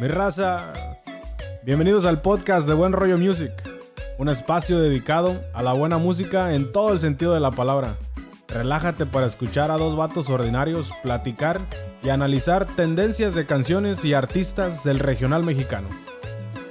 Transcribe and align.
Mi 0.00 0.08
raza, 0.08 0.72
bienvenidos 1.62 2.04
al 2.04 2.20
podcast 2.20 2.66
de 2.66 2.74
Buen 2.74 2.92
Rollo 2.92 3.16
Music, 3.16 3.52
un 4.18 4.28
espacio 4.28 4.80
dedicado 4.80 5.40
a 5.54 5.62
la 5.62 5.72
buena 5.72 5.98
música 5.98 6.56
en 6.56 6.72
todo 6.72 6.92
el 6.92 6.98
sentido 6.98 7.32
de 7.32 7.38
la 7.38 7.52
palabra. 7.52 7.96
Relájate 8.48 9.06
para 9.06 9.26
escuchar 9.26 9.70
a 9.70 9.76
dos 9.76 9.96
vatos 9.96 10.28
ordinarios 10.30 10.90
platicar 11.04 11.60
y 12.02 12.08
analizar 12.08 12.66
tendencias 12.66 13.36
de 13.36 13.46
canciones 13.46 14.04
y 14.04 14.14
artistas 14.14 14.82
del 14.82 14.98
regional 14.98 15.44
mexicano. 15.44 15.88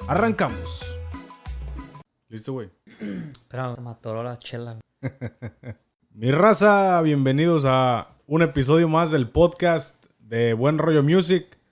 Arrancamos. 0.10 1.00
¿Listo, 2.28 2.52
güey? 2.52 2.72
Pero 3.48 3.78
me 3.78 3.92
atoró 3.92 4.22
la 4.22 4.38
chela. 4.38 4.80
Mi 6.12 6.32
raza, 6.32 7.02
bienvenidos 7.02 7.64
a 7.66 8.18
un 8.28 8.42
episodio 8.42 8.90
más 8.90 9.12
del 9.12 9.30
podcast 9.30 10.04
de 10.20 10.54
Buen 10.54 10.78
Rollo 10.78 11.04
Music. 11.04 11.63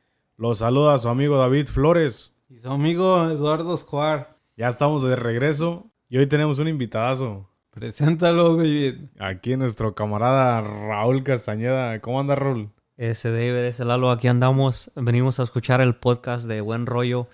Los 0.42 0.58
saluda 0.58 0.98
su 0.98 1.08
amigo 1.08 1.38
David 1.38 1.68
Flores. 1.68 2.34
Y 2.50 2.58
su 2.58 2.72
amigo 2.72 3.30
Eduardo 3.30 3.78
Squar. 3.78 4.38
Ya 4.58 4.70
estamos 4.70 5.04
de 5.04 5.16
regreso 5.16 5.92
y 6.10 6.18
hoy 6.18 6.26
tenemos 6.26 6.58
un 6.58 6.68
invitadazo. 6.68 7.48
Preséntalo, 7.70 8.58
David. 8.58 8.96
Aquí 9.20 9.56
nuestro 9.56 9.94
camarada 9.94 10.62
Raúl 10.62 11.22
Castañeda. 11.24 12.00
¿Cómo 12.02 12.20
anda, 12.20 12.34
Raúl? 12.34 12.72
Ese 12.98 13.30
David, 13.32 13.66
ese 13.68 13.86
Lalo, 13.86 14.10
aquí 14.10 14.28
andamos. 14.30 14.92
Venimos 14.96 15.40
a 15.40 15.44
escuchar 15.44 15.80
el 15.80 15.94
podcast 15.94 16.48
de 16.48 16.62
Buen 16.62 16.88
Rollo. 16.88 17.28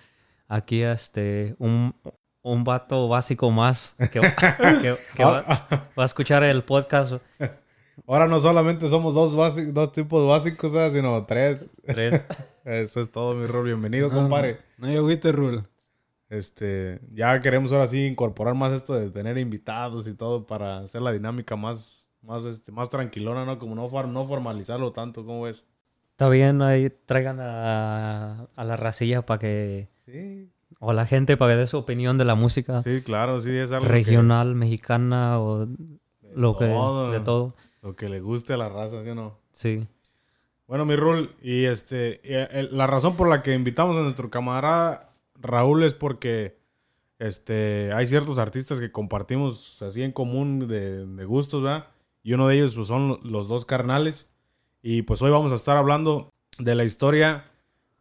Aquí, 0.50 0.82
este, 0.84 1.56
un, 1.60 1.96
un 2.42 2.66
vato 2.66 3.08
básico 3.08 3.52
más 3.52 3.96
que, 4.12 4.20
que- 4.82 4.98
que 5.16 5.24
va, 5.24 5.44
va 5.98 6.04
a 6.04 6.06
escuchar 6.06 6.44
el 6.44 6.62
podcast. 6.66 7.14
Ahora 8.06 8.28
no 8.28 8.40
solamente 8.40 8.88
somos 8.90 9.14
dos, 9.14 9.36
bási- 9.36 9.72
dos 9.72 9.92
tipos 9.92 10.28
básicos, 10.28 10.72
¿sabes? 10.74 10.94
sino 10.94 11.26
tres. 11.26 11.72
Tres. 11.86 12.26
Eso 12.64 13.02
es 13.02 13.12
todo, 13.12 13.34
mi 13.34 13.46
Raúl. 13.48 13.66
Bienvenido, 13.66 14.10
No, 14.10 14.16
compadre. 14.16 14.60
No, 14.78 14.90
yo 14.92 15.00
agüite, 15.00 15.32
Rul. 15.32 15.64
Este, 16.30 17.00
ya 17.14 17.40
queremos 17.40 17.72
ahora 17.72 17.88
sí 17.88 18.06
incorporar 18.06 18.54
más 18.54 18.74
esto 18.74 18.94
de 18.94 19.10
tener 19.10 19.38
invitados 19.38 20.08
y 20.08 20.14
todo 20.14 20.46
para 20.46 20.80
hacer 20.80 21.02
la 21.02 21.14
dinámica 21.14 21.56
más, 21.56 22.06
más, 22.22 22.44
este, 22.44 22.72
más 22.74 22.90
tranquilona, 22.90 23.46
¿no? 23.46 23.58
Como 23.60 23.76
no, 23.76 23.88
no 24.08 24.26
formalizarlo 24.26 24.92
tanto, 24.92 25.26
¿cómo 25.26 25.44
ves? 25.44 25.64
Está 26.12 26.28
bien, 26.28 26.62
ahí 26.62 26.92
traigan 27.06 27.40
a, 27.40 28.48
a 28.56 28.64
la 28.66 28.76
racilla 28.76 29.26
para 29.26 29.40
que... 29.40 29.88
Sí. 30.06 30.50
O 30.80 30.92
la 30.92 31.06
gente 31.06 31.38
para 31.38 31.54
que 31.54 31.60
dé 31.60 31.68
su 31.68 31.78
opinión 31.78 32.18
de 32.18 32.26
la 32.26 32.36
música 32.36 32.82
Sí, 32.84 33.02
claro, 33.02 33.40
sí, 33.40 33.52
es 33.56 33.72
algo 33.72 33.86
que- 33.88 33.94
regional, 33.94 34.54
mexicana 34.56 35.40
o 35.40 35.68
lo 36.36 36.58
que... 36.58 36.66
todo. 36.68 37.12
De 37.12 37.20
todo. 37.22 37.56
Lo 37.88 37.96
que 37.96 38.10
le 38.10 38.20
guste 38.20 38.54
a 38.54 38.58
la 38.58 38.70
raza, 38.70 39.02
¿sí 39.04 39.10
o 39.10 39.16
no? 39.16 39.38
Sí. 39.52 39.88
Bueno, 40.68 40.86
mi 40.86 40.96
Raúl, 40.96 41.34
y 41.42 41.64
este, 41.66 42.20
y, 42.24 42.34
eh, 42.34 42.68
la 42.72 42.86
razón 42.88 43.16
por 43.16 43.30
la 43.30 43.42
que 43.42 43.54
invitamos 43.54 43.96
a 43.96 44.02
nuestro 44.02 44.30
camarada 44.30 45.14
Raúl 45.36 45.84
es 45.84 45.94
porque 45.94 46.58
este, 47.20 47.92
hay 47.94 48.06
ciertos 48.06 48.38
artistas 48.38 48.80
que 48.80 48.92
compartimos 48.92 49.82
así 49.82 50.04
en 50.04 50.12
común 50.12 50.68
de, 50.68 51.06
de 51.06 51.26
gustos, 51.26 51.64
¿verdad? 51.64 51.88
Y 52.24 52.34
uno 52.34 52.48
de 52.48 52.56
ellos 52.56 52.76
pues, 52.76 52.88
son 52.88 53.20
los 53.24 53.48
dos 53.48 53.64
carnales. 53.66 54.30
Y 54.82 55.04
pues 55.04 55.22
hoy 55.22 55.32
vamos 55.32 55.52
a 55.52 55.56
estar 55.56 55.78
hablando 55.78 56.32
de 56.60 56.76
la 56.76 56.84
historia, 56.84 57.46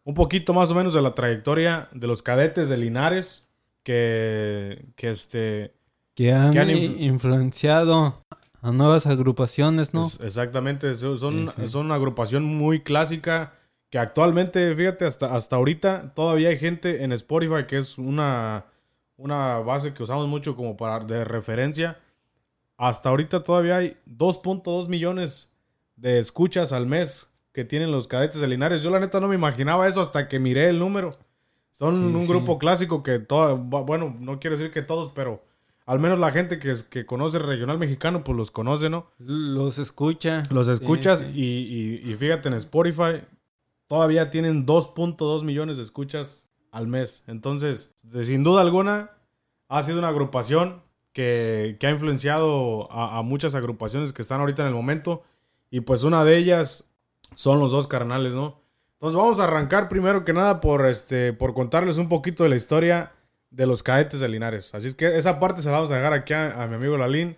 un 0.04 0.14
poquito 0.14 0.52
más 0.52 0.70
o 0.70 0.74
menos 0.74 0.92
de 0.94 1.02
la 1.02 1.14
trayectoria 1.14 1.88
de 1.92 2.06
los 2.06 2.22
cadetes 2.22 2.68
de 2.68 2.76
Linares, 2.76 3.46
que, 3.84 4.84
que 4.96 5.10
este, 5.10 5.72
Que 6.14 6.32
han, 6.32 6.52
Que 6.52 6.58
han 6.58 6.70
i- 6.70 6.74
influ- 6.74 7.00
influenciado 7.00 8.22
a 8.66 8.72
nuevas 8.72 9.06
agrupaciones, 9.06 9.94
¿no? 9.94 10.02
Es- 10.06 10.20
exactamente, 10.20 10.94
so- 10.94 11.16
son, 11.16 11.48
Sí, 11.48 11.52
sí. 11.62 11.68
son 11.68 11.86
una 11.86 11.94
agrupación 11.94 12.44
muy 12.44 12.80
clásica 12.80 13.52
que 13.90 13.98
actualmente, 13.98 14.74
fíjate, 14.74 15.04
hasta, 15.04 15.34
hasta 15.34 15.56
ahorita 15.56 16.12
todavía 16.14 16.48
hay 16.48 16.58
gente 16.58 17.04
en 17.04 17.12
Spotify 17.12 17.64
que 17.68 17.78
es 17.78 17.98
una, 17.98 18.64
una 19.16 19.58
base 19.60 19.94
que 19.94 20.02
usamos 20.02 20.26
mucho 20.28 20.56
como 20.56 20.76
para 20.76 20.98
de 21.04 21.24
referencia. 21.24 21.98
Hasta 22.76 23.08
ahorita 23.08 23.42
todavía 23.42 23.76
hay 23.78 23.96
2.2 24.06 24.88
millones 24.88 25.48
de 25.94 26.18
escuchas 26.18 26.72
al 26.72 26.86
mes 26.86 27.28
que 27.52 27.64
tienen 27.64 27.90
los 27.90 28.06
cadetes 28.08 28.40
de 28.40 28.48
Linares. 28.48 28.82
Yo 28.82 28.90
la 28.90 29.00
neta 29.00 29.18
no 29.20 29.28
me 29.28 29.34
imaginaba 29.36 29.86
eso 29.88 30.00
hasta 30.02 30.28
que 30.28 30.38
miré 30.38 30.68
el 30.68 30.78
número. 30.78 31.16
Son 31.70 31.94
Sí, 31.94 32.00
un 32.16 32.26
grupo 32.26 32.58
clásico 32.58 33.02
que 33.02 33.18
todo, 33.18 33.56
bueno, 33.56 34.14
no 34.18 34.38
quiero 34.40 34.56
decir 34.56 34.70
que 34.72 34.82
todos, 34.82 35.10
pero 35.14 35.42
al 35.86 36.00
menos 36.00 36.18
la 36.18 36.32
gente 36.32 36.58
que, 36.58 36.74
que 36.90 37.06
conoce 37.06 37.36
el 37.38 37.44
regional 37.44 37.78
mexicano, 37.78 38.24
pues 38.24 38.36
los 38.36 38.50
conoce, 38.50 38.90
¿no? 38.90 39.10
Los 39.18 39.78
escucha. 39.78 40.42
Los 40.50 40.68
escuchas 40.68 41.20
Sí, 41.20 41.26
sí. 41.32 41.40
Y, 41.40 42.08
y- 42.08 42.12
y 42.12 42.14
fíjate 42.16 42.48
en 42.48 42.54
Spotify, 42.54 43.22
todavía 43.86 44.30
tienen 44.30 44.66
2.2 44.66 45.44
millones 45.44 45.76
de 45.76 45.84
escuchas 45.84 46.48
al 46.72 46.86
mes. 46.88 47.24
Entonces, 47.28 47.94
de- 48.02 48.24
sin 48.24 48.42
duda 48.42 48.60
alguna, 48.62 49.10
ha 49.68 49.82
sido 49.82 49.98
una 49.98 50.08
agrupación 50.08 50.82
que, 51.12 51.76
que 51.80 51.86
ha 51.86 51.90
influenciado 51.90 52.90
a, 52.92 53.18
a 53.18 53.22
muchas 53.22 53.54
agrupaciones 53.54 54.12
que 54.12 54.22
están 54.22 54.40
ahorita 54.40 54.62
en 54.62 54.68
el 54.68 54.74
momento. 54.74 55.22
Y 55.70 55.80
pues 55.80 56.02
una 56.04 56.24
de 56.24 56.36
ellas 56.36 56.84
son 57.34 57.58
los 57.58 57.70
dos 57.72 57.86
carnales, 57.86 58.34
¿no? 58.34 58.60
Entonces 58.94 59.16
vamos 59.16 59.40
a 59.40 59.44
arrancar 59.44 59.88
primero 59.88 60.24
que 60.24 60.32
nada 60.32 60.60
por, 60.60 60.84
este, 60.86 61.32
por 61.32 61.54
contarles 61.54 61.98
un 61.98 62.08
poquito 62.08 62.42
de 62.44 62.48
la 62.50 62.56
historia 62.56 63.12
de 63.50 63.66
los 63.66 63.82
cadetes 63.82 64.20
de 64.20 64.28
Linares. 64.28 64.74
Así 64.74 64.86
es 64.88 64.94
que 64.94 65.16
esa 65.16 65.38
parte 65.40 65.62
se 65.62 65.68
la 65.68 65.74
vamos 65.76 65.90
a 65.90 65.96
dejar 65.96 66.12
aquí 66.12 66.32
a, 66.34 66.62
a 66.62 66.66
mi 66.66 66.74
amigo 66.74 66.96
Lalín. 66.96 67.36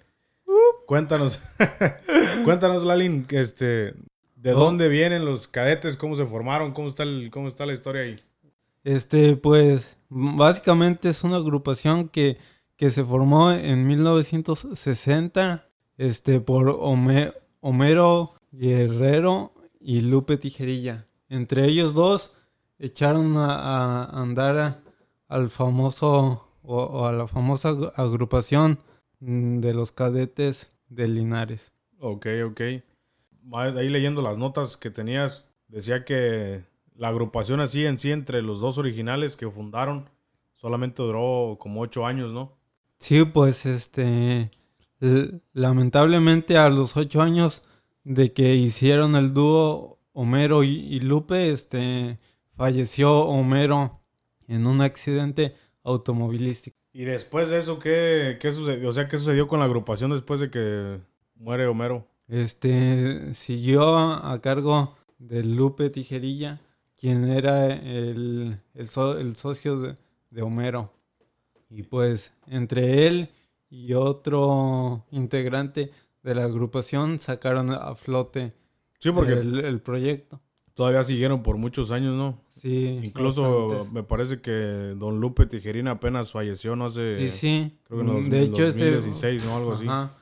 Cuéntanos, 0.86 1.38
cuéntanos 2.44 2.82
Lalín, 2.84 3.26
este, 3.30 3.94
de 4.36 4.52
Oh. 4.54 4.58
dónde 4.58 4.88
vienen 4.88 5.24
los 5.24 5.46
cadetes, 5.46 5.96
cómo 5.96 6.16
se 6.16 6.24
formaron, 6.26 6.72
cómo 6.72 6.88
está, 6.88 7.02
el, 7.02 7.30
cómo 7.30 7.46
está 7.48 7.66
la 7.66 7.74
historia 7.74 8.02
ahí. 8.02 8.16
Este, 8.84 9.36
pues, 9.36 9.96
básicamente 10.08 11.10
es 11.10 11.24
una 11.24 11.36
agrupación 11.36 12.08
que, 12.08 12.38
que 12.76 12.88
se 12.90 13.04
formó 13.04 13.52
en 13.52 13.86
1960, 13.86 15.66
este, 15.98 16.40
por 16.40 16.69
Home- 16.70 17.34
Homero 17.60 18.34
Guerrero 18.52 19.52
y 19.80 20.00
Lupe 20.02 20.36
Tijerilla. 20.38 21.04
Entre 21.28 21.66
ellos 21.66 21.92
dos 21.92 22.32
echaron 22.78 23.36
a, 23.36 24.04
a 24.04 24.22
andar 24.22 24.56
a- 24.56 24.78
al 25.28 25.50
famoso, 25.50 26.49
o, 26.62 26.77
o 26.83 27.06
a 27.06 27.12
la 27.12 27.27
famosa 27.27 27.71
ag- 27.71 27.93
agrupación 27.97 28.78
mm, 29.21 29.61
de 29.61 29.75
los 29.75 29.93
cadetes 29.93 30.72
de 30.89 31.09
Linares. 31.09 31.72
Ok, 32.00 32.27
ok. 32.47 32.61
Ahí 33.53 33.88
leyendo 33.88 34.21
las 34.22 34.37
notas 34.38 34.77
que 34.77 34.91
tenías, 34.91 35.47
decía 35.69 36.05
que 36.05 36.65
la 36.94 37.09
agrupación 37.09 37.61
así 37.61 37.87
en 37.87 37.99
sí 37.99 38.11
entre 38.12 38.43
los 38.43 38.61
dos 38.61 38.78
originales 38.78 39.37
que 39.37 39.50
fundaron 39.50 40.11
solamente 40.55 41.03
duró 41.03 41.56
como 41.59 41.81
ocho 41.81 42.05
años, 42.05 42.33
¿no? 42.33 42.53
Sí, 42.99 43.25
pues 43.25 43.65
este, 43.65 44.50
lamentablemente 45.53 46.56
a 46.59 46.69
los 46.69 46.97
ocho 46.97 47.22
años 47.22 47.62
de 48.05 48.33
que 48.33 48.55
hicieron 48.56 49.15
el 49.17 49.33
dúo 49.34 49.99
Homero 50.12 50.65
y, 50.65 50.71
y 50.71 51.00
Lupe, 51.00 51.53
este, 51.53 52.19
falleció 52.56 53.21
Homero 53.27 53.97
en 54.48 54.66
un 54.66 54.81
accidente 54.81 55.54
automovilístico. 55.84 56.76
Y 56.92 57.04
después 57.04 57.50
de 57.50 57.59
eso, 57.59 57.78
¿qué, 57.78 58.38
qué 58.41 58.50
sucedió? 58.53 58.88
O 58.88 58.92
sea, 58.92 59.09
¿qué 59.09 59.19
sucedió 59.19 59.47
con 59.47 59.60
la 59.60 59.66
agrupación 59.66 60.10
después 60.10 60.41
de 60.41 60.50
que 60.50 60.98
muere 61.36 61.66
Homero? 61.66 62.06
Este, 62.26 63.32
siguió 63.34 63.97
a 63.98 64.41
cargo 64.41 64.97
de 65.19 65.44
Lupe 65.44 65.91
Tijerilla, 65.91 66.60
quien 66.97 67.28
era 67.31 67.66
el, 67.72 68.58
el, 68.75 68.88
so- 68.88 69.19
el 69.19 69.37
socio 69.37 69.78
de, 69.81 69.94
de 70.31 70.42
Homero. 70.42 70.92
Y 71.70 71.82
pues 71.84 72.32
entre 72.47 73.06
él 73.06 73.28
y 73.70 73.92
otro 73.94 75.04
integrante 75.10 75.91
de 76.22 76.34
la 76.34 76.44
agrupación 76.44 77.20
sacaron 77.20 77.70
a 77.70 77.94
flote 77.94 78.53
Sí, 78.98 79.12
porque 79.12 79.34
el, 79.34 79.64
el 79.64 79.81
proyecto. 79.81 80.40
Todavía 80.78 81.02
siguieron 81.02 81.42
por 81.42 81.56
muchos 81.56 81.90
años, 81.90 82.14
¿no? 82.14 82.40
Sí, 82.60 83.00
Incluso 83.02 83.66
bastantes. 83.69 83.92
me 83.92 84.02
parece 84.04 84.40
que 84.40 84.52
Don 84.96 85.20
Lupe 85.20 85.46
Tijerina 85.46 85.90
apenas 85.90 86.30
falleció, 86.30 86.76
no 86.76 86.88
sé, 86.88 87.19
Sí, 87.32 87.36
sí. 87.36 87.78
creo 87.82 87.98
que 87.98 88.06
en 88.06 88.12
los, 88.14 88.30
de 88.30 88.42
hecho, 88.44 88.64
este 88.64 88.84
2016, 88.92 89.44
¿no? 89.44 89.56
Algo 89.56 89.72
así. 89.72 89.86
Ajá. 89.88 90.12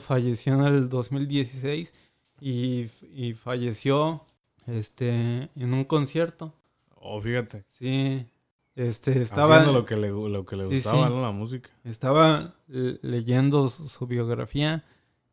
Falleció 0.00 0.54
en 0.54 0.60
el 0.64 0.88
2016 0.88 1.94
y, 2.40 2.86
y 3.14 3.34
falleció 3.34 4.24
este 4.66 5.48
en 5.54 5.74
un 5.74 5.84
concierto. 5.84 6.52
Oh, 6.96 7.20
fíjate. 7.20 7.64
Sí. 7.68 8.26
Este 8.74 9.22
estaba 9.22 9.56
Haciendo 9.58 9.78
lo 9.80 9.84
que 9.86 9.96
le, 9.96 10.08
lo 10.10 10.44
que 10.44 10.56
le 10.56 10.64
Sí, 10.68 10.74
gustaba, 10.74 11.06
sí. 11.08 11.12
¿no? 11.14 11.22
La 11.22 11.30
música. 11.32 11.70
estaba 11.84 12.54
eh, 12.68 12.98
leyendo 13.02 13.68
su, 13.68 13.84
su 13.88 14.06
biografía 14.06 14.84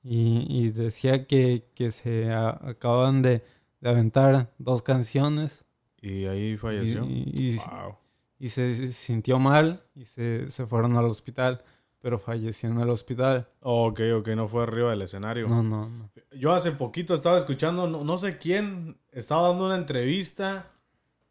y, 0.04 0.46
y 0.50 0.70
decía 0.70 1.26
que, 1.26 1.66
que 1.76 1.92
se 1.92 2.32
a- 2.32 2.60
acaban 2.64 3.22
de, 3.22 3.44
de 3.82 3.90
aventar 3.90 4.54
dos 4.58 4.82
canciones 4.82 5.66
Y 6.02 6.26
ahí 6.26 6.56
falleció. 6.58 7.04
y- 7.06 7.32
y- 7.34 7.58
Wow. 7.58 7.96
y 8.40 8.50
se 8.50 8.92
sintió 8.94 9.40
mal 9.40 9.84
y 9.96 10.06
se, 10.06 10.50
se 10.50 10.66
fueron 10.68 10.96
al 10.98 11.06
hospital, 11.06 11.64
pero 12.00 12.20
falleció 12.20 12.70
en 12.70 12.80
el 12.80 12.90
hospital. 12.90 13.50
Ok, 13.62 14.00
ok, 14.20 14.28
no 14.30 14.48
fue 14.48 14.64
arriba 14.64 14.92
del 14.92 15.02
escenario. 15.02 15.48
No, 15.48 15.64
no, 15.64 15.90
no. 15.90 16.10
Yo 16.38 16.52
hace 16.54 16.72
poquito 16.72 17.14
estaba 17.14 17.38
escuchando, 17.38 17.88
no, 17.88 18.04
no 18.04 18.18
sé 18.18 18.38
quién, 18.38 18.98
estaba 19.12 19.50
dando 19.50 19.66
una 19.66 19.76
entrevista 19.78 20.70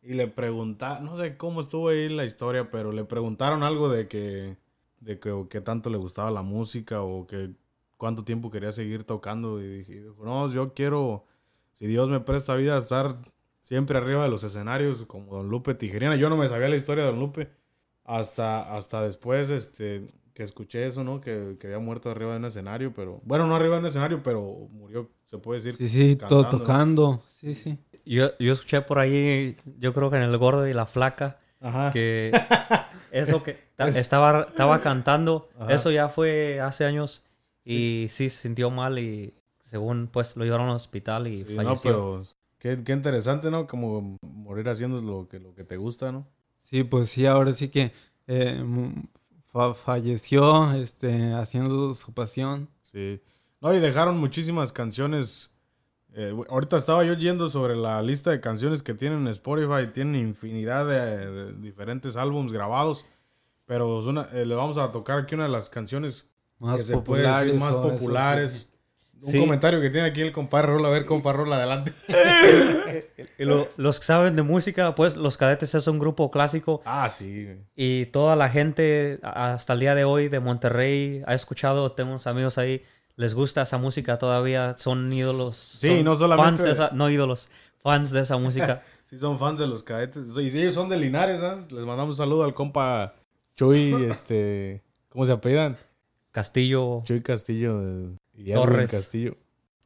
y 0.02 0.14
le 0.14 0.26
preguntaron, 0.28 1.04
no 1.04 1.16
sé 1.16 1.36
cómo 1.36 1.60
estuvo 1.60 1.88
ahí 1.88 2.08
la 2.08 2.24
historia, 2.24 2.70
pero 2.70 2.92
le 2.92 3.04
preguntaron 3.04 3.62
algo 3.62 3.88
de 3.88 4.08
que, 4.08 4.56
de 5.00 5.18
que, 5.20 5.46
que 5.48 5.60
tanto 5.60 5.90
le 5.90 5.96
gustaba 5.98 6.30
la 6.30 6.42
música 6.42 7.02
o 7.02 7.26
que 7.26 7.52
cuánto 7.96 8.24
tiempo 8.24 8.50
quería 8.50 8.72
seguir 8.72 9.04
tocando. 9.04 9.60
Y 9.62 9.84
dijo, 9.84 10.24
no, 10.24 10.48
yo 10.52 10.74
quiero, 10.74 11.24
si 11.78 11.86
Dios 11.86 12.08
me 12.08 12.20
presta 12.20 12.54
vida, 12.54 12.76
estar 12.78 13.16
siempre 13.60 13.98
arriba 13.98 14.22
de 14.24 14.28
los 14.30 14.44
escenarios 14.44 15.04
como 15.06 15.36
Don 15.36 15.48
Lupe 15.48 15.74
Tijerina. 15.74 16.16
Yo 16.16 16.28
no 16.28 16.36
me 16.36 16.48
sabía 16.48 16.68
la 16.68 16.76
historia 16.76 17.04
de 17.04 17.10
Don 17.10 17.20
Lupe 17.20 17.50
hasta, 18.04 18.74
hasta 18.76 19.02
después 19.02 19.50
este, 19.50 20.06
que 20.34 20.42
escuché 20.42 20.86
eso, 20.86 21.02
¿no? 21.04 21.20
Que, 21.20 21.56
que 21.58 21.66
había 21.66 21.78
muerto 21.78 22.10
arriba 22.10 22.32
de 22.32 22.38
un 22.38 22.44
escenario, 22.44 22.92
pero 22.94 23.20
bueno, 23.24 23.46
no 23.46 23.56
arriba 23.56 23.74
de 23.76 23.80
un 23.80 23.86
escenario, 23.86 24.22
pero 24.22 24.68
murió, 24.70 25.10
se 25.24 25.38
puede 25.38 25.60
decir. 25.60 25.74
Sí, 25.76 25.88
sí, 25.88 26.16
todo 26.16 26.42
cantando. 26.42 26.58
tocando. 26.64 27.22
Sí, 27.28 27.54
sí. 27.54 27.78
Yo, 28.04 28.30
yo 28.38 28.52
escuché 28.52 28.80
por 28.82 28.98
ahí, 29.00 29.56
yo 29.78 29.92
creo 29.92 30.10
que 30.10 30.16
en 30.16 30.22
El 30.22 30.38
Gordo 30.38 30.66
y 30.68 30.72
la 30.72 30.86
Flaca, 30.86 31.38
Ajá. 31.60 31.90
que 31.92 32.30
eso 33.10 33.42
que 33.42 33.58
ta- 33.74 33.88
estaba, 33.88 34.42
estaba 34.48 34.80
cantando, 34.80 35.48
Ajá. 35.58 35.74
eso 35.74 35.90
ya 35.90 36.08
fue 36.08 36.60
hace 36.60 36.84
años 36.84 37.24
y 37.64 38.06
sí 38.10 38.30
se 38.30 38.42
sintió 38.42 38.70
mal 38.70 39.00
y 39.00 39.34
según 39.66 40.08
pues 40.12 40.36
lo 40.36 40.44
llevaron 40.44 40.68
al 40.68 40.76
hospital 40.76 41.26
y 41.26 41.44
Sí, 41.44 41.54
no, 41.56 41.62
falleció. 41.62 41.90
pero 41.90 42.22
qué, 42.58 42.84
qué 42.84 42.92
interesante, 42.92 43.50
¿no? 43.50 43.66
Como 43.66 44.16
morir 44.22 44.68
haciendo 44.68 45.00
lo 45.00 45.28
que, 45.28 45.40
lo 45.40 45.54
que 45.54 45.64
te 45.64 45.76
gusta, 45.76 46.12
¿no? 46.12 46.26
Sí, 46.60 46.84
pues 46.84 47.10
sí, 47.10 47.26
ahora 47.26 47.52
sí 47.52 47.68
que 47.68 47.92
eh, 48.26 48.64
fa- 49.44 49.74
falleció 49.74 50.72
este, 50.72 51.32
haciendo 51.32 51.70
su, 51.70 51.94
su 51.94 52.12
pasión. 52.14 52.68
Sí. 52.82 53.20
No, 53.60 53.74
y 53.74 53.78
dejaron 53.78 54.18
muchísimas 54.18 54.72
canciones. 54.72 55.50
Eh, 56.14 56.34
ahorita 56.48 56.76
estaba 56.76 57.04
yo 57.04 57.14
yendo 57.14 57.48
sobre 57.48 57.76
la 57.76 58.02
lista 58.02 58.30
de 58.30 58.40
canciones 58.40 58.82
que 58.82 58.94
tienen 58.94 59.20
en 59.20 59.28
Spotify. 59.28 59.88
Tienen 59.92 60.16
infinidad 60.28 60.86
de, 60.86 61.30
de 61.30 61.52
diferentes 61.54 62.16
álbumes 62.16 62.52
grabados. 62.52 63.04
Pero 63.66 63.98
una- 63.98 64.28
eh, 64.32 64.46
le 64.46 64.54
vamos 64.54 64.78
a 64.78 64.92
tocar 64.92 65.18
aquí 65.18 65.34
una 65.34 65.44
de 65.44 65.50
las 65.50 65.68
canciones 65.68 66.28
Más 66.58 66.78
que 66.78 66.84
se 66.84 66.96
puede 66.98 67.22
decir 67.22 67.52
populares. 67.52 67.60
más 67.60 67.68
eso, 67.70 67.82
populares. 67.82 68.52
sí. 68.70 68.75
Un 69.22 69.30
Sí. 69.32 69.40
comentario 69.40 69.80
que 69.80 69.90
tiene 69.90 70.06
aquí 70.08 70.20
el 70.20 70.30
compadre 70.32 70.68
Rola. 70.68 70.88
A 70.88 70.90
ver, 70.92 71.06
compadre 71.06 71.38
Rola, 71.38 71.56
adelante. 71.56 71.92
Y 73.38 73.44
lo- 73.44 73.68
los 73.76 73.98
que 74.00 74.06
saben 74.06 74.36
de 74.36 74.42
música, 74.42 74.94
pues 74.94 75.16
los 75.16 75.36
cadetes 75.36 75.74
es 75.74 75.86
un 75.86 75.98
grupo 75.98 76.30
clásico 76.30 76.80
ah, 76.84 77.10
sí. 77.10 77.48
y 77.74 78.06
toda 78.06 78.34
la 78.36 78.48
gente 78.48 79.18
hasta 79.22 79.72
el 79.74 79.80
día 79.80 79.94
de 79.94 80.04
hoy 80.04 80.28
de 80.28 80.40
Monterrey 80.40 81.22
ha 81.26 81.34
escuchado, 81.34 81.92
tengo 81.92 82.10
unos 82.10 82.26
amigos 82.26 82.56
ahí, 82.58 82.82
les 83.16 83.34
gusta 83.34 83.62
esa 83.62 83.76
música 83.78 84.18
todavía, 84.18 84.74
son 84.78 85.12
ídolos. 85.12 85.56
Sí, 85.56 85.88
son 85.88 86.04
no 86.04 86.14
solamente- 86.14 86.44
Fans 86.48 86.62
de 86.64 86.72
esa, 86.72 86.90
no 86.92 87.10
ídolos, 87.10 87.48
fans 87.82 88.10
de 88.10 88.20
esa 88.20 88.36
música. 88.38 88.82
Sí, 89.08 89.18
son 89.18 89.38
fans 89.38 89.60
de 89.60 89.68
los 89.68 89.84
cadetes. 89.84 90.24
Y 90.36 90.50
sí, 90.50 90.60
ellos 90.60 90.74
son 90.74 90.88
de 90.88 90.96
Linares, 90.96 91.40
¿ah? 91.40 91.64
Les 91.70 91.84
mandamos 91.84 92.10
un 92.10 92.16
saludo 92.16 92.42
al 92.42 92.54
compa 92.54 93.14
Chuy, 93.56 93.94
este... 94.10 94.82
¿Cómo 95.10 95.24
se 95.24 95.30
apellidan? 95.30 95.76
Castillo, 96.32 97.02
Chuy 97.04 97.22
Castillo 97.22 97.80
y 98.36 98.52
Torres. 98.52 98.90
Castillo 98.90 99.36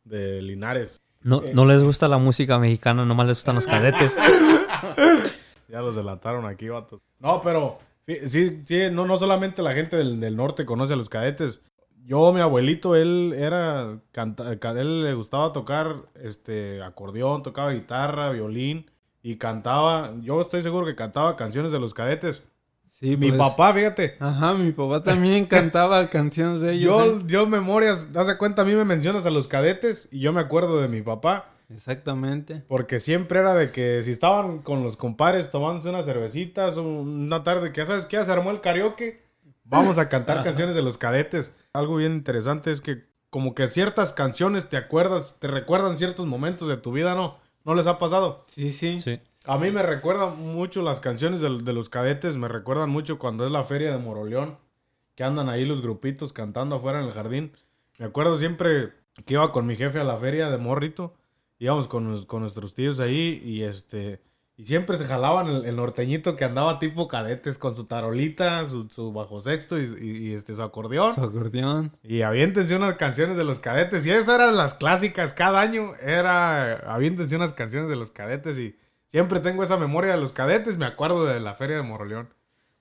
de 0.05 0.43
Linares. 0.43 1.01
no, 1.23 1.43
no 1.55 1.67
les 1.67 1.83
gusta 1.83 2.09
la 2.09 2.19
música 2.19 2.59
mexicana, 2.59 3.05
nomás 3.05 3.27
les 3.27 3.39
gustan 3.39 3.55
los 3.57 3.67
cadetes. 3.69 4.17
Ya 5.69 5.81
los 5.81 5.95
delataron 5.97 6.47
aquí, 6.47 6.69
vatos. 6.69 7.01
No, 7.19 7.41
pero 7.41 7.79
sí, 8.27 8.63
sí, 8.65 8.81
no, 8.91 9.07
no 9.07 9.17
solamente 9.19 9.63
la 9.63 9.73
gente 9.73 9.97
del, 9.97 10.19
del 10.21 10.37
norte 10.37 10.65
conoce 10.67 10.95
a 10.95 10.97
los 10.97 11.09
cadetes. 11.09 11.63
Yo, 12.07 12.33
mi 12.33 12.41
abuelito, 12.41 12.97
él 12.97 13.35
era, 13.37 14.01
canta, 14.11 14.59
ca- 14.59 14.71
él 14.81 15.05
le 15.05 15.15
gustaba 15.15 15.53
tocar 15.53 15.97
este 16.21 16.83
acordeón, 16.83 17.43
tocaba 17.43 17.71
guitarra, 17.73 18.31
violín 18.31 18.91
y 19.23 19.37
cantaba. 19.37 20.13
Yo 20.23 20.41
estoy 20.41 20.63
seguro 20.63 20.87
que 20.87 20.97
cantaba 20.97 21.37
canciones 21.37 21.71
de 21.73 21.79
los 21.79 21.95
cadetes. 21.95 22.43
Sí, 23.01 23.17
Mi 23.17 23.29
pues, 23.29 23.39
papá, 23.39 23.73
fíjate, 23.73 24.17
Ajá, 24.21 24.53
mi 24.53 24.73
papá 24.73 25.03
también 25.03 25.47
cantaba 25.47 26.11
canciones 26.11 26.61
de 26.61 26.73
ellos. 26.73 26.85
yo, 26.85 27.17
¿eh? 27.17 27.23
yo 27.27 27.47
memorias, 27.47 28.09
hace 28.15 28.37
cuenta, 28.37 28.63
a 28.63 28.65
mí 28.67 28.75
me 28.75 28.85
mencionas 28.85 29.25
a 29.25 29.31
los 29.31 29.49
cadetes 29.49 30.09
y 30.13 30.21
yo 30.21 30.35
me 30.35 30.41
acuerdo 30.41 30.83
de 30.83 30.89
mi 30.89 31.01
papá. 31.01 31.51
Exactamente. 31.71 32.63
Porque 32.69 33.01
siempre 33.01 33.39
era 33.39 33.55
de 33.55 33.71
que 33.71 34.03
si 34.03 34.11
estaban 34.11 34.59
con 34.59 34.83
los 34.83 34.97
compadres 34.97 35.51
tomándose 35.51 35.89
unas 35.89 36.05
cervecitas 36.05 36.77
o 36.77 36.83
una 36.83 37.43
tarde 37.43 37.73
que 37.73 37.79
ya 37.79 37.87
sabes 37.87 38.05
que 38.05 38.17
ya 38.17 38.25
se 38.25 38.33
armó 38.33 38.51
el 38.51 38.61
karaoke, 38.61 39.23
vamos 39.65 39.97
a 39.97 40.09
cantar 40.11 40.43
canciones 40.45 40.75
de 40.75 40.83
los 40.83 40.99
cadetes. 40.99 41.55
Algo 41.73 41.97
bien 41.97 42.13
interesante 42.13 42.71
es 42.71 42.83
que 42.83 43.05
como 43.31 43.55
que 43.55 43.69
ciertas 43.69 44.13
canciones 44.13 44.69
te 44.69 44.77
acuerdas, 44.77 45.37
te 45.39 45.47
recuerdan 45.47 45.97
ciertos 45.97 46.27
momentos 46.27 46.69
de 46.69 46.77
tu 46.77 46.93
vida, 46.93 47.15
¿no? 47.15 47.39
¿No 47.65 47.75
les 47.75 47.87
ha 47.87 47.99
pasado? 47.99 48.43
Sí, 48.49 48.73
sí. 48.73 49.01
Sí. 49.01 49.21
A 49.47 49.57
mí 49.57 49.71
me 49.71 49.83
recuerdan 49.83 50.39
mucho 50.55 50.83
las 50.83 51.01
canciones 51.01 51.41
de, 51.41 51.59
de 51.63 51.73
los 51.73 51.89
cadetes, 51.89 52.37
me 52.37 52.49
recuerdan 52.49 52.91
mucho 52.91 53.19
cuando 53.19 53.47
es 53.47 53.53
la 53.53 53.65
feria 53.65 53.91
de 53.91 53.99
Moroleón, 53.99 54.59
que 55.15 55.25
andan 55.25 55.49
ahí 55.49 55.65
los 55.65 55.81
grupitos 55.81 56.33
cantando 56.33 56.77
afuera 56.77 57.01
en 57.01 57.07
el 57.07 57.13
jardín. 57.13 57.53
Me 57.99 58.07
acuerdo 58.07 58.37
siempre 58.37 58.93
que 59.25 59.35
iba 59.35 59.51
con 59.53 59.67
mi 59.67 59.77
jefe 59.77 59.99
a 59.99 60.05
la 60.05 60.17
feria 60.19 60.51
de 60.51 60.59
Morrito, 60.59 61.15
íbamos 61.59 61.89
con, 61.89 62.25
con 62.27 62.43
nuestros 62.43 62.75
tíos 62.75 63.01
ahí 63.01 63.41
y 63.45 63.63
este... 63.63 64.21
Y 64.57 64.67
siempre 64.67 64.99
se 64.99 65.07
jalaban 65.07 65.47
el, 65.47 65.65
el 65.65 65.77
norteñito 65.77 66.37
que 66.37 66.45
andaba 66.45 66.79
tipo 66.79 67.09
cadetes 67.09 67.57
con 67.57 67.75
su 67.75 67.87
tarolita, 67.87 68.67
su, 68.67 68.91
su 68.91 69.11
bajo 69.11 69.41
sexto 69.41 69.79
y, 69.81 69.85
y- 69.85 70.17
y, 70.29 70.33
este, 70.35 70.55
su 70.55 70.63
acordeón. 70.63 71.15
Su 71.15 71.23
acordeón. 71.25 71.97
Y 72.03 72.21
aviéntense 72.21 72.77
unas 72.77 72.97
canciones 72.97 73.39
de 73.39 73.45
los 73.45 73.59
cadetes. 73.59 74.05
Y 74.05 74.11
esas 74.11 74.35
eran 74.35 74.59
las 74.59 74.75
clásicas. 74.75 75.33
Cada 75.33 75.63
año 75.63 75.95
era 76.03 76.75
aviéntense 76.95 77.37
unas 77.37 77.55
canciones 77.55 77.89
de 77.89 77.97
los 77.97 78.11
cadetes. 78.11 78.59
Y 78.59 78.77
siempre 79.11 79.41
tengo 79.41 79.63
esa 79.65 79.77
memoria 79.77 80.15
de 80.15 80.21
los 80.21 80.33
cadetes. 80.33 80.79
Me 80.79 80.87
acuerdo 80.87 81.25
de 81.27 81.41
la 81.41 81.55
feria 81.55 81.77
de 81.77 81.83
Moroleón. 81.83 82.33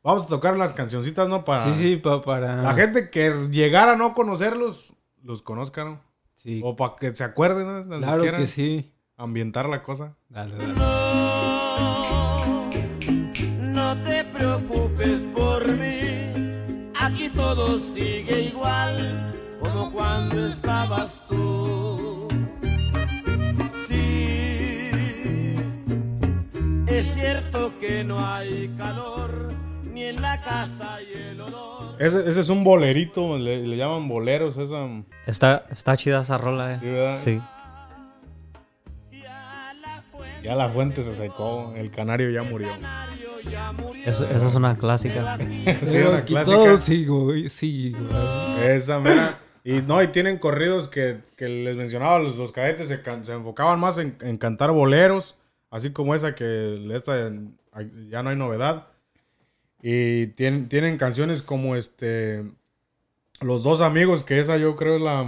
Vamos 0.04 0.24
a 0.24 0.28
tocar 0.28 0.54
unas 0.54 0.72
cancioncitas, 0.72 1.28
¿no? 1.28 1.44
Para 1.44 1.66
Sí, 1.66 1.74
sí, 1.74 1.96
pa- 1.98 2.22
para... 2.22 2.56
la 2.62 2.74
gente 2.74 3.10
que 3.10 3.32
llegara 3.52 3.94
a 3.94 3.96
no 3.98 4.14
conocerlos, 4.14 4.94
los 5.24 5.42
conozcan, 5.42 5.88
¿no? 5.90 6.02
Sí, 6.36 6.62
O 6.64 6.76
para 6.78 6.96
que 6.96 7.14
se 7.14 7.24
acuerden, 7.26 7.90
¿no? 7.90 7.98
Si 7.98 8.02
claro 8.04 8.24
que 8.38 8.48
sí. 8.48 8.94
Ambientar 9.18 9.68
la 9.68 9.84
cosa. 9.84 10.16
Dale, 10.30 10.56
dale. 10.56 10.74
No 13.62 13.98
te 14.04 14.24
preocupes 14.26 15.26
por 15.36 15.68
mí, 15.68 16.92
aquí 16.98 17.30
todo 17.30 17.80
sigue 17.80 18.42
igual 18.44 19.32
como 19.60 19.92
cuando 19.92 20.46
estabas 20.46 21.19
es 27.00 27.14
cierto 27.14 27.74
que 27.80 28.04
no 28.04 28.24
hay 28.26 28.74
calor 28.78 29.32
ni 29.92 30.04
en 30.04 30.22
la 30.22 30.40
casa 30.42 30.98
y 31.02 31.18
el 31.32 31.42
olor. 31.42 31.96
Ese, 32.00 32.30
ese 32.30 32.40
es 32.42 32.50
un 32.50 32.64
bolerito. 32.64 33.38
Le, 33.38 33.66
le 33.66 33.78
llaman 33.78 34.08
boleros. 34.08 34.58
Esa... 34.58 34.88
Está, 35.26 35.66
está 35.70 35.98
chida 35.98 36.22
esa 36.22 36.38
rola, 36.38 36.80
Sí, 36.80 36.86
eh. 36.86 36.92
¿verdad? 36.92 37.16
Sí. 37.18 37.42
La 39.82 40.04
fuente 40.12 40.42
Ya 40.44 40.56
la 40.56 40.70
fuente 40.70 41.04
se 41.04 41.14
secó. 41.16 41.74
El 41.76 41.92
canario 41.92 42.30
ya 42.30 42.44
murió. 42.44 42.70
Eso, 44.06 44.26
esa 44.26 44.48
es 44.48 44.56
una 44.56 44.76
clásica. 44.76 45.38
Sí, 45.84 45.98
una 45.98 46.24
clásica. 46.24 46.56
todo 46.58 46.78
sigo, 46.78 47.32
sí, 47.50 47.88
igual. 47.88 48.60
Esa 48.64 49.00
mera. 49.00 49.38
Y 49.64 49.82
no, 49.82 50.02
y 50.02 50.08
tienen 50.08 50.38
corridos 50.38 50.88
que, 50.88 51.20
que 51.36 51.48
les 51.48 51.76
mencionaba, 51.76 52.18
los, 52.20 52.38
los 52.38 52.52
cadetes 52.52 52.88
se, 52.88 53.02
can- 53.02 53.26
se 53.26 53.34
enfocaban 53.34 53.80
más 53.80 53.98
en, 53.98 54.16
en 54.22 54.38
cantar 54.38 54.72
boleros, 54.72 55.36
así 55.72 55.92
como 55.92 56.16
esa 56.16 56.36
que 56.36 56.86
esta 56.94 57.30
ya 58.10 58.24
no 58.24 58.30
hay 58.30 58.36
novedad. 58.36 58.88
Y 59.82 60.28
tienen, 60.28 60.68
tienen 60.70 60.98
canciones 60.98 61.42
como 61.42 61.76
este 61.78 62.44
Los 63.40 63.64
dos 63.64 63.80
amigos, 63.82 64.24
que 64.24 64.40
esa 64.40 64.58
yo 64.58 64.76
creo 64.76 64.96
es 64.98 65.02
la 65.02 65.22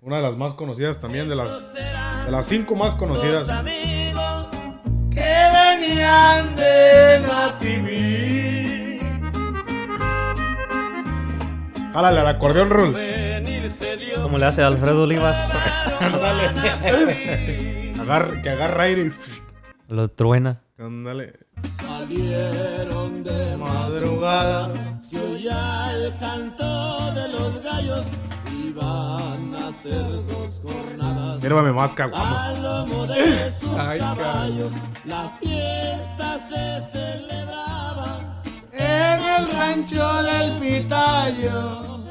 una 0.00 0.16
de 0.16 0.22
las 0.22 0.36
más 0.36 0.54
conocidas 0.54 0.98
también, 1.00 1.28
de 1.28 1.34
las, 1.36 1.74
de 1.74 2.30
las 2.30 2.46
cinco 2.46 2.74
más 2.76 2.94
conocidas. 2.94 3.48
amigos 3.50 4.46
que 5.10 5.20
venían 5.20 6.56
de 6.56 7.20
Nativí. 7.26 9.00
Jálale 11.92 12.20
al 12.20 12.28
acordeón, 12.28 12.70
Rul. 12.70 12.96
Como 14.22 14.38
le 14.38 14.44
hace 14.46 14.62
Alfredo 14.62 15.02
Olivas, 15.04 15.52
Ándale. 16.00 17.92
Agar- 18.00 18.40
que 18.42 18.50
agarra 18.50 18.84
aire 18.84 19.06
y... 19.06 19.10
lo 19.88 20.08
truena. 20.08 20.60
Ándale. 20.78 21.32
Salieron 21.80 23.24
de 23.24 23.56
madrugada, 23.56 25.00
se 25.02 25.18
oía 25.18 25.90
el 25.94 26.16
canto 26.18 27.12
de 27.14 27.28
los 27.28 27.62
gallos, 27.62 28.06
iban 28.64 29.54
a 29.56 29.68
hacer 29.68 30.26
dos 30.26 30.60
jornadas. 30.62 31.40
Sírvame 31.40 31.72
más 31.72 31.92
caguama. 31.92 32.46
Al 32.46 32.62
lomo 32.62 33.06
de 33.06 33.50
sus 33.50 33.70
Ay, 33.76 33.98
caballos, 33.98 34.72
la 35.04 35.30
fiesta 35.40 36.38
se 36.38 36.80
celebraba 36.92 38.42
en 38.72 39.20
el 39.20 39.50
rancho 39.50 40.22
del 40.22 40.58
Pitayo. 40.60 42.04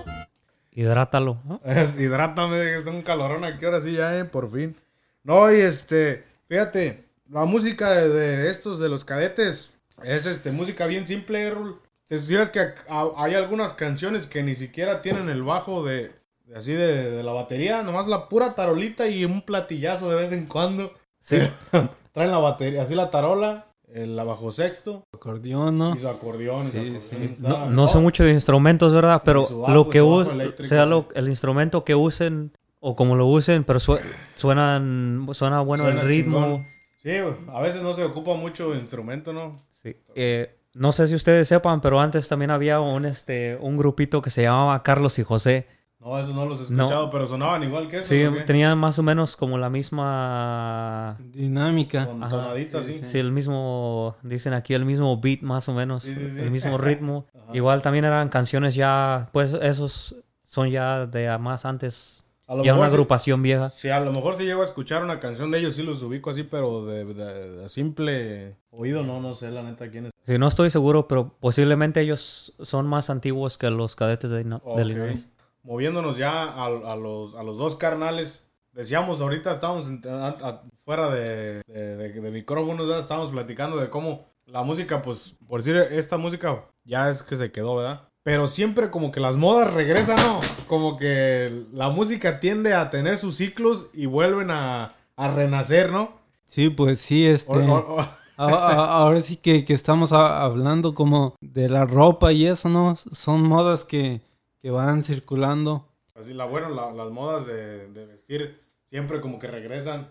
Hidrátalo. 0.72 1.40
¿no? 1.46 1.62
Es, 1.66 1.98
hidrátame, 1.98 2.76
es 2.76 2.86
un 2.86 3.02
calorón 3.02 3.44
aquí 3.46 3.64
ahora 3.66 3.82
sí 3.82 3.94
ya, 3.94 4.18
eh, 4.18 4.26
por 4.26 4.52
fin. 4.52 4.76
No, 5.24 5.52
y 5.52 5.62
este, 5.62 6.24
fíjate, 6.48 7.07
la 7.30 7.46
música 7.46 7.92
de, 7.92 8.10
de 8.10 8.50
estos, 8.50 8.80
de 8.80 8.90
los 8.90 9.04
cadetes, 9.06 9.74
es 10.04 10.26
este, 10.26 10.52
música 10.52 10.86
bien 10.86 11.06
simple, 11.06 11.50
Rul. 11.50 11.80
Si 12.06 12.18
fijas 12.18 12.50
que 12.50 12.60
a- 12.60 13.12
hay 13.18 13.34
algunas 13.36 13.74
canciones 13.74 14.28
que 14.28 14.44
ni 14.44 14.56
siquiera 14.56 15.02
tienen 15.02 15.28
el 15.30 15.44
bajo 15.44 15.84
de, 15.84 16.12
de 16.46 16.56
así 16.56 16.72
de, 16.74 17.12
de 17.12 17.24
la 17.24 17.34
batería, 17.34 17.84
nomás 17.84 18.08
la 18.08 18.30
pura 18.30 18.56
tarolita 18.56 19.08
y 19.10 19.26
un 19.26 19.42
platillazo 19.42 20.10
de 20.10 20.16
vez 20.16 20.32
en 20.32 20.46
cuando. 20.46 20.94
Sí. 21.20 21.38
Traen 22.14 22.32
la 22.32 22.38
batería, 22.38 22.84
así 22.84 22.96
la 22.96 23.12
tarola, 23.12 23.66
el 23.94 24.16
bajo 24.16 24.52
sexto 24.52 25.04
Acordeón, 25.14 25.78
¿no? 25.78 25.96
y 25.96 26.00
su 26.00 26.08
acordeón. 26.08 26.62
y 26.62 26.66
su 26.66 26.72
Sí, 26.72 26.78
acordeón, 26.80 27.02
sí. 27.02 27.24
está- 27.34 27.50
No, 27.50 27.70
no 27.72 27.88
sé 27.88 27.98
mucho 28.00 28.24
de 28.24 28.32
instrumentos, 28.32 28.94
¿verdad? 28.94 29.22
Pero 29.26 29.42
bajo, 29.44 29.74
lo 29.74 29.90
que 29.90 30.02
usen, 30.02 30.54
sea 30.62 30.86
lo- 30.86 31.10
el 31.16 31.28
instrumento 31.28 31.84
que 31.84 31.96
usen 31.96 32.52
o 32.80 32.96
como 32.96 33.16
lo 33.16 33.26
usen, 33.26 33.64
pero 33.66 33.80
su- 33.80 34.00
suenan, 34.36 35.28
suena 35.34 35.62
bueno 35.62 35.84
Suena 35.86 36.02
el 36.02 36.08
ritmo. 36.08 36.40
chingón. 36.40 36.68
Sí, 37.08 37.18
a 37.54 37.62
veces 37.62 37.82
no 37.84 37.94
se 37.94 38.04
ocupa 38.04 38.34
mucho 38.36 38.76
instrumento, 38.76 39.32
¿no? 39.32 39.56
Sí. 39.72 39.96
Eh, 40.16 40.58
no 40.74 40.92
sé 40.92 41.08
si 41.08 41.16
ustedes 41.16 41.48
sepan, 41.48 41.80
pero 41.82 42.00
antes 42.02 42.28
también 42.28 42.52
había 42.52 42.82
un, 42.82 43.06
este, 43.06 43.58
un 43.62 43.78
grupito 43.78 44.22
que 44.22 44.30
se 44.30 44.42
llamaba 44.44 44.84
Carlos 44.84 45.18
y 45.20 45.24
José. 45.24 45.68
No, 46.00 46.20
esos 46.20 46.36
no 46.36 46.46
los 46.46 46.70
he 46.70 46.74
No. 46.74 46.84
escuchado, 46.84 47.10
pero 47.10 47.26
sonaban 47.28 47.64
igual 47.64 47.88
que 47.88 47.98
eso. 48.00 48.06
Sí, 48.14 48.24
tenían 48.46 48.78
más 48.78 49.00
o 49.00 49.04
menos 49.04 49.36
como 49.36 49.58
la 49.58 49.70
misma... 49.70 51.18
Dinámica. 51.20 52.06
Con 52.06 52.24
Ajá, 52.24 52.30
tonaditas, 52.30 52.86
sí, 52.86 53.00
sí. 53.00 53.06
Sí, 53.06 53.20
el 53.20 53.32
mismo, 53.32 54.16
dicen 54.22 54.54
aquí 54.54 54.74
el 54.74 54.86
mismo 54.86 55.20
beat 55.20 55.42
más 55.42 55.68
o 55.70 55.74
menos, 55.74 56.04
Sí, 56.04 56.14
sí, 56.16 56.30
sí. 56.32 56.40
el 56.42 56.52
mismo 56.52 56.78
ritmo. 56.78 57.26
Ajá. 57.34 57.56
Igual 57.56 57.82
también 57.82 58.06
eran 58.06 58.30
canciones 58.30 58.76
ya, 58.76 59.30
pues 59.32 59.54
esos 59.54 60.16
son 60.44 60.70
ya 60.70 61.06
de 61.08 61.36
más 61.40 61.66
antes, 61.66 62.26
A 62.48 62.56
lo 62.56 62.64
ya 62.64 62.72
una 62.74 62.82
mejor 62.84 62.90
sí- 62.90 62.94
agrupación 62.96 63.42
vieja. 63.44 63.70
Sí, 63.70 63.90
a 63.90 64.00
lo 64.00 64.12
mejor 64.14 64.36
si 64.36 64.46
llego 64.46 64.62
a 64.62 64.66
escuchar 64.66 65.04
una 65.04 65.20
canción 65.20 65.52
de 65.52 65.60
ellos, 65.60 65.76
sí 65.76 65.84
los 65.84 66.02
ubico 66.02 66.30
así, 66.30 66.44
pero 66.44 66.86
de, 66.86 67.04
de- 67.06 67.58
de 67.58 67.70
simple 67.70 68.56
oído, 68.72 69.04
no, 69.04 69.20
no 69.22 69.34
sé 69.34 69.52
la 69.52 69.64
neta 69.64 69.90
quién 69.92 70.06
es. 70.08 70.14
Sí, 70.24 70.38
no 70.38 70.48
estoy 70.48 70.70
seguro, 70.70 71.08
pero 71.08 71.36
posiblemente 71.40 72.00
ellos 72.02 72.54
son 72.62 72.88
más 72.88 73.10
antiguos 73.10 73.58
que 73.58 73.70
los 73.70 73.96
cadetes 73.96 74.32
de, 74.32 74.42
Ino- 74.42 74.62
de. 74.76 74.82
Illinois. 74.82 75.30
Moviéndonos 75.64 76.18
ya 76.18 76.44
a, 76.44 76.66
a 76.68 76.96
los, 76.96 77.36
a 77.36 77.44
los 77.44 77.58
dos 77.58 77.76
carnales. 77.76 78.48
Decíamos, 78.72 79.20
ahorita 79.22 79.52
estábamos 79.52 79.88
a- 80.08 80.28
a- 80.28 80.62
fuera 80.86 81.10
de, 81.10 81.62
de, 81.68 82.32
micrófonos, 82.32 82.88
estábamos 82.98 83.32
platicando 83.32 83.76
de 83.78 83.90
cómo 83.90 84.26
la 84.46 84.64
música, 84.64 85.02
pues, 85.02 85.36
por 85.48 85.62
decir, 85.62 85.76
esta 85.76 86.18
música 86.18 86.64
ya 86.86 87.10
es 87.10 87.22
que 87.24 87.36
se 87.36 87.52
quedó, 87.52 87.76
¿verdad? 87.76 88.08
Pero 88.28 88.46
siempre 88.48 88.90
como 88.92 89.10
que 89.10 89.22
las 89.22 89.38
modas 89.38 89.74
regresan, 89.74 90.18
¿no? 90.18 90.42
Como 90.68 90.98
que 90.98 91.64
la 91.72 91.90
música 91.92 92.42
tiende 92.42 92.74
a 92.74 92.90
tener 92.90 93.18
sus 93.18 93.38
ciclos 93.38 93.90
y 93.94 94.06
vuelven 94.06 94.52
a, 94.52 94.96
a 95.16 95.32
renacer, 95.34 95.94
¿no? 95.94 96.12
Sí, 96.46 96.70
pues 96.70 97.00
sí, 97.00 97.26
este... 97.26 97.54
O- 97.54 97.78
o- 97.78 97.96
o- 98.02 98.02
a- 98.02 98.10
a- 98.36 98.98
ahora 98.98 99.22
sí 99.22 99.38
que, 99.38 99.64
que 99.64 99.74
estamos 99.74 100.12
a- 100.12 100.44
hablando 100.44 100.94
como 100.94 101.36
de 101.40 101.70
la 101.70 101.86
ropa 101.86 102.34
y 102.34 102.48
eso, 102.48 102.68
¿no? 102.68 102.98
Son 102.98 103.44
modas 103.44 103.86
que, 103.86 104.20
que 104.62 104.72
van 104.72 105.04
circulando. 105.04 105.88
Así, 106.14 106.34
la, 106.34 106.44
bueno, 106.44 106.68
la- 106.68 106.92
las 106.92 107.10
modas 107.10 107.46
de, 107.48 107.88
de 107.88 108.06
vestir 108.08 108.60
siempre 108.90 109.22
como 109.22 109.40
que 109.40 109.48
regresan. 109.48 110.10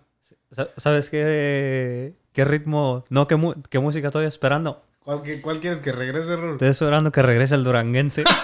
Sa- 0.50 0.70
¿Sabes 0.78 1.10
qué, 1.10 2.14
qué 2.32 2.44
ritmo? 2.46 3.04
No, 3.10 3.28
qué, 3.28 3.36
mu- 3.36 3.56
qué 3.68 3.78
música 3.78 4.06
estoy 4.08 4.24
esperando. 4.24 4.80
¿Cuál, 5.06 5.22
que- 5.22 5.40
cuál 5.40 5.60
quieres 5.60 5.80
que 5.80 5.92
regrese, 5.92 6.34
Rul? 6.34 6.54
Estoy 6.54 6.66
esperando 6.70 7.12
que 7.12 7.22
regrese 7.22 7.54
el 7.54 7.62
duranguense. 7.62 8.24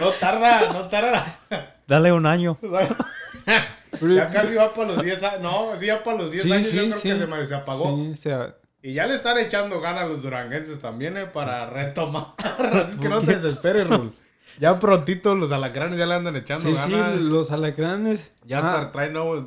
No 0.00 0.10
tarda, 0.12 0.72
no 0.72 0.86
tarda. 0.86 1.38
Dale 1.86 2.12
un 2.12 2.24
año. 2.26 2.56
ya 4.00 4.30
casi 4.30 4.54
va 4.54 4.72
para 4.72 4.92
los 4.92 5.02
10 5.04 5.22
años. 5.24 5.40
No, 5.40 5.76
sí, 5.76 5.86
ya 5.86 6.04
para 6.04 6.18
los 6.18 6.30
10 6.30 6.42
Sí, 6.44 6.52
años 6.52 6.66
sí, 6.68 6.76
yo 6.76 6.82
creo 6.84 6.98
sí. 6.98 7.08
que 7.10 7.16
se, 7.16 7.26
me- 7.26 7.46
se 7.46 7.54
apagó. 7.54 7.96
Sí, 7.96 8.14
se- 8.16 8.54
Y 8.82 8.92
ya 8.94 9.06
le 9.06 9.14
están 9.14 9.38
echando 9.38 9.80
ganas 9.80 10.02
a 10.04 10.06
los 10.06 10.22
duranguenses 10.22 10.78
también, 10.80 11.16
eh, 11.16 11.24
para 11.26 11.66
retomar. 11.66 12.26
Así 12.38 12.92
es 12.92 12.98
que 12.98 13.08
no 13.08 13.20
te 13.22 13.32
desesperes, 13.34 13.88
Rul. 13.88 14.12
Ya 14.60 14.78
prontito 14.78 15.34
los 15.34 15.50
alacranes 15.52 15.98
ya 15.98 16.06
le 16.06 16.14
andan 16.14 16.36
echando 16.36 16.68
sí, 16.68 16.76
sí, 16.84 16.92
ganas. 16.92 17.20
los 17.20 17.50
alacranes. 17.50 18.32
Ya 18.44 18.58
Ah, 18.62 18.90
traen 18.92 19.14
nuevos. 19.14 19.46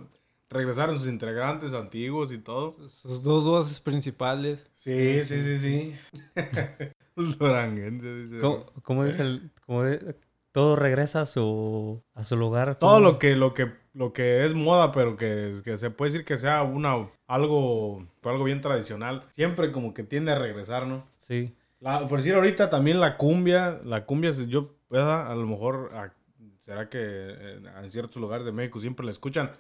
Regresaron 0.51 1.00
sus 1.00 1.08
integrantes 1.08 1.74
antiguos 1.74 2.31
y 2.31 2.38
todo. 2.38 2.75
sus 2.89 3.24
dos 3.24 3.46
voces 3.46 3.79
principales. 3.79 4.70
Sí, 4.75 5.22
sí, 5.22 5.41
sí, 5.41 5.58
sí. 5.60 5.96
los 7.15 7.38
duranguenses, 7.38 8.29
dice. 8.29 8.41
¿Cómo, 8.41 8.65
cómo 8.84 9.05
dice 9.05 9.22
el...? 9.24 9.50
cómo 9.65 9.84
de- 9.84 10.15
todo 10.51 10.75
regresa 10.75 11.22
a 11.22 11.25
su, 11.25 12.03
a 12.13 12.25
su 12.25 12.36
lugar. 12.36 12.77
Todo 12.77 12.96
¿Cómo? 12.96 13.00
lo 13.05 13.20
que, 13.20 13.38
lo 13.38 13.53
que, 13.53 13.72
lo 13.93 14.12
que 14.12 14.43
es 14.46 14.53
moda, 14.53 14.91
pero 14.91 15.15
que, 15.15 15.53
que 15.63 15.77
se 15.77 15.89
puede 15.91 16.12
decir 16.12 16.25
que 16.25 16.38
sea 16.38 16.63
una, 16.63 17.08
algo, 17.27 18.05
algo 18.24 18.43
bien 18.43 18.60
tradicional, 18.60 19.24
siempre 19.31 19.72
como 19.72 19.93
que 19.93 20.03
tiende 20.03 20.34
a 20.34 20.38
regresar, 20.38 20.86
¿no? 20.88 21.05
Sí. 21.20 21.55
La- 21.79 22.05
por 22.10 22.17
decir 22.20 22.36
ahorita 22.36 22.70
también 22.70 23.00
la 23.00 23.15
cumbia, 23.15 23.79
la 23.86 24.05
cumbia, 24.05 24.31
yo, 24.31 24.75
¿verdad? 24.89 25.31
A 25.31 25.36
lo 25.36 25.48
mejor, 25.48 25.89
ah, 25.93 26.12
será 26.60 26.89
que 26.89 27.00
eh, 27.01 27.62
en 27.81 27.89
ciertos 27.89 28.22
lugares 28.22 28.46
de 28.46 28.51
México 28.51 28.81
siempre 28.81 29.05
la 29.05 29.12
escuchan, 29.13 29.51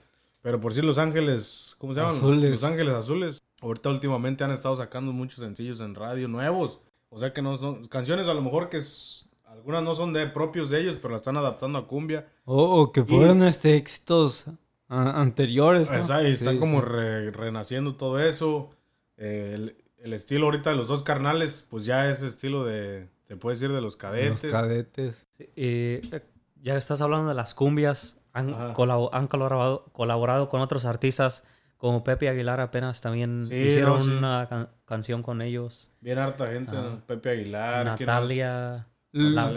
pero 0.41 0.59
por 0.59 0.71
decir 0.71 0.83
Los 0.85 0.97
Ángeles, 0.97 1.75
¿cómo 1.77 1.93
se 1.93 1.99
llaman? 1.99 2.15
Azules. 2.15 2.51
Los 2.51 2.63
Ángeles 2.63 2.93
Azules. 2.93 3.43
Ahorita 3.61 3.89
últimamente 3.89 4.43
han 4.43 4.51
estado 4.51 4.75
sacando 4.75 5.11
muchos 5.13 5.39
sencillos 5.39 5.81
en 5.81 5.93
radio 5.95 6.27
nuevos, 6.27 6.79
o 7.09 7.17
sea 7.19 7.31
que 7.33 7.41
no 7.41 7.57
son 7.57 7.87
canciones 7.87 8.27
a 8.27 8.33
lo 8.33 8.41
mejor 8.41 8.69
que 8.69 8.77
es- 8.77 9.27
algunas 9.45 9.83
no 9.83 9.93
son 9.93 10.13
de 10.13 10.25
propios 10.27 10.69
de 10.69 10.79
ellos, 10.81 10.95
pero 11.01 11.09
la 11.11 11.17
están 11.17 11.37
adaptando 11.37 11.77
a 11.77 11.85
cumbia. 11.87 12.27
O, 12.45 12.63
o 12.81 12.91
que 12.91 13.03
fueron 13.03 13.43
este 13.43 13.75
éxitos 13.75 14.45
a- 14.87 15.21
anteriores. 15.21 15.91
¿no? 15.91 15.97
Exacto, 15.97 16.27
y 16.27 16.31
están 16.31 16.53
Sí, 16.55 16.59
como 16.59 16.79
sí. 16.79 16.85
re- 16.87 17.31
renaciendo 17.31 17.95
todo 17.95 18.19
eso. 18.19 18.69
Eh, 19.17 19.51
el, 19.55 19.75
el 19.97 20.13
estilo 20.13 20.45
ahorita 20.45 20.69
de 20.71 20.77
los 20.77 20.87
dos 20.87 21.03
carnales, 21.03 21.67
pues 21.69 21.85
ya 21.85 22.09
es 22.09 22.23
estilo 22.23 22.63
de, 22.65 23.07
se 23.27 23.35
puede 23.35 23.55
decir, 23.55 23.71
de 23.71 23.81
los 23.81 23.95
cadetes. 23.97 24.43
Los 24.43 24.51
cadetes. 24.53 25.27
Sí, 25.37 25.43
y, 25.55 26.15
eh, 26.15 26.23
ya 26.61 26.75
estás 26.77 27.01
hablando 27.01 27.29
de 27.29 27.35
las 27.35 27.53
cumbias. 27.53 28.17
Han, 28.33 28.73
colaborado, 28.73 29.85
colaborado 29.91 30.47
con 30.47 30.61
otros 30.61 30.85
artistas 30.85 31.43
como 31.77 32.03
Pepe 32.03 32.29
Aguilar 32.29 32.61
apenas 32.61 33.01
también 33.01 33.45
Sí, 33.47 33.55
hicieron 33.55 33.97
no, 33.97 33.99
sí. 34.03 34.09
una 34.11 34.47
can- 34.47 34.69
canción 34.85 35.21
con 35.23 35.41
ellos. 35.41 35.91
Bien 35.99 36.17
harta 36.19 36.47
gente. 36.51 36.77
Pepe 37.07 37.31
Aguilar. 37.31 37.97
¿quién 37.97 38.07
Natalia, 38.07 38.87
La? 39.11 39.51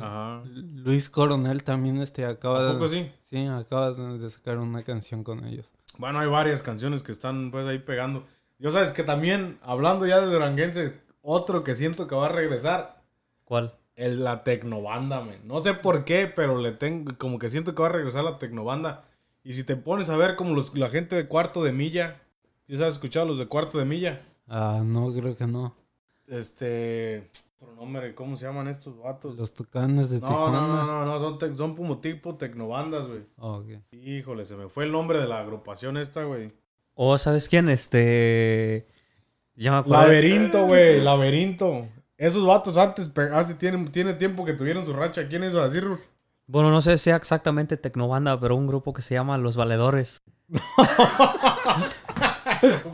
Ajá. 0.00 0.42
Luis 0.44 1.10
Coronel 1.10 1.64
también 1.64 2.00
este 2.00 2.24
acaba 2.24 2.68
¿A 2.68 2.72
poco 2.74 2.88
de, 2.88 3.00
sí? 3.04 3.12
sí, 3.28 3.46
acaba 3.46 3.90
de 3.92 4.18
de 4.18 4.30
sacar 4.30 4.58
una 4.58 4.84
canción 4.84 5.24
con 5.24 5.44
ellos. 5.44 5.72
Bueno, 5.98 6.20
hay 6.20 6.28
varias 6.28 6.62
canciones 6.62 7.02
que 7.02 7.10
están 7.12 7.50
pues 7.50 7.66
ahí 7.66 7.78
pegando. 7.78 8.24
Yo 8.58 8.70
sabes 8.70 8.92
que 8.92 9.02
también, 9.02 9.58
hablando 9.62 10.06
ya 10.06 10.20
de 10.20 10.26
Duranguense, 10.26 11.00
otro 11.22 11.64
que 11.64 11.74
siento 11.74 12.06
que 12.06 12.14
va 12.14 12.26
a 12.26 12.32
regresar, 12.32 13.02
¿Cuál? 13.44 13.74
Es 13.96 14.18
la 14.18 14.42
Tecnobanda, 14.44 15.20
men. 15.22 15.40
No 15.46 15.60
sé 15.60 15.74
por 15.74 16.04
qué, 16.04 16.26
pero 16.34 16.58
le 16.60 16.72
tengo, 16.72 17.12
como 17.18 17.38
que 17.38 17.50
siento 17.50 17.74
que 17.74 17.82
va 17.82 17.88
a 17.88 17.92
regresar 17.92 18.24
la 18.24 18.38
Tecnobanda. 18.38 19.04
Y 19.44 19.54
si 19.54 19.64
te 19.64 19.76
pones 19.76 20.08
a 20.10 20.16
ver 20.16 20.36
como 20.36 20.54
los, 20.54 20.74
la 20.76 20.88
gente 20.88 21.14
de 21.16 21.26
cuarto 21.28 21.62
de 21.62 21.72
milla, 21.72 22.20
¿sí 22.66 22.74
has 22.74 22.94
escuchado 22.94 23.26
los 23.26 23.38
de 23.38 23.46
cuarto 23.46 23.78
de 23.78 23.84
milla? 23.84 24.22
Ah, 24.48 24.82
no, 24.84 25.12
creo 25.12 25.36
que 25.36 25.46
no. 25.46 25.74
Este, 26.26 27.30
otro 27.56 27.74
nombre, 27.74 28.14
¿cómo 28.14 28.36
se 28.36 28.46
llaman 28.46 28.68
estos 28.68 28.98
vatos? 28.98 29.36
Los 29.36 29.52
tucanes 29.54 30.08
de 30.10 30.20
No, 30.20 30.26
Tijuana. 30.28 30.60
no, 30.60 30.68
no, 30.68 30.86
no, 30.86 31.04
no, 31.04 31.18
son, 31.18 31.38
tec- 31.38 31.54
son 31.54 31.76
como 31.76 31.98
tipo 31.98 32.36
tecnobandas, 32.36 33.06
güey. 33.06 33.20
Oh, 33.38 33.56
ok. 33.58 33.68
Híjole, 33.92 34.44
se 34.46 34.56
me 34.56 34.68
fue 34.68 34.84
el 34.84 34.92
nombre 34.92 35.18
de 35.18 35.26
la 35.28 35.38
agrupación 35.40 35.96
esta, 35.98 36.24
güey. 36.24 36.52
¿O 36.94 37.16
sabes 37.18 37.48
quién? 37.48 37.68
Este... 37.68 38.86
Ya 39.56 39.70
me 39.70 39.76
acuerdo. 39.78 40.02
Laberinto, 40.02 40.66
güey, 40.66 41.00
laberinto. 41.00 41.86
Esos 42.24 42.46
vatos 42.46 42.76
antes, 42.78 43.10
hace 43.32 43.54
tiene, 43.54 43.86
tiene 43.90 44.14
tiempo 44.14 44.44
que 44.46 44.54
tuvieron 44.54 44.84
su 44.84 44.92
racha. 44.94 45.28
¿Quién 45.28 45.44
es 45.44 45.54
así, 45.54 45.78
Ru? 45.80 45.98
Bueno, 46.46 46.70
no 46.70 46.80
sé 46.80 46.96
si 46.96 47.04
sea 47.04 47.16
exactamente 47.16 47.76
Tecnobanda, 47.76 48.40
pero 48.40 48.56
un 48.56 48.66
grupo 48.66 48.92
que 48.94 49.02
se 49.02 49.14
llama 49.14 49.36
Los 49.36 49.56
Valedores. 49.56 50.22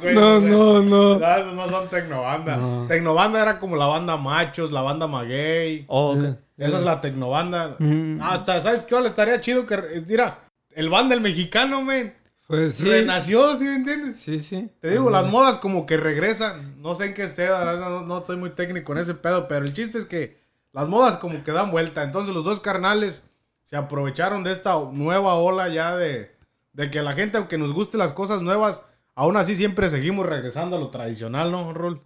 Güey, 0.01 0.15
No, 0.15 0.41
no, 0.41 0.83
no. 0.83 1.19
No, 1.19 1.37
esos 1.37 1.55
no 1.55 1.69
son 1.69 1.89
Tecnobanda. 1.89 2.57
No. 2.57 2.87
Tecnobanda 2.87 3.41
era 3.43 3.61
como 3.61 3.77
la 3.77 3.87
banda 3.87 4.17
machos, 4.17 4.73
la 4.73 4.81
banda 4.83 5.07
maguey. 5.07 5.85
Oh, 5.89 6.13
ok. 6.17 6.25
Eh, 6.25 6.37
Esa 6.59 6.79
es 6.79 6.83
la 6.85 7.01
Tecnobanda. 7.01 7.77
Mm, 7.79 8.21
Hasta, 8.23 8.61
¿sabes 8.61 8.83
qué? 8.85 8.95
Vale, 8.95 9.09
estaría 9.09 9.41
chido 9.41 9.65
que... 9.67 9.75
eh, 9.75 10.05
Mira, 10.09 10.41
el 10.75 10.89
banda 10.91 11.15
el 11.15 11.21
mexicano, 11.21 11.83
men. 11.83 12.15
Pues 12.51 12.75
sí. 12.75 12.85
Renació, 12.85 13.55
¿sí 13.55 13.63
me 13.63 13.77
entiendes? 13.77 14.17
Sí, 14.17 14.41
sí. 14.41 14.73
Te 14.81 14.91
digo, 14.91 15.09
las 15.09 15.29
modas 15.29 15.59
como 15.59 15.87
que 15.87 15.97
regresan. 15.97 16.67
No 16.83 16.97
sé 16.97 17.05
en 17.05 17.15
qué 17.15 17.23
esté, 17.23 17.49
la 17.49 17.63
verdad, 17.63 17.91
no, 17.91 18.01
no 18.01 18.19
estoy 18.19 18.37
muy 18.37 18.51
técnico 18.51 18.91
en 18.91 18.99
ese 18.99 19.15
pedo, 19.15 19.47
pero 19.47 19.65
el 19.65 19.73
chiste 19.73 19.99
es 19.99 20.05
que 20.05 20.37
las 20.73 20.89
modas 20.89 21.17
como 21.17 21.45
que 21.45 21.53
dan 21.53 21.71
vuelta. 21.71 22.03
Entonces 22.03 22.35
los 22.35 22.45
dos 22.45 22.59
carnales 22.59 23.23
se 23.63 23.77
aprovecharon 23.77 24.43
de 24.43 24.51
esta 24.51 24.75
nueva 24.93 25.35
ola 25.35 25.69
ya 25.69 25.97
de, 25.97 26.35
de 26.73 26.91
que 26.91 27.03
la 27.03 27.13
gente, 27.13 27.39
aunque 27.39 27.57
nos 27.57 27.73
guste 27.73 27.97
las 27.97 28.11
cosas 28.11 28.43
nuevas, 28.43 28.83
aún 29.15 29.37
así 29.37 29.55
siempre 29.55 29.89
seguimos 29.89 30.27
regresando 30.27 30.75
a 30.75 30.81
lo 30.81 30.91
tradicional, 30.91 31.53
¿no, 31.53 31.73
Rol? 31.73 32.03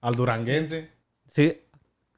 Al 0.00 0.14
duranguense. 0.14 0.92
Sí, 1.28 1.60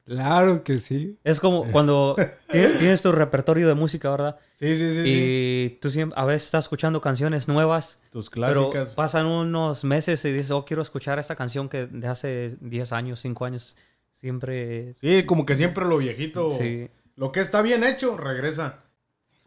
Claro 0.07 0.63
que 0.63 0.79
sí. 0.79 1.17
Es 1.23 1.39
como 1.39 1.63
cuando 1.71 2.15
ti- 2.49 2.59
tienes 2.79 3.01
tu 3.01 3.11
repertorio 3.11 3.67
de 3.67 3.73
música, 3.73 4.09
¿verdad? 4.09 4.37
Sí, 4.53 4.75
sí, 4.77 4.93
sí. 4.93 5.03
sí. 5.03 5.03
Y 5.05 5.69
tú 5.81 5.91
siempre, 5.91 6.17
a 6.19 6.23
veces 6.25 6.45
estás 6.45 6.65
escuchando 6.65 7.01
canciones 7.01 7.47
nuevas, 7.49 7.99
Tus 8.11 8.29
pero 8.29 8.69
clásicas. 8.69 8.95
pasan 8.95 9.25
unos 9.25 9.83
meses 9.83 10.23
y 10.25 10.31
dices, 10.31 10.51
oh, 10.51 10.63
quiero 10.65 10.81
escuchar 10.81 11.19
esta 11.19 11.35
canción 11.35 11.67
que 11.69 11.87
de 11.87 12.07
hace 12.07 12.55
10 12.61 12.93
años, 12.93 13.19
5 13.19 13.45
años. 13.45 13.75
Siempre... 14.13 14.93
Sí, 14.95 15.25
como 15.25 15.45
que 15.45 15.55
siempre 15.55 15.85
lo 15.85 15.97
viejito. 15.97 16.49
Sí. 16.49 16.89
Lo 17.17 17.31
que 17.31 17.39
está 17.41 17.61
bien 17.61 17.83
hecho, 17.83 18.17
regresa. 18.17 18.79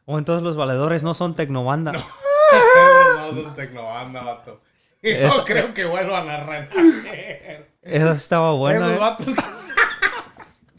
O 0.04 0.18
entonces 0.18 0.42
los 0.44 0.56
valedores 0.56 1.02
no 1.02 1.14
son 1.14 1.34
tecnobanda. 1.34 1.92
no 1.92 3.32
son 3.42 3.54
tecnobanda, 3.54 4.22
vato. 4.22 4.60
Y 5.02 5.12
no 5.14 5.18
Eso- 5.28 5.44
creo 5.44 5.72
que 5.74 5.84
vuelvan 5.86 6.28
a 6.28 6.44
renacer. 6.44 7.70
Eso 7.82 8.12
estaba 8.12 8.52
bueno. 8.52 8.80
Esos 8.86 8.96
¿eh? 8.96 8.98
vatos 9.00 9.26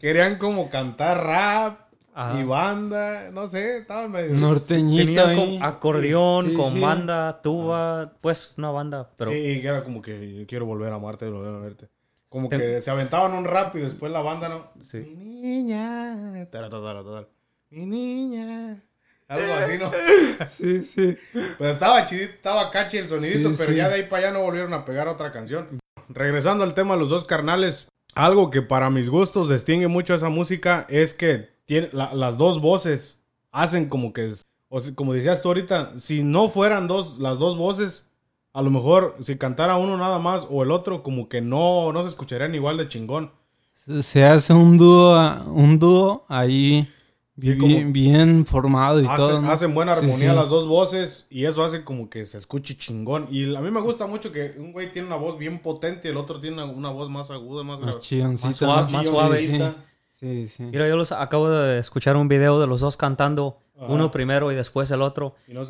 querían 0.02 0.36
como 0.36 0.68
cantar 0.68 1.24
rap 1.24 1.78
Ajá. 2.12 2.38
y 2.38 2.44
banda, 2.44 3.30
no 3.30 3.46
sé, 3.46 3.78
estaban 3.78 4.10
medio... 4.10 4.34
Norteñito 4.34 5.04
Tenía 5.06 5.28
ahí. 5.28 5.36
con 5.36 5.62
acordeón, 5.64 6.50
Sí, 6.50 6.54
con 6.54 6.72
sí. 6.74 6.80
banda, 6.80 7.40
tuba, 7.40 8.12
pues 8.20 8.54
una 8.58 8.70
banda, 8.70 9.08
pero 9.16 9.30
Sí, 9.30 9.62
que 9.62 9.66
era 9.66 9.82
como 9.82 10.02
que 10.02 10.34
yo 10.40 10.46
quiero 10.46 10.66
volver 10.66 10.92
a 10.92 10.96
amarte, 10.96 11.30
volver 11.30 11.54
a 11.54 11.58
verte. 11.58 11.88
Como 12.28 12.48
Ten- 12.50 12.60
que 12.60 12.80
se 12.82 12.90
aventaban 12.90 13.32
un 13.32 13.44
rap 13.44 13.74
y 13.76 13.80
después 13.80 14.12
la 14.12 14.20
banda, 14.22 14.48
¿no? 14.48 14.70
Sí. 14.80 14.98
Mi 14.98 15.24
niña. 15.40 16.46
Tara, 16.50 16.68
tara, 16.68 17.02
tara. 17.04 17.28
Mi 17.70 17.86
niña. 17.86 18.82
Algo 19.28 19.52
así, 19.54 19.78
¿no? 19.78 19.90
Sí, 20.50 20.80
sí. 20.80 21.16
Pero 21.58 21.70
estaba 21.70 22.04
chidito, 22.04 22.32
estaba 22.34 22.70
catchy 22.70 22.98
el 22.98 23.08
sonidito, 23.08 23.50
Sí, 23.50 23.54
pero 23.58 23.70
sí. 23.70 23.76
ya 23.76 23.88
de 23.88 23.94
ahí 23.94 24.02
para 24.04 24.28
allá 24.28 24.38
no 24.38 24.42
volvieron 24.44 24.74
a 24.74 24.84
pegar 24.84 25.08
otra 25.08 25.30
canción. 25.32 25.78
Regresando 26.08 26.64
al 26.64 26.74
tema 26.74 26.94
de 26.94 27.00
los 27.00 27.08
dos 27.10 27.24
carnales, 27.24 27.88
algo 28.14 28.50
que 28.50 28.62
para 28.62 28.90
mis 28.90 29.08
gustos 29.08 29.48
distingue 29.48 29.88
mucho 29.88 30.14
esa 30.14 30.28
música 30.28 30.86
es 30.88 31.14
que 31.14 31.50
las 31.92 32.36
dos 32.38 32.60
voces 32.60 33.18
hacen 33.50 33.88
como 33.88 34.12
que, 34.12 34.32
o 34.68 34.78
como 34.94 35.14
decías 35.14 35.40
tú 35.42 35.48
ahorita, 35.48 35.92
si 35.98 36.22
no 36.22 36.48
fueran 36.48 36.86
dos, 36.88 37.18
las 37.18 37.38
dos 37.38 37.56
voces, 37.56 38.10
a 38.52 38.60
lo 38.62 38.70
mejor 38.70 39.16
si 39.20 39.36
cantara 39.36 39.76
uno 39.76 39.96
nada 39.96 40.18
más 40.18 40.46
o 40.50 40.62
el 40.62 40.70
otro, 40.70 41.02
como 41.02 41.28
que 41.28 41.40
no, 41.40 41.92
no 41.92 42.02
se 42.02 42.08
escucharían 42.08 42.54
igual 42.54 42.76
de 42.76 42.88
chingón. 42.88 43.30
Se- 44.02 44.24
hace 44.24 44.52
un 44.52 44.76
dúo, 44.78 45.18
un 45.46 45.78
dúo 45.78 46.24
ahí 46.28 46.86
Como- 47.58 47.92
bien 47.92 48.46
formado 48.46 49.00
y 49.00 49.04
todo. 49.04 49.30
Hacen, 49.30 49.42
¿no? 49.42 49.50
hacen 49.50 49.74
buena 49.74 49.92
armonía 49.92 50.16
sí. 50.30 50.36
las 50.36 50.48
dos 50.48 50.66
voces 50.66 51.26
y 51.30 51.44
eso 51.44 51.64
hace 51.64 51.82
como 51.84 52.08
que 52.08 52.24
se 52.26 52.38
escuche 52.38 52.76
chingón. 52.76 53.26
Y 53.30 53.54
a 53.54 53.60
mí 53.60 53.70
me 53.70 53.80
gusta 53.80 54.06
mucho 54.06 54.30
que 54.32 54.54
un 54.58 54.72
güey 54.72 54.90
tiene 54.92 55.08
una 55.08 55.16
voz 55.16 55.38
bien 55.38 55.60
potente 55.60 56.08
y 56.08 56.10
el 56.12 56.16
otro 56.16 56.40
tiene 56.40 56.62
una, 56.62 56.66
una 56.72 56.90
voz 56.90 57.10
más 57.10 57.30
aguda, 57.30 57.64
más, 57.64 57.80
Más 57.80 57.96
Más 57.96 58.56
suave, 58.56 58.92
más 58.92 59.04
Sí, 59.06 59.10
suave. 59.10 59.40
Sí, 59.40 60.46
sí. 60.46 60.48
sí. 60.56 60.62
Mira, 60.64 60.86
yo 60.88 60.96
los 60.96 61.10
acabo 61.10 61.50
de 61.50 61.78
escuchar 61.80 62.16
un 62.16 62.28
video 62.28 62.60
de 62.60 62.68
los 62.68 62.80
dos 62.80 62.96
cantando, 62.96 63.58
Ajá. 63.76 63.86
uno 63.88 64.12
primero 64.12 64.52
y 64.52 64.54
después 64.54 64.88
el 64.92 65.02
otro. 65.02 65.34
Y 65.48 65.52
no 65.52 65.64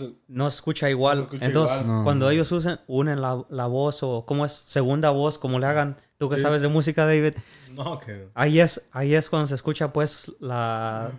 se 0.50 0.57
escucha 0.57 0.91
igual. 0.91 1.19
No 1.19 1.23
se 1.23 1.26
escucha 1.29 1.47
Entonces, 1.47 1.81
igual. 1.83 1.97
No. 1.99 2.05
cuando 2.05 2.29
ellos 2.29 2.52
usen, 2.52 2.79
unen 2.87 3.23
la, 3.23 3.43
la 3.49 3.67
voz 3.67 4.02
o 4.02 4.25
cómo 4.26 4.45
es 4.45 4.52
segunda 4.52 5.09
voz, 5.09 5.38
como 5.38 5.59
le 5.59 5.64
hagan, 5.67 5.97
tú 6.19 6.29
que 6.29 6.37
Sí. 6.37 6.43
sabes 6.43 6.61
de 6.61 6.69
música, 6.69 7.07
David, 7.07 7.33
no, 7.73 7.99
que... 7.99 8.29
ahí 8.35 8.61
es, 8.61 8.88
ahí 8.93 9.14
es 9.14 9.31
cuando 9.31 9.47
se 9.47 9.55
escucha, 9.55 9.91
pues, 9.95 10.31
la. 10.38 11.12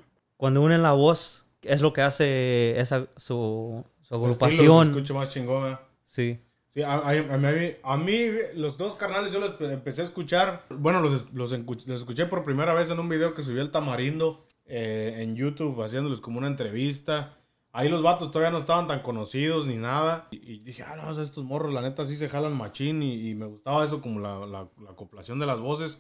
Cuando 0.44 0.62
unen 0.62 0.84
la 0.84 0.92
voz, 0.92 1.46
es 1.62 1.80
lo 1.80 1.94
que 1.94 2.02
hace 2.02 2.78
esa, 2.78 3.08
su, 3.16 3.82
su 4.02 4.14
agrupación. 4.14 4.90
escucha 4.90 5.14
más 5.14 5.30
chingón, 5.30 5.72
¿eh? 5.72 5.78
Sí. 6.04 6.38
Sí, 6.74 6.82
a, 6.82 6.96
a- 6.96 7.12
a 7.12 7.38
mí, 7.38 7.72
a 7.82 7.96
mí, 7.96 8.26
los 8.56 8.78
dos 8.78 8.96
carnales 8.96 9.32
yo 9.32 9.40
los 9.40 9.56
empecé 9.72 10.02
a 10.02 10.04
escuchar. 10.04 10.66
Bueno, 10.70 11.00
los, 11.00 11.32
los, 11.34 11.54
los 11.54 11.88
escuché 12.02 12.26
por 12.26 12.44
primera 12.44 12.74
vez 12.74 12.90
en 12.90 13.00
un 13.00 13.08
video 13.08 13.34
que 13.34 13.42
subió 13.42 13.62
el 13.62 13.72
Tamarindo 13.72 14.46
eh, 14.66 15.16
en 15.20 15.38
YouTube, 15.38 15.82
haciéndoles 15.82 16.20
como 16.20 16.40
una 16.40 16.48
entrevista. 16.48 17.38
Ahí 17.72 17.88
los 17.88 18.02
vatos 18.04 18.30
todavía 18.30 18.52
no 18.52 18.58
estaban 18.58 18.86
tan 18.86 19.00
conocidos 19.02 19.66
ni 19.66 19.78
nada. 19.78 20.28
Y, 20.30 20.56
y 20.56 20.60
dije, 20.60 20.84
ah, 20.84 20.98
no, 20.98 21.10
estos 21.10 21.46
morros, 21.46 21.74
la 21.74 21.80
neta, 21.82 22.06
sí 22.06 22.18
se 22.18 22.28
jalan 22.28 22.52
machín. 22.58 23.02
Y, 23.02 23.30
y 23.30 23.34
me 23.36 23.46
gustaba 23.46 23.82
eso, 23.86 24.02
como 24.02 24.20
la, 24.20 24.40
la, 24.46 24.68
la 24.84 24.92
acoplación 24.92 25.40
de 25.40 25.46
las 25.46 25.62
voces. 25.62 26.00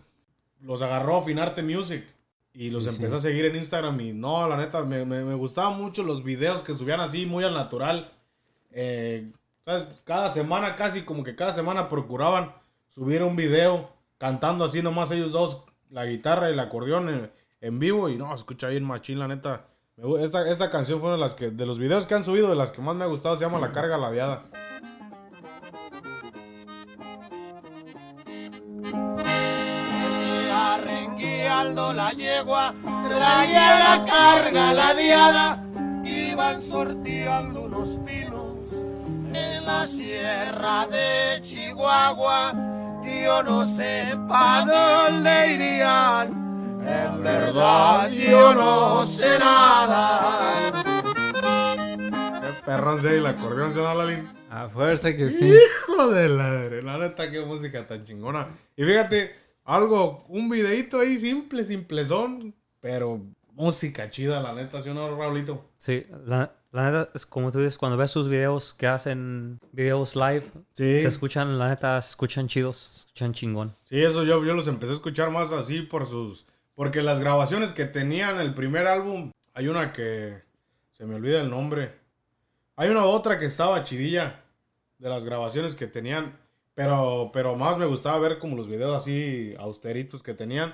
Los 0.59 0.81
agarró 0.81 1.21
Finarte 1.21 1.63
Music. 1.63 2.03
Y 2.53 2.69
los 2.69 2.83
Sí, 2.83 2.89
empecé 2.89 3.09
sí. 3.09 3.15
a 3.15 3.19
seguir 3.19 3.45
en 3.45 3.55
Instagram. 3.55 3.99
Y 4.01 4.13
no, 4.13 4.47
la 4.47 4.57
neta, 4.57 4.83
me, 4.83 5.05
me, 5.05 5.23
me 5.23 5.33
gustaban 5.33 5.81
mucho 5.81 6.03
los 6.03 6.23
videos 6.23 6.61
que 6.61 6.73
subían 6.73 6.99
así, 6.99 7.25
muy 7.25 7.43
al 7.43 7.53
natural. 7.53 8.11
Eh, 8.71 9.31
¿sabes? 9.65 9.87
Cada 10.03 10.31
semana, 10.31 10.75
casi 10.75 11.01
como 11.01 11.23
que 11.23 11.35
cada 11.35 11.53
semana 11.53 11.89
procuraban 11.89 12.53
subir 12.89 13.23
un 13.23 13.35
video 13.35 13.89
cantando 14.17 14.65
así 14.65 14.81
nomás 14.81 15.11
ellos 15.11 15.31
dos, 15.31 15.63
la 15.89 16.05
guitarra 16.05 16.49
y 16.49 16.53
el 16.53 16.59
acordeón 16.59 17.09
en, 17.09 17.31
en 17.61 17.79
vivo. 17.79 18.09
Y 18.09 18.17
no, 18.17 18.33
escucha 18.33 18.69
bien 18.69 18.83
machín, 18.83 19.19
la 19.19 19.27
neta. 19.27 19.65
Esta, 20.19 20.49
esta 20.49 20.69
canción 20.69 20.99
fue 20.99 21.09
una 21.09 21.17
de 21.17 21.21
las 21.21 21.35
que, 21.35 21.51
de 21.51 21.65
los 21.65 21.77
videos 21.79 22.05
que 22.07 22.15
han 22.15 22.23
subido, 22.23 22.49
de 22.49 22.55
las 22.55 22.71
que 22.71 22.81
más 22.81 22.95
me 22.95 23.03
ha 23.03 23.07
gustado, 23.07 23.35
se 23.37 23.45
llama 23.45 23.59
La 23.59 23.71
Carga 23.71 23.97
Ladeada. 23.97 24.45
La 31.63 32.11
yegua, 32.11 32.73
traía 32.83 33.79
la 33.79 34.05
carga 34.05 34.73
ladeada, 34.73 35.63
iban 36.03 36.61
sorteando 36.61 37.61
unos 37.61 37.97
pinos 38.05 38.85
en 39.33 39.65
la 39.65 39.85
sierra 39.85 40.85
de 40.87 41.41
Chihuahua. 41.41 42.53
Yo 43.05 43.43
no 43.43 43.65
sé 43.65 44.13
pa' 44.27 44.65
dónde 44.65 45.53
irían, 45.53 46.27
en 46.85 47.23
verdad 47.23 48.09
yo 48.09 48.53
no 48.53 49.05
sé 49.05 49.39
nada. 49.39 50.31
Qué 52.41 52.65
perrón 52.65 53.01
se 53.01 53.17
el 53.17 53.25
acordeón, 53.25 53.71
¿se 53.71 53.79
llama 53.79 54.03
Lalín? 54.03 54.29
A 54.51 54.67
fuerza 54.67 55.15
que 55.15 55.31
sí. 55.31 55.53
Hijo 55.53 56.09
de 56.09 56.27
la 56.27 56.43
madre, 56.43 56.83
la 56.83 56.97
neta, 56.97 57.31
qué 57.31 57.39
música 57.45 57.87
tan 57.87 58.03
chingona. 58.03 58.49
Y 58.75 58.83
fíjate, 58.83 59.42
algo, 59.63 60.25
un 60.27 60.49
videito 60.49 60.99
ahí 60.99 61.17
simple, 61.17 61.63
simplezón, 61.63 62.53
pero 62.79 63.21
música 63.53 64.09
chida, 64.09 64.41
la 64.41 64.53
neta, 64.53 64.81
¿sí 64.81 64.89
o 64.89 64.93
no, 64.93 65.15
Raulito? 65.15 65.69
Sí, 65.77 66.05
la, 66.25 66.51
la 66.71 66.85
neta, 66.91 67.09
es 67.13 67.25
como 67.25 67.51
tú 67.51 67.59
dices, 67.59 67.77
cuando 67.77 67.97
ves 67.97 68.11
sus 68.11 68.27
videos 68.27 68.73
que 68.73 68.87
hacen 68.87 69.59
videos 69.71 70.15
live, 70.15 70.43
Sí. 70.73 71.01
se 71.01 71.07
escuchan, 71.07 71.57
la 71.59 71.69
neta, 71.69 72.01
se 72.01 72.09
escuchan 72.09 72.47
chidos, 72.47 72.77
se 72.77 72.99
escuchan 73.01 73.33
chingón. 73.33 73.75
Sí, 73.85 74.01
eso 74.03 74.23
yo, 74.23 74.43
yo 74.43 74.53
los 74.53 74.67
empecé 74.67 74.91
a 74.91 74.95
escuchar 74.95 75.29
más 75.29 75.51
así 75.51 75.81
por 75.83 76.05
sus... 76.07 76.45
Porque 76.75 77.03
las 77.03 77.19
grabaciones 77.19 77.71
que 77.73 77.85
tenían 77.85 78.39
el 78.41 78.55
primer 78.55 78.87
álbum, 78.87 79.31
hay 79.53 79.67
una 79.67 79.93
que... 79.93 80.41
Se 80.97 81.05
me 81.05 81.15
olvida 81.15 81.41
el 81.41 81.49
nombre. 81.49 81.93
Hay 82.75 82.89
una 82.89 83.05
otra 83.05 83.37
que 83.39 83.45
estaba 83.45 83.83
chidilla 83.83 84.43
de 84.97 85.09
las 85.09 85.25
grabaciones 85.25 85.75
que 85.75 85.85
tenían. 85.85 86.37
Pero, 86.75 87.29
pero 87.33 87.55
más 87.55 87.77
me 87.77 87.85
gustaba 87.85 88.17
ver 88.19 88.39
como 88.39 88.55
los 88.55 88.67
videos 88.67 88.95
así 88.95 89.53
austeritos 89.59 90.23
que 90.23 90.33
tenían 90.33 90.73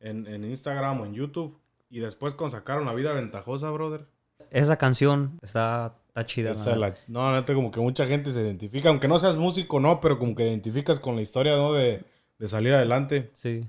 en, 0.00 0.26
en 0.26 0.44
Instagram 0.44 1.00
o 1.00 1.06
en 1.06 1.14
YouTube. 1.14 1.58
Y 1.90 2.00
después 2.00 2.34
con 2.34 2.50
sacaron 2.50 2.84
La 2.84 2.94
Vida 2.94 3.12
Ventajosa, 3.14 3.70
brother. 3.70 4.06
Esa 4.50 4.76
canción 4.76 5.38
está, 5.42 5.96
está 6.08 6.26
chida. 6.26 6.52
Esa 6.52 6.76
la 6.76 6.94
no, 7.06 7.32
neta, 7.32 7.54
como 7.54 7.70
que 7.70 7.80
mucha 7.80 8.06
gente 8.06 8.30
se 8.30 8.40
identifica, 8.42 8.88
aunque 8.88 9.08
no 9.08 9.18
seas 9.18 9.36
músico, 9.36 9.80
no, 9.80 10.00
pero 10.00 10.18
como 10.18 10.34
que 10.34 10.44
identificas 10.44 11.00
con 11.00 11.16
la 11.16 11.22
historia, 11.22 11.56
¿no? 11.56 11.72
De, 11.72 12.04
de 12.38 12.48
salir 12.48 12.74
adelante. 12.74 13.30
Sí. 13.32 13.68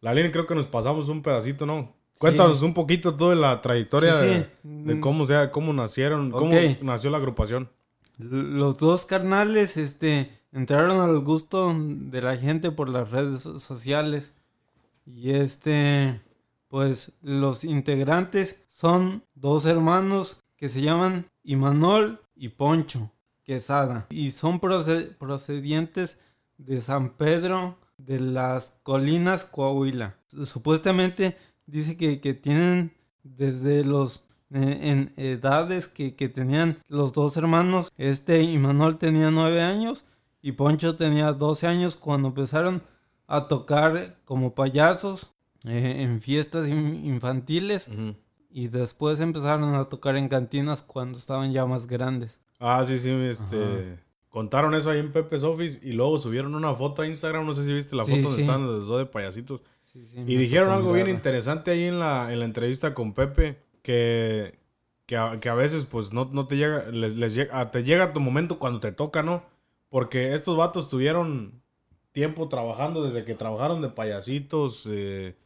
La 0.00 0.12
creo 0.12 0.46
que 0.46 0.54
nos 0.54 0.66
pasamos 0.66 1.08
un 1.08 1.22
pedacito, 1.22 1.64
¿no? 1.64 1.94
Cuéntanos 2.18 2.62
un 2.62 2.74
poquito 2.74 3.14
toda 3.16 3.34
la 3.34 3.60
trayectoria 3.60 4.14
Sí, 4.20 4.28
sí. 4.28 4.46
De, 4.62 4.94
de 4.94 5.00
cómo 5.00 5.26
sea, 5.26 5.50
cómo 5.50 5.72
nacieron, 5.72 6.30
cómo 6.30 6.54
nació 6.82 7.10
la 7.10 7.18
agrupación. 7.18 7.70
Los 8.18 8.78
dos 8.78 9.06
carnales 9.06 9.76
este, 9.76 10.30
entraron 10.52 11.00
al 11.00 11.18
gusto 11.20 11.74
de 11.76 12.22
la 12.22 12.36
gente 12.36 12.70
por 12.70 12.88
las 12.88 13.10
redes 13.10 13.42
so- 13.42 13.58
sociales. 13.58 14.34
Y 15.06 15.30
este, 15.32 16.20
pues 16.68 17.12
los 17.22 17.64
integrantes 17.64 18.62
son 18.68 19.24
dos 19.34 19.66
hermanos 19.66 20.42
que 20.56 20.68
se 20.68 20.80
llaman 20.82 21.26
Imanol 21.42 22.20
y 22.36 22.48
Poncho 22.50 23.10
Quesada. 23.42 24.06
Y 24.10 24.30
son 24.30 24.60
proce- 24.60 25.14
procedientes 25.16 26.18
de 26.56 26.80
San 26.80 27.10
Pedro 27.10 27.78
de 27.98 28.20
las 28.20 28.76
Colinas, 28.82 29.44
Coahuila. 29.44 30.16
Supuestamente 30.44 31.36
dice 31.66 31.96
que, 31.96 32.20
que 32.20 32.32
tienen 32.34 32.92
desde 33.22 33.84
los 33.84 34.24
en 34.62 35.12
edades 35.16 35.88
que, 35.88 36.14
que 36.14 36.28
tenían 36.28 36.78
los 36.88 37.12
dos 37.12 37.36
hermanos. 37.36 37.92
Este 37.98 38.42
Imanol 38.42 38.98
tenía 38.98 39.30
nueve 39.30 39.62
años 39.62 40.04
y 40.42 40.52
Poncho 40.52 40.96
tenía 40.96 41.32
12 41.32 41.66
años 41.66 41.96
cuando 41.96 42.28
empezaron 42.28 42.82
a 43.26 43.48
tocar 43.48 44.16
como 44.24 44.54
payasos 44.54 45.30
eh, 45.64 46.02
en 46.02 46.20
fiestas 46.20 46.68
in- 46.68 47.04
infantiles 47.06 47.88
y 48.50 48.68
después 48.68 49.20
empezaron 49.20 49.74
a 49.74 49.86
tocar 49.86 50.16
en 50.16 50.28
cantinas 50.28 50.82
cuando 50.82 51.18
estaban 51.18 51.52
ya 51.52 51.64
más 51.66 51.86
grandes. 51.86 52.40
Ah, 52.60 52.84
sí, 52.86 52.98
sí, 52.98 53.10
este... 53.10 53.98
Contaron 54.28 54.74
eso 54.74 54.90
ahí 54.90 54.98
en 54.98 55.12
Pepe's 55.12 55.44
Office 55.44 55.78
y 55.82 55.92
luego 55.92 56.18
subieron 56.18 56.56
una 56.56 56.74
foto 56.74 57.02
a 57.02 57.06
Instagram, 57.06 57.46
no 57.46 57.54
sé 57.54 57.64
si 57.64 57.72
viste 57.72 57.94
la 57.94 58.04
Sí, 58.04 58.10
foto 58.10 58.30
donde 58.34 58.42
sí. 58.42 58.48
los 58.48 58.88
dos 58.88 58.98
de 58.98 59.06
payasitos. 59.06 59.60
Sí, 59.92 60.04
Y 60.26 60.36
dijeron 60.36 60.70
algo 60.70 60.92
bien 60.92 61.08
interesante 61.08 61.70
ahí 61.70 61.84
en 61.84 62.00
la, 62.00 62.32
en 62.32 62.40
la 62.40 62.44
entrevista 62.44 62.94
con 62.94 63.14
Pepe, 63.14 63.62
que, 63.84 64.58
que, 65.06 65.18
a, 65.18 65.38
que 65.40 65.50
a 65.50 65.54
veces 65.54 65.84
pues 65.84 66.12
no, 66.14 66.30
no 66.32 66.48
te 66.48 66.56
llega, 66.56 66.86
les, 66.90 67.16
les 67.16 67.36
llega, 67.36 67.60
ah, 67.60 67.70
te 67.70 67.84
llega 67.84 68.14
tu 68.14 68.20
momento 68.20 68.58
cuando 68.58 68.80
te 68.80 68.92
toca, 68.92 69.22
¿no? 69.22 69.44
Porque 69.90 70.34
estos 70.34 70.56
vatos 70.56 70.88
tuvieron 70.88 71.62
tiempo 72.12 72.48
trabajando 72.48 73.04
desde 73.04 73.24
que 73.26 73.34
trabajaron 73.34 73.82
de 73.82 73.90
payasitos, 73.90 74.88
eh, 74.90 75.36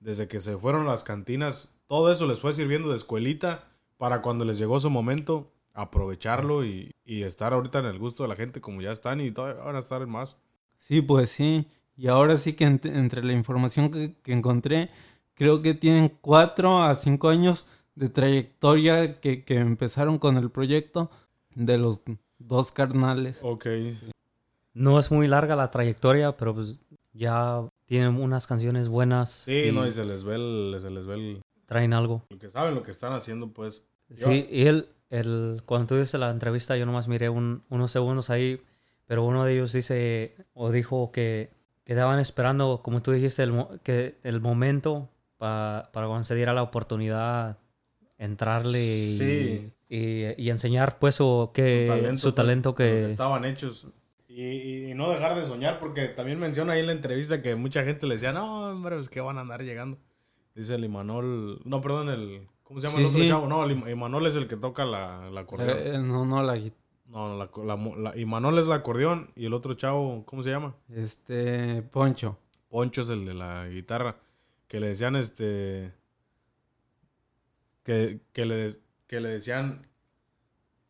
desde 0.00 0.28
que 0.28 0.40
se 0.40 0.56
fueron 0.58 0.82
a 0.82 0.90
las 0.90 1.04
cantinas, 1.04 1.74
todo 1.88 2.12
eso 2.12 2.26
les 2.26 2.40
fue 2.40 2.52
sirviendo 2.52 2.90
de 2.90 2.96
escuelita 2.96 3.64
para 3.96 4.22
cuando 4.22 4.44
les 4.44 4.58
llegó 4.58 4.78
su 4.80 4.90
momento 4.90 5.50
aprovecharlo 5.74 6.64
y, 6.64 6.92
y 7.04 7.22
estar 7.22 7.52
ahorita 7.54 7.78
en 7.80 7.86
el 7.86 7.98
gusto 7.98 8.24
de 8.24 8.28
la 8.28 8.36
gente 8.36 8.60
como 8.60 8.82
ya 8.82 8.92
están 8.92 9.20
y 9.20 9.30
todavía 9.30 9.62
van 9.64 9.76
a 9.76 9.80
estar 9.80 10.02
en 10.02 10.10
más. 10.10 10.36
Sí, 10.76 11.00
pues 11.02 11.30
sí. 11.30 11.66
Y 11.96 12.08
ahora 12.08 12.36
sí 12.36 12.52
que 12.54 12.66
ent- 12.66 12.86
entre 12.94 13.24
la 13.24 13.32
información 13.32 13.90
que, 13.90 14.14
que 14.22 14.32
encontré, 14.32 14.88
creo 15.34 15.62
que 15.62 15.74
tienen 15.74 16.16
cuatro 16.20 16.82
a 16.82 16.94
cinco 16.94 17.28
años 17.28 17.66
de 17.98 18.08
trayectoria 18.08 19.20
que, 19.20 19.44
que 19.44 19.56
empezaron 19.58 20.18
con 20.18 20.36
el 20.36 20.50
proyecto 20.50 21.10
de 21.54 21.78
los 21.78 22.02
dos 22.38 22.70
carnales. 22.72 23.40
Ok. 23.42 23.66
No 24.74 24.98
es 25.00 25.10
muy 25.10 25.26
larga 25.26 25.56
la 25.56 25.70
trayectoria, 25.70 26.36
pero 26.36 26.54
pues 26.54 26.78
ya 27.12 27.66
tienen 27.86 28.14
unas 28.20 28.46
canciones 28.46 28.88
buenas. 28.88 29.30
Sí, 29.30 29.68
y 29.68 29.72
no, 29.72 29.86
y 29.86 29.90
se 29.92 30.04
les 30.04 30.22
ve 30.24 30.36
el, 30.36 30.78
se 30.80 30.90
les 30.90 31.06
ve 31.06 31.14
el, 31.14 31.42
traen 31.66 31.92
algo. 31.92 32.24
lo 32.30 32.38
que 32.38 32.48
saben, 32.50 32.74
lo 32.74 32.82
que 32.82 32.92
están 32.92 33.12
haciendo, 33.12 33.48
pues. 33.52 33.82
Sí, 34.14 34.46
y 34.50 34.66
él, 34.66 34.88
el, 35.10 35.62
cuando 35.66 35.88
tú 35.88 35.96
dices 35.96 36.18
la 36.20 36.30
entrevista, 36.30 36.76
yo 36.76 36.86
nomás 36.86 37.08
miré 37.08 37.28
un- 37.28 37.62
unos 37.68 37.90
segundos 37.90 38.30
ahí, 38.30 38.62
pero 39.06 39.24
uno 39.24 39.44
de 39.44 39.54
ellos 39.54 39.72
dice, 39.72 40.36
o 40.54 40.70
dijo 40.70 41.10
que 41.12 41.50
quedaban 41.84 42.20
esperando, 42.20 42.80
como 42.82 43.02
tú 43.02 43.10
dijiste, 43.12 43.42
el, 43.42 43.52
mo- 43.52 43.70
que 43.82 44.18
el 44.22 44.40
momento 44.40 45.08
pa- 45.38 45.90
para 45.92 46.06
cuando 46.06 46.24
se 46.24 46.34
diera 46.36 46.52
la 46.52 46.62
oportunidad 46.62 47.58
entrarle 48.18 48.80
y, 48.84 49.18
Sí. 49.18 49.72
y- 49.88 50.42
y 50.42 50.50
enseñar 50.50 50.98
pues 50.98 51.14
su, 51.14 51.50
que, 51.54 52.10
su 52.16 52.32
talento, 52.32 52.74
pues, 52.74 52.88
que... 52.90 53.06
estaban 53.06 53.44
hechos. 53.44 53.86
Y, 54.28 54.90
y 54.90 54.94
no 54.94 55.10
dejar 55.10 55.36
de 55.36 55.44
soñar, 55.44 55.80
porque 55.80 56.06
también 56.08 56.38
menciona 56.38 56.74
ahí 56.74 56.80
en 56.80 56.86
la 56.86 56.92
entrevista 56.92 57.42
que 57.42 57.56
mucha 57.56 57.82
gente 57.84 58.06
le 58.06 58.14
decía, 58.14 58.32
no, 58.32 58.70
hombre, 58.70 58.96
pues 58.96 59.08
que 59.08 59.20
van 59.20 59.38
a 59.38 59.40
andar 59.40 59.62
llegando. 59.64 59.98
Dice 60.54 60.74
el 60.74 60.84
Imanol, 60.84 61.60
no, 61.64 61.80
perdón, 61.80 62.08
el, 62.08 62.46
¿cómo 62.62 62.78
se 62.80 62.86
llama 62.86 63.00
el 63.00 63.06
otro 63.06 63.18
sí. 63.20 63.28
chavo? 63.28 63.46
No, 63.48 63.64
el 63.64 63.72
Imanol 63.90 64.26
es 64.26 64.36
el 64.36 64.46
que 64.46 64.56
toca 64.56 64.84
la, 64.84 65.28
la 65.30 65.40
acordeón. 65.40 65.70
Eh, 65.78 65.94
eh, 65.94 65.98
no, 65.98 66.24
no, 66.24 66.42
la 66.42 66.56
gui- 66.56 66.72
No, 67.06 67.36
la, 67.36 67.48
la, 67.64 67.76
la- 67.96 68.16
Imanol 68.16 68.58
es 68.58 68.66
el 68.66 68.72
acordeón 68.72 69.30
y 69.34 69.46
el 69.46 69.54
otro 69.54 69.74
chavo, 69.74 70.24
¿cómo 70.26 70.42
se 70.42 70.50
llama? 70.50 70.74
este 70.94 71.82
Poncho. 71.82 72.36
Poncho 72.68 73.00
es 73.02 73.08
el 73.08 73.24
de 73.24 73.34
la 73.34 73.66
guitarra. 73.68 74.16
Que 74.68 74.78
le 74.80 74.88
decían, 74.88 75.16
este. 75.16 75.92
Que, 77.88 78.20
que, 78.34 78.44
le, 78.44 78.70
que 79.06 79.18
le 79.18 79.30
decían. 79.30 79.80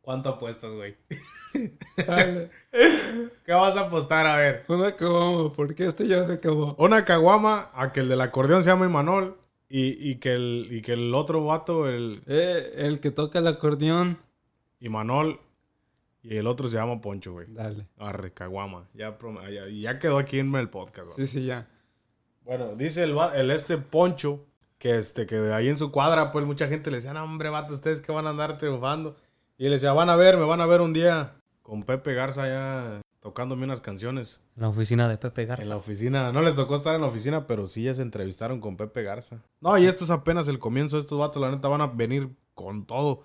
¿Cuánto 0.01 0.31
apuestas, 0.31 0.73
güey? 0.73 0.97
¿Qué 1.95 3.53
vas 3.53 3.77
a 3.77 3.83
apostar? 3.83 4.27
A 4.27 4.35
ver. 4.35 4.65
Una 4.67 4.97
caguama, 4.97 5.53
porque 5.53 5.87
este 5.87 6.09
ya 6.09 6.25
se 6.25 6.33
acabó. 6.33 6.75
Una 6.77 7.05
caguama 7.05 7.71
a 7.73 7.93
que 7.93 8.01
el 8.01 8.09
del 8.09 8.21
acordeón 8.21 8.65
se 8.65 8.71
llama 8.71 8.87
Imanol. 8.87 9.39
Y, 9.69 10.11
y, 10.11 10.17
que 10.17 10.33
el, 10.33 10.67
y 10.73 10.83
que 10.83 10.95
el 10.95 11.15
otro 11.15 11.45
vato, 11.45 11.89
el 11.89 12.25
Eh, 12.27 12.73
el 12.79 12.99
que 12.99 13.13
toca 13.13 13.39
el 13.39 13.47
acordeón. 13.47 14.19
Imanol. 14.81 15.39
Y 16.25 16.37
el 16.37 16.49
otro 16.49 16.67
se 16.67 16.79
llama 16.79 17.01
Poncho, 17.01 17.31
güey. 17.35 17.47
Dale. 17.49 17.87
Arre, 17.97 18.33
caguama. 18.33 18.89
Ya, 18.93 19.17
ya, 19.53 19.69
ya 19.69 19.99
quedó 20.01 20.19
aquí 20.19 20.41
en 20.41 20.53
el 20.57 20.69
podcast, 20.69 21.15
güey. 21.15 21.29
Sí, 21.29 21.39
sí, 21.39 21.47
ya. 21.47 21.69
Bueno, 22.43 22.75
dice 22.75 23.05
el, 23.05 23.17
el 23.37 23.53
este 23.53 23.79
Poncho 23.79 24.48
que 24.79 24.97
este 24.99 25.27
que 25.27 25.53
ahí 25.53 25.69
en 25.69 25.77
su 25.77 25.91
cuadra 25.91 26.31
pues 26.31 26.45
mucha 26.47 26.69
gente 26.69 26.91
le 26.91 26.97
decía, 26.99 27.13
"No, 27.13 27.25
hombre, 27.25 27.49
vato, 27.51 27.75
ustedes 27.75 28.01
que 28.01 28.13
van 28.13 28.27
a 28.27 28.31
andar 28.31 28.59
triunfando." 28.59 29.17
Y 29.59 29.67
él 29.67 29.73
decía, 29.73 29.93
"Van 29.93 30.09
a 30.11 30.17
ver, 30.17 30.37
me 30.37 30.45
van 30.45 30.61
a 30.61 30.67
ver 30.67 30.81
un 30.81 30.93
día 30.93 31.35
con 31.63 31.83
Pepe 31.83 32.15
Garza 32.15 32.47
ya 32.49 33.01
tocándome 33.21 33.65
unas 33.65 33.81
canciones 33.81 34.41
En 34.57 34.63
la 34.63 34.69
oficina 34.69 35.09
de 35.09 35.19
Pepe 35.19 35.45
Garza. 35.45 35.63
en 35.65 35.69
la 35.69 35.77
oficina. 35.77 36.33
No 36.33 36.41
les 36.41 36.55
tocó 36.55 36.77
estar 36.77 36.95
en 36.95 37.01
la 37.03 37.09
oficina, 37.09 37.47
pero 37.47 37.67
sí 37.67 37.83
ya 37.83 37.93
se 37.93 38.03
entrevistaron 38.03 38.61
con 38.61 38.77
Pepe 38.77 39.03
Garza. 39.03 39.43
No, 39.61 39.77
y 39.77 39.85
esto 39.87 40.05
es 40.05 40.11
apenas 40.11 40.47
el 40.49 40.59
comienzo. 40.61 40.97
Estos 40.97 41.19
vatos, 41.19 41.43
la 41.43 41.51
neta, 41.51 41.67
van 41.69 41.81
a 41.83 41.89
venir 41.89 42.31
con 42.55 42.87
todo. 42.87 43.25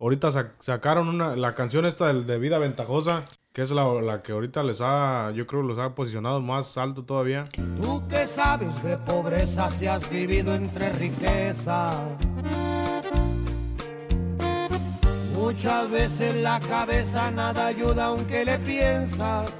Ahorita 0.00 0.28
sac- 0.30 0.52
sacaron 0.58 1.08
una, 1.08 1.34
la 1.36 1.54
canción 1.54 1.86
esta 1.86 2.08
del 2.08 2.26
de 2.26 2.38
Vida 2.38 2.58
Ventajosa, 2.58 3.24
que 3.58 3.62
es 3.62 3.72
la, 3.72 3.92
la 4.00 4.22
que 4.22 4.30
ahorita 4.30 4.62
les 4.62 4.80
ha, 4.80 5.32
yo 5.32 5.44
creo, 5.44 5.62
los 5.62 5.80
ha 5.80 5.92
posicionado 5.92 6.40
más 6.40 6.78
alto 6.78 7.02
todavía. 7.02 7.42
Tú 7.76 8.06
que 8.06 8.24
sabes 8.28 8.80
de 8.84 8.96
pobreza 8.98 9.68
si 9.68 9.88
has 9.88 10.08
vivido 10.08 10.54
entre 10.54 10.90
riqueza. 10.90 11.90
Muchas 15.34 15.90
veces 15.90 16.36
la 16.36 16.60
cabeza 16.60 17.32
nada 17.32 17.66
ayuda 17.66 18.04
aunque 18.04 18.44
le 18.44 18.60
piensas. 18.60 19.50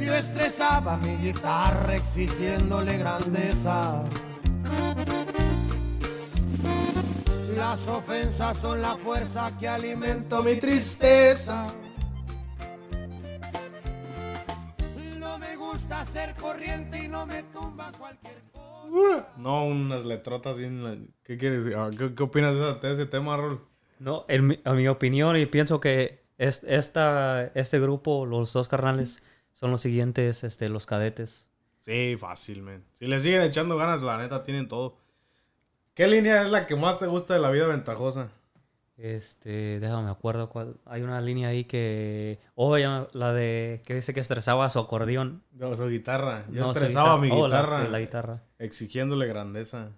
Yo 0.00 0.14
estresaba 0.14 0.96
mi 0.96 1.14
guitarra 1.18 1.96
exigiéndole 1.96 2.96
grandeza. 2.96 4.02
Las 7.60 7.86
ofensas 7.88 8.56
son 8.56 8.80
la 8.80 8.96
fuerza 8.96 9.54
que 9.58 9.68
alimento 9.68 10.42
mi 10.42 10.56
tristeza. 10.58 11.66
No 15.18 15.38
me 15.38 15.56
gusta 15.56 16.02
ser 16.06 16.34
corriente 16.36 17.04
y 17.04 17.08
no 17.08 17.26
me 17.26 17.42
tumba 17.52 17.92
cualquier 17.98 18.42
cosa. 18.50 19.28
No, 19.36 19.66
unas 19.66 20.06
letrotas 20.06 20.56
bien... 20.58 20.82
la- 20.82 20.96
¿Qué 21.22 21.36
quieres 21.36 21.62
decir? 21.64 21.76
Ah, 21.78 21.90
¿Qué, 21.96 22.14
qué 22.14 22.22
opinas 22.22 22.80
de, 22.80 22.92
ese 22.94 23.04
tema, 23.04 23.36
Rol? 23.36 23.60
No, 23.98 24.24
en 24.28 24.46
mi, 24.46 24.60
a 24.64 24.72
mi 24.72 24.88
opinión, 24.88 25.36
y 25.36 25.44
pienso 25.44 25.80
que 25.80 26.24
es, 26.38 26.64
esta, 26.64 27.44
este 27.54 27.78
grupo, 27.78 28.24
los 28.24 28.54
dos 28.54 28.68
carnales, 28.68 29.22
son 29.52 29.70
los 29.70 29.82
siguientes, 29.82 30.44
este, 30.44 30.70
los 30.70 30.86
cadetes. 30.86 31.50
Sí, 31.80 32.16
fácil, 32.18 32.62
man. 32.62 32.82
Si 32.94 33.04
le 33.04 33.20
siguen 33.20 33.42
echando 33.42 33.76
ganas, 33.76 34.02
la 34.02 34.16
neta, 34.16 34.42
tienen 34.42 34.66
todo. 34.66 34.96
¿Qué 36.00 36.08
línea 36.08 36.42
es 36.44 36.50
la 36.50 36.66
que 36.66 36.76
más 36.76 36.98
te 36.98 37.06
gusta 37.06 37.34
de 37.34 37.40
la 37.40 37.50
vida 37.50 37.66
ventajosa? 37.66 38.30
Este, 38.96 39.78
déjame 39.80 40.08
acuerdo 40.10 40.48
cuál. 40.48 40.76
Hay 40.86 41.02
una 41.02 41.20
línea 41.20 41.48
ahí 41.50 41.64
que. 41.64 42.38
Oh, 42.54 42.78
ya, 42.78 43.06
la 43.12 43.34
de. 43.34 43.82
que 43.84 43.96
dice 43.96 44.14
que 44.14 44.20
estresaba 44.20 44.70
su 44.70 44.78
acordeón. 44.78 45.42
No, 45.52 45.76
su 45.76 45.86
guitarra. 45.88 46.46
Yo 46.50 46.62
No, 46.62 46.72
estresaba 46.72 47.18
mi 47.18 47.28
Oh, 47.30 47.46
la- 47.48 47.58
guitarra 47.58 47.84
La, 47.88 47.98
guitarra. 47.98 48.42
exigiéndole 48.58 49.26
grandeza. 49.26 49.90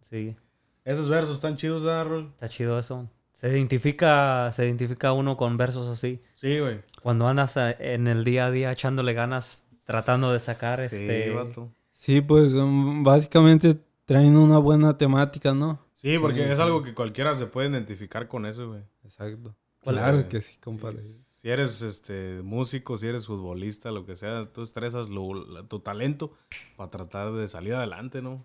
Sí. 0.00 0.36
Esos 0.84 1.08
versos 1.08 1.34
están 1.34 1.56
chidos, 1.56 1.82
¿verdad, 1.82 2.06
Rol? 2.06 2.28
Está 2.34 2.48
chido 2.48 2.78
eso. 2.78 3.08
Se 3.32 3.48
identifica, 3.48 4.52
se 4.52 4.66
identifica 4.66 5.12
uno 5.12 5.36
con 5.36 5.56
versos 5.56 5.88
así. 5.88 6.22
Sí, 6.34 6.60
güey. 6.60 6.80
Cuando 7.02 7.26
andas 7.26 7.56
a- 7.56 7.72
en 7.72 8.06
el 8.06 8.22
día 8.22 8.46
a 8.46 8.50
día 8.52 8.70
echándole 8.70 9.14
ganas, 9.14 9.64
tratando 9.84 10.32
de 10.32 10.38
sacar 10.38 10.78
Sí, 10.88 10.94
este. 10.94 11.30
vato. 11.30 11.72
Sí, 11.92 12.20
pues 12.20 12.54
um, 12.54 13.02
básicamente 13.02 13.78
traen 14.10 14.36
una 14.36 14.58
buena 14.58 14.98
temática, 14.98 15.54
¿no? 15.54 15.78
Sí, 15.94 16.18
porque 16.18 16.44
Sí, 16.44 16.50
es 16.50 16.56
sí. 16.56 16.62
algo 16.62 16.82
que 16.82 16.94
cualquiera 16.94 17.34
se 17.36 17.46
puede 17.46 17.68
identificar 17.68 18.26
con 18.26 18.44
eso, 18.44 18.68
güey. 18.70 18.82
Exacto. 19.04 19.54
¿Cuál- 19.84 19.96
Claro 19.96 20.28
que 20.28 20.40
sí, 20.40 20.58
compadre. 20.58 20.98
Si, 20.98 21.12
si 21.40 21.48
eres 21.48 21.80
este 21.82 22.40
músico, 22.42 22.96
si 22.96 23.06
eres 23.06 23.26
futbolista, 23.26 23.92
lo 23.92 24.04
que 24.04 24.16
sea, 24.16 24.46
tú 24.52 24.62
estresas 24.62 25.08
lo- 25.10 25.34
la- 25.46 25.62
tu 25.62 25.78
talento 25.78 26.32
para 26.76 26.90
tratar 26.90 27.32
de 27.32 27.48
salir 27.48 27.74
adelante, 27.74 28.20
¿no? 28.20 28.44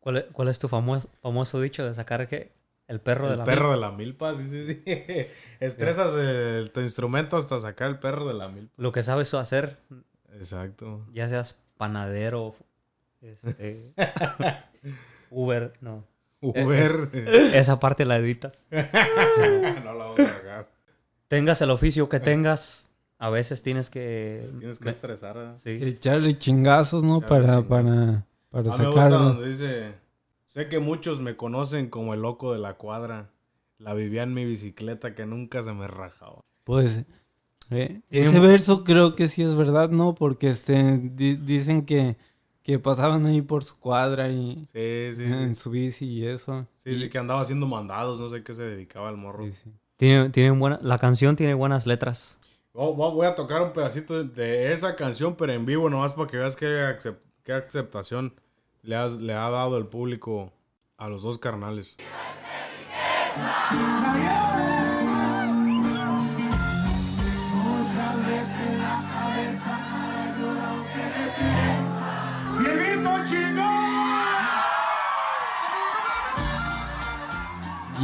¿Cuál, 0.00 0.16
es, 0.16 0.24
cuál 0.32 0.48
es 0.48 0.58
tu 0.58 0.66
famoso, 0.68 1.08
famoso 1.22 1.60
dicho 1.60 1.84
de 1.86 1.94
sacar 1.94 2.26
que 2.28 2.52
el 2.88 3.00
perro 3.00 3.26
de 3.28 3.34
El 3.34 3.38
la 3.38 3.44
perro 3.44 3.70
de 3.70 3.76
la 3.78 3.92
milpa, 3.92 4.34
sí, 4.34 4.44
sí, 4.48 4.64
sí. 4.66 4.82
Estresas 5.60 6.12
el- 6.16 6.70
tu 6.72 6.80
instrumento 6.80 7.36
hasta 7.36 7.60
sacar 7.60 7.88
el 7.88 7.98
perro 8.00 8.26
de 8.26 8.34
la 8.34 8.48
milpa. 8.48 8.74
Lo 8.76 8.90
que 8.92 9.02
sabes 9.04 9.32
hacer, 9.34 9.78
Exacto. 10.32 11.06
ya 11.12 11.28
seas 11.28 11.56
panadero, 11.76 12.54
este, 13.24 13.92
Uber, 15.30 15.72
no. 15.80 16.04
Uber. 16.40 17.08
Esa 17.54 17.80
parte 17.80 18.04
la 18.04 18.16
editas. 18.16 18.66
no 18.70 18.78
la 19.94 20.04
vamos 20.04 20.20
a 20.20 20.26
sacar. 20.26 20.70
Tengas 21.28 21.60
el 21.62 21.70
oficio 21.70 22.08
que 22.08 22.20
tengas, 22.20 22.90
a 23.18 23.30
veces 23.30 23.62
tienes 23.62 23.88
que... 23.90 24.48
Tienes 24.58 24.78
que 24.78 24.90
estresar. 24.90 25.36
¿eh? 25.38 25.52
sí. 25.56 25.70
Echarle 25.82 26.36
chingazos, 26.36 27.02
¿no? 27.02 27.18
Echarle 27.18 27.62
para, 27.62 27.62
chingazos. 27.62 27.68
para, 27.68 28.26
para 28.50 28.60
A 28.60 28.62
mí 28.62 28.78
me 28.78 28.86
gusta 28.86 29.02
sacarlo. 29.02 29.18
donde 29.18 29.48
dice, 29.48 29.94
sé 30.44 30.68
que 30.68 30.78
muchos 30.80 31.20
me 31.20 31.36
conocen 31.36 31.88
como 31.88 32.12
el 32.14 32.20
loco 32.22 32.52
de 32.52 32.58
la 32.58 32.74
cuadra. 32.74 33.30
La 33.78 33.94
vivía 33.94 34.22
en 34.22 34.34
mi 34.34 34.44
bicicleta 34.44 35.14
que 35.14 35.26
nunca 35.26 35.62
se 35.62 35.72
me 35.72 35.88
rajaba. 35.88 36.40
Pues 36.62 37.04
eh, 37.70 38.00
ese 38.10 38.38
verso 38.38 38.84
creo 38.84 39.16
que 39.16 39.28
sí 39.28 39.42
es 39.42 39.54
verdad, 39.56 39.90
¿no? 39.90 40.14
Porque 40.14 40.48
este 40.50 40.98
di- 40.98 41.34
dicen 41.36 41.84
que, 41.84 42.16
que 42.64 42.78
pasaban 42.80 43.24
ahí 43.26 43.42
por 43.42 43.62
su 43.62 43.78
cuadra 43.78 44.28
y 44.30 44.66
Sí, 44.72 45.10
sí, 45.14 45.22
en 45.24 45.54
sí. 45.54 45.60
su 45.62 45.70
bici 45.70 46.06
y 46.06 46.26
eso. 46.26 46.66
Sí, 46.82 46.90
Y- 46.90 46.98
sí, 46.98 47.08
que 47.10 47.18
andaba 47.18 47.40
haciendo 47.42 47.66
mandados, 47.66 48.18
no 48.18 48.28
sé 48.28 48.42
qué 48.42 48.52
se 48.54 48.62
dedicaba 48.64 49.08
al 49.10 49.16
morro. 49.16 49.44
sí, 49.44 49.52
sí. 49.52 49.70
Tiene, 49.96 50.30
tiene 50.30 50.50
buena, 50.50 50.80
la 50.82 50.98
canción 50.98 51.36
tiene 51.36 51.54
buenas 51.54 51.86
letras. 51.86 52.38
Oh, 52.72 52.92
vo- 52.96 53.12
Voy 53.14 53.26
a 53.26 53.36
tocar 53.36 53.62
un 53.62 53.72
pedacito 53.72 54.24
de- 54.24 54.72
esa 54.72 54.96
canción, 54.96 55.36
pero 55.36 55.52
en 55.52 55.64
vivo, 55.64 55.88
nomás 55.88 56.14
para 56.14 56.26
que 56.26 56.38
veas 56.38 56.56
qué, 56.56 56.96
qué 57.44 57.52
aceptación 57.52 58.34
le, 58.82 58.96
has- 58.96 59.20
le 59.20 59.34
ha 59.34 59.48
dado 59.50 59.76
el 59.78 59.86
público 59.86 60.52
a 60.96 61.08
los 61.08 61.22
dos 61.22 61.38
carnales. 61.38 61.96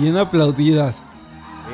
Bien 0.00 0.16
aplaudidas. 0.16 1.02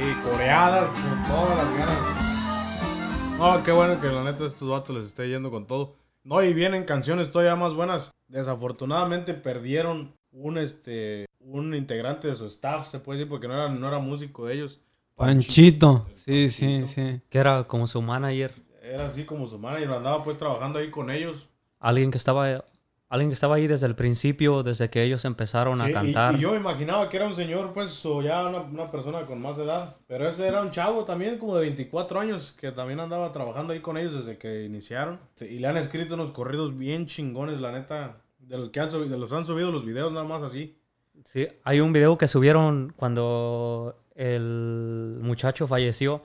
Y 0.00 0.12
coreadas 0.28 0.90
con 0.94 1.22
todas 1.28 1.56
las 1.56 1.78
ganas. 1.78 3.38
No, 3.38 3.62
qué 3.62 3.70
bueno 3.70 4.00
que 4.00 4.08
la 4.08 4.24
neta 4.24 4.42
a 4.42 4.46
estos 4.48 4.68
vatos 4.68 4.96
les 4.96 5.04
esté 5.04 5.28
yendo 5.28 5.48
con 5.52 5.68
todo. 5.68 5.94
No, 6.24 6.42
y 6.42 6.52
vienen 6.52 6.82
canciones 6.82 7.30
todavía 7.30 7.54
más 7.54 7.74
buenas. 7.74 8.10
Desafortunadamente 8.26 9.32
perdieron 9.32 10.12
un 10.32 10.58
este 10.58 11.26
un 11.38 11.72
integrante 11.76 12.26
de 12.26 12.34
su 12.34 12.46
staff, 12.46 12.88
se 12.88 12.98
puede 12.98 13.20
decir, 13.20 13.30
porque 13.30 13.46
no 13.46 13.54
era, 13.54 13.68
no 13.68 13.86
era 13.86 14.00
músico 14.00 14.44
de 14.44 14.54
ellos. 14.54 14.80
Panchito. 15.14 16.08
Sí, 16.14 16.50
sí, 16.50 16.84
sí. 16.84 17.20
Que 17.28 17.38
era 17.38 17.62
como 17.62 17.86
su 17.86 18.02
manager. 18.02 18.52
Era 18.82 19.06
así 19.06 19.24
como 19.24 19.46
su 19.46 19.56
manager, 19.56 19.92
andaba 19.92 20.24
pues 20.24 20.36
trabajando 20.36 20.80
ahí 20.80 20.90
con 20.90 21.12
ellos. 21.12 21.48
Alguien 21.78 22.10
que 22.10 22.18
estaba... 22.18 22.64
Alguien 23.08 23.30
que 23.30 23.34
estaba 23.34 23.54
ahí 23.56 23.68
desde 23.68 23.86
el 23.86 23.94
principio, 23.94 24.64
desde 24.64 24.90
que 24.90 25.02
ellos 25.04 25.24
empezaron 25.24 25.78
Sí, 25.78 25.84
a 25.84 25.90
y- 25.90 25.92
cantar. 25.92 26.34
Y, 26.34 26.40
yo 26.40 26.50
me 26.50 26.56
imaginaba 26.56 27.08
que 27.08 27.16
era 27.18 27.26
un 27.26 27.34
señor, 27.34 27.72
pues, 27.72 28.04
o 28.04 28.20
ya 28.20 28.46
una, 28.48 28.62
una 28.62 28.90
persona 28.90 29.24
con 29.26 29.40
más 29.40 29.58
edad. 29.58 29.96
Pero 30.08 30.28
ese 30.28 30.48
era 30.48 30.60
un 30.60 30.72
chavo 30.72 31.04
también, 31.04 31.38
como 31.38 31.54
de 31.54 31.60
24 31.62 32.18
años, 32.18 32.52
que 32.58 32.72
también 32.72 32.98
andaba 32.98 33.30
trabajando 33.30 33.72
ahí 33.72 33.80
con 33.80 33.96
ellos 33.96 34.14
desde 34.14 34.38
que 34.38 34.64
iniciaron. 34.64 35.20
Y 35.40 35.60
le 35.60 35.68
han 35.68 35.76
escrito 35.76 36.14
unos 36.14 36.32
corridos 36.32 36.76
bien 36.76 37.06
chingones, 37.06 37.60
la 37.60 37.70
neta. 37.72 38.16
De 38.40 38.58
los 38.58 38.70
que 38.70 38.80
han 38.80 38.90
subido, 38.90 39.10
de 39.10 39.18
los 39.18 39.32
han 39.32 39.46
subido 39.46 39.70
los 39.70 39.84
videos 39.84 40.12
nada 40.12 40.24
más 40.24 40.42
así. 40.42 40.76
Sí, 41.24 41.46
hay 41.64 41.80
un 41.80 41.92
video 41.92 42.18
que 42.18 42.28
subieron 42.28 42.92
cuando 42.96 43.96
el 44.14 45.18
muchacho 45.20 45.66
falleció 45.66 46.22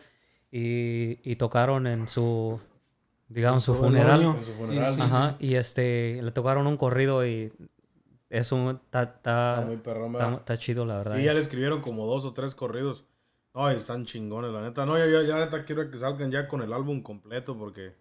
y, 0.52 1.17
y 1.30 1.36
tocaron 1.38 1.88
en 1.88 2.08
su, 2.08 2.60
digamos, 3.34 3.63
su 3.63 3.74
funeral. 3.76 4.22
En 4.22 4.44
su 4.44 4.52
funeral. 4.54 4.94
Sí, 4.94 4.98
sí, 5.00 5.06
Ajá, 5.06 5.36
y 5.39 5.56
este, 5.56 6.22
le 6.22 6.32
tocaron 6.32 6.67
un 6.67 6.78
corrido 6.78 7.26
y 7.26 7.52
es 8.30 8.52
un, 8.52 8.80
está, 8.94 9.63
muy 9.65 9.78
perrón, 9.78 10.12
está- 10.13 10.26
¿verdad? 10.26 10.39
está 10.39 10.58
chido, 10.58 10.86
la 10.86 10.98
verdad. 10.98 11.17
Sí, 11.17 11.24
ya 11.24 11.34
le 11.34 11.39
escribieron 11.39 11.82
como 11.82 12.06
dos 12.06 12.26
o 12.26 12.34
tres 12.34 12.56
corridos. 12.56 13.06
No, 13.54 13.70
y 13.72 13.76
están 13.76 14.06
chingones, 14.06 14.52
la 14.52 14.62
neta. 14.62 14.86
No, 14.86 14.98
ya, 14.98 15.06
ya, 15.08 15.22
ya, 15.24 15.38
la 15.38 15.46
neta, 15.46 15.65
quiero 15.65 15.89
que 15.91 15.98
salgan 15.98 16.32
ya 16.32 16.48
con 16.48 16.62
el 16.62 16.72
álbum 16.72 17.02
completo 17.02 17.58
porque 17.58 17.94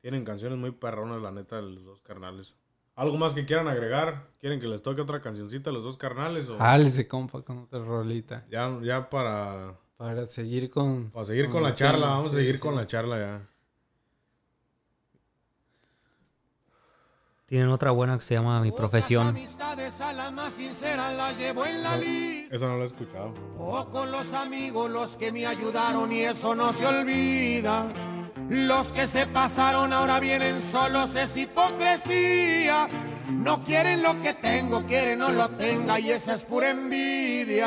tienen 0.00 0.24
canciones 0.24 0.58
muy 0.58 0.72
perronas, 0.72 1.22
la 1.22 1.30
neta, 1.30 1.60
los 1.60 1.84
dos 1.84 2.00
carnales. 2.00 2.56
¿Algo 2.96 3.16
más 3.16 3.32
que 3.32 3.46
quieran 3.46 3.68
agregar? 3.68 4.26
¿Quieren 4.40 4.58
que 4.58 4.66
les 4.66 4.82
toque 4.82 5.00
otra 5.00 5.20
cancioncita 5.20 5.70
a 5.70 5.72
los 5.72 5.84
dos 5.84 5.96
carnales? 5.96 6.48
O 6.48 6.60
Álese, 6.60 7.06
compa, 7.06 7.42
con 7.42 7.58
otra 7.58 7.78
rolita. 7.78 8.44
ya, 8.50 8.76
ya 8.82 9.08
para, 9.08 9.76
Para 9.96 10.26
seguir 10.26 10.68
con... 10.68 11.10
para 11.12 11.24
seguir 11.24 11.44
con 11.44 11.54
con 11.54 11.62
la 11.62 11.76
charla, 11.76 12.06
tema, 12.06 12.16
vamos 12.16 12.32
a 12.32 12.36
seguir 12.38 12.56
sí. 12.56 12.60
con 12.60 12.74
la 12.74 12.86
charla 12.88 13.18
ya. 13.18 13.48
Tienen 17.48 17.70
otra 17.70 17.90
buena 17.92 18.18
que 18.18 18.24
se 18.24 18.34
llama 18.34 18.60
Mi 18.60 18.70
Profesión. 18.72 19.28
amistades 19.28 20.02
a 20.02 20.12
la 20.12 20.30
más 20.30 20.52
sincera 20.52 21.10
la 21.14 21.32
llevo 21.32 21.64
en 21.64 21.82
la 21.82 21.96
lista. 21.96 22.54
Eso 22.54 22.68
no 22.68 22.76
lo 22.76 22.82
he 22.82 22.86
escuchado. 22.86 23.32
Pocos 23.56 24.06
los 24.06 24.34
amigos 24.34 24.90
los 24.90 25.16
que 25.16 25.32
me 25.32 25.46
ayudaron 25.46 26.12
y 26.12 26.20
eso 26.20 26.54
no 26.54 26.74
se 26.74 26.84
olvida. 26.84 27.86
Los 28.50 28.92
que 28.92 29.06
se 29.06 29.26
pasaron 29.26 29.94
ahora 29.94 30.20
vienen 30.20 30.60
solos, 30.60 31.14
es 31.14 31.34
hipocresía. 31.38 32.86
No 33.30 33.64
quieren 33.64 34.02
lo 34.02 34.20
que 34.20 34.34
tengo, 34.34 34.84
quieren 34.84 35.20
no 35.20 35.32
lo 35.32 35.48
tenga 35.48 35.98
y 35.98 36.10
esa 36.10 36.34
es 36.34 36.44
pura 36.44 36.68
envidia. 36.68 37.64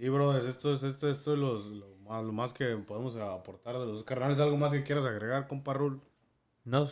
Sí, 0.00 0.08
brothers, 0.08 0.46
esto 0.46 0.72
es, 0.72 0.82
esto, 0.82 1.08
esto 1.08 1.32
es 1.34 1.38
los- 1.38 1.66
lo, 1.66 1.96
más, 2.08 2.24
lo 2.24 2.32
más 2.32 2.52
que 2.52 2.76
podemos 2.76 3.16
aportar 3.16 3.78
de 3.78 3.86
los 3.86 4.02
carnales. 4.04 4.40
¿Algo 4.40 4.56
más 4.56 4.72
que 4.72 4.82
quieras 4.82 5.04
agregar, 5.04 5.46
compa 5.46 5.74
Rul? 5.74 6.00
No, 6.64 6.88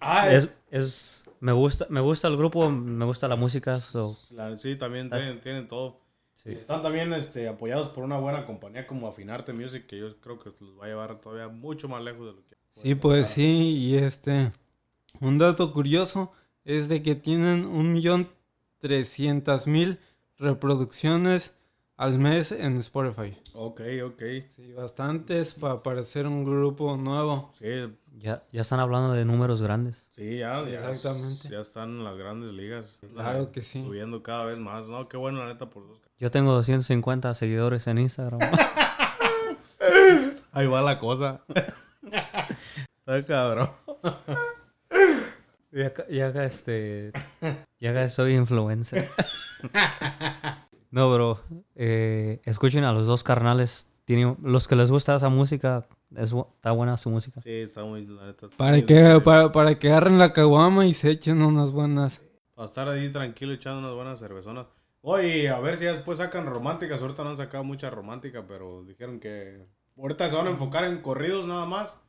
Ah, 0.00 0.30
es, 0.32 0.48
es, 0.70 1.28
me 1.40 1.52
gusta, 1.52 1.86
me 1.90 2.00
gusta 2.00 2.28
el 2.28 2.36
grupo, 2.36 2.70
me 2.70 3.04
gusta 3.04 3.26
la 3.26 3.36
música, 3.36 3.80
so, 3.80 4.16
La- 4.30 4.56
sí, 4.56 4.76
también 4.76 5.10
tienen, 5.10 5.40
tienen 5.40 5.66
todo. 5.68 6.00
sí. 6.32 6.52
Están 6.52 6.80
también 6.80 7.12
este, 7.12 7.48
apoyados 7.48 7.88
por 7.88 8.04
una 8.04 8.16
buena 8.18 8.46
compañía 8.46 8.86
como 8.86 9.08
Afinarte 9.08 9.52
Music, 9.52 9.86
que 9.86 9.98
yo 9.98 10.16
creo 10.20 10.38
que 10.38 10.50
los 10.60 10.78
va 10.78 10.84
a 10.84 10.88
llevar 10.88 11.20
todavía 11.20 11.48
mucho 11.48 11.88
más 11.88 12.02
lejos 12.04 12.26
de 12.26 12.32
lo 12.34 12.46
que... 12.46 12.56
Sí, 12.70 12.94
pues 12.94 13.28
sí, 13.28 13.44
y 13.76 13.96
este... 13.96 14.52
Un 15.20 15.38
dato 15.38 15.72
curioso 15.72 16.32
es 16.64 16.88
de 16.88 17.02
que 17.02 17.14
tienen 17.16 17.66
un 17.66 17.92
millón 17.92 18.28
trescientas 18.78 19.66
mil 19.66 19.98
reproducciones 20.38 21.54
al 21.96 22.18
mes 22.18 22.52
en 22.52 22.76
Spotify. 22.78 23.36
Ok, 23.54 23.80
ok. 24.04 24.22
Sí, 24.50 24.72
bastantes 24.72 25.54
para 25.54 25.82
parecer 25.82 26.26
un 26.26 26.44
grupo 26.44 26.96
nuevo. 26.96 27.52
Sí, 27.58 27.94
Ya, 28.18 28.42
ya 28.52 28.60
están 28.62 28.80
hablando 28.80 29.12
de 29.12 29.24
números 29.24 29.62
grandes. 29.62 30.10
sí, 30.14 30.38
ya, 30.38 30.64
ya, 30.68 30.88
Exactamente. 30.88 31.48
ya 31.48 31.60
están 31.60 31.90
en 31.90 32.04
las 32.04 32.16
grandes 32.16 32.52
ligas. 32.52 32.98
Claro 33.12 33.52
que 33.52 33.62
sí. 33.62 33.82
Subiendo 33.84 34.22
cada 34.22 34.44
vez 34.46 34.58
más. 34.58 34.88
No, 34.88 35.08
qué 35.08 35.16
bueno, 35.16 35.38
la 35.40 35.46
neta, 35.52 35.70
por 35.70 35.86
dos. 35.86 35.98
Yo 36.18 36.30
tengo 36.30 36.52
250 36.52 37.32
seguidores 37.34 37.86
en 37.86 37.98
Instagram. 37.98 38.40
Ahí 40.52 40.66
va 40.66 40.82
la 40.82 40.98
cosa. 41.00 41.42
Está 43.06 43.24
cabrón. 43.26 43.70
ya 46.10 46.28
acá, 46.28 46.44
este, 46.44 47.12
ya 47.80 47.90
acá 47.90 48.08
soy 48.08 48.34
influencer. 48.36 49.08
no, 50.94 51.12
bro, 51.12 51.40
eh, 51.74 52.40
escuchen 52.44 52.84
a 52.84 52.92
los 52.92 53.08
dos 53.08 53.24
carnales. 53.24 53.88
Tienen, 54.04 54.36
los 54.42 54.68
que 54.68 54.76
les 54.76 54.92
gusta 54.92 55.16
esa 55.16 55.28
música, 55.28 55.88
es, 56.14 56.32
está 56.32 56.70
buena 56.70 56.96
su 56.96 57.10
música. 57.10 57.40
Sí, 57.40 57.50
está 57.50 57.84
muy, 57.84 58.06
la 58.06 58.26
neta. 58.26 58.48
Para 58.56 58.72
muy- 58.72 58.86
que, 58.86 59.20
para, 59.24 59.50
para 59.50 59.76
que 59.76 59.88
agarren 59.88 60.18
la 60.18 60.32
caguama 60.32 60.86
y 60.86 60.94
se 60.94 61.10
echen 61.10 61.42
unas 61.42 61.72
buenas. 61.72 62.22
Para 62.54 62.66
estar 62.66 62.88
ahí 62.88 63.10
tranquilo 63.10 63.52
echando 63.52 63.80
unas 63.80 63.94
buenas 63.94 64.20
cervezonas. 64.20 64.66
Oye, 65.00 65.48
a 65.48 65.58
ver 65.58 65.76
si 65.76 65.84
ya 65.84 65.90
después 65.90 66.18
sacan 66.18 66.46
románticas. 66.46 67.02
Ahorita 67.02 67.24
no 67.24 67.30
han 67.30 67.36
sacado 67.36 67.64
mucha 67.64 67.90
romántica, 67.90 68.44
pero 68.46 68.84
dijeron 68.84 69.18
que 69.18 69.66
ahorita 69.98 70.30
se 70.30 70.36
van 70.36 70.46
a 70.46 70.50
enfocar 70.50 70.84
en 70.84 71.02
corridos 71.02 71.44
nada 71.46 71.66
más. 71.66 72.00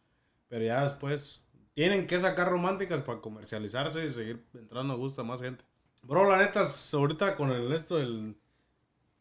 Pero 0.47 0.63
ya 0.63 0.83
después 0.83 1.41
tienen 1.73 2.05
que 2.05 2.19
sacar 2.19 2.49
románticas 2.49 3.01
para 3.01 3.19
comercializarse 3.19 4.05
y 4.05 4.09
seguir 4.09 4.45
entrando 4.53 4.93
a 4.93 4.97
gusto 4.97 5.21
a 5.21 5.23
más 5.23 5.41
gente. 5.41 5.65
Bro, 6.03 6.29
la 6.29 6.37
neta, 6.37 6.61
ahorita 6.93 7.35
con 7.35 7.49
el 7.51 7.71
esto 7.73 7.97
del, 7.97 8.37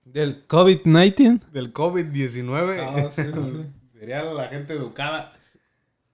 Del 0.05 0.47
COVID-19. 0.47 1.41
del 1.51 1.73
COVID-19, 1.73 2.79
Ah, 2.81 3.09
sí, 3.13 3.23
sí. 3.23 3.75
diría 3.99 4.23
la 4.23 4.49
gente 4.49 4.75
educada, 4.75 5.33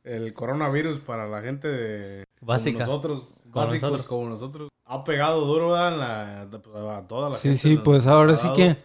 el 0.04 0.32
coronavirus 0.32 0.98
para 1.00 1.28
la 1.28 1.42
gente 1.42 1.68
de, 1.68 2.24
Básica. 2.40 2.78
como 2.84 2.86
nosotros, 2.92 3.40
Como 3.50 3.54
básicos 3.66 3.82
nosotros. 3.82 4.08
como 4.08 4.28
nosotros. 4.28 4.68
Ha 4.86 5.04
pegado 5.04 5.44
duro 5.44 5.70
¿verdad? 5.72 5.92
en 5.92 5.98
la, 6.00 6.96
a 6.96 7.06
toda 7.06 7.30
la 7.30 7.36
Sí, 7.36 7.48
gente. 7.48 7.58
sí, 7.58 7.74
nos- 7.74 7.84
pues 7.84 8.06
ahora 8.06 8.34
sí 8.34 8.48
que 8.56 8.76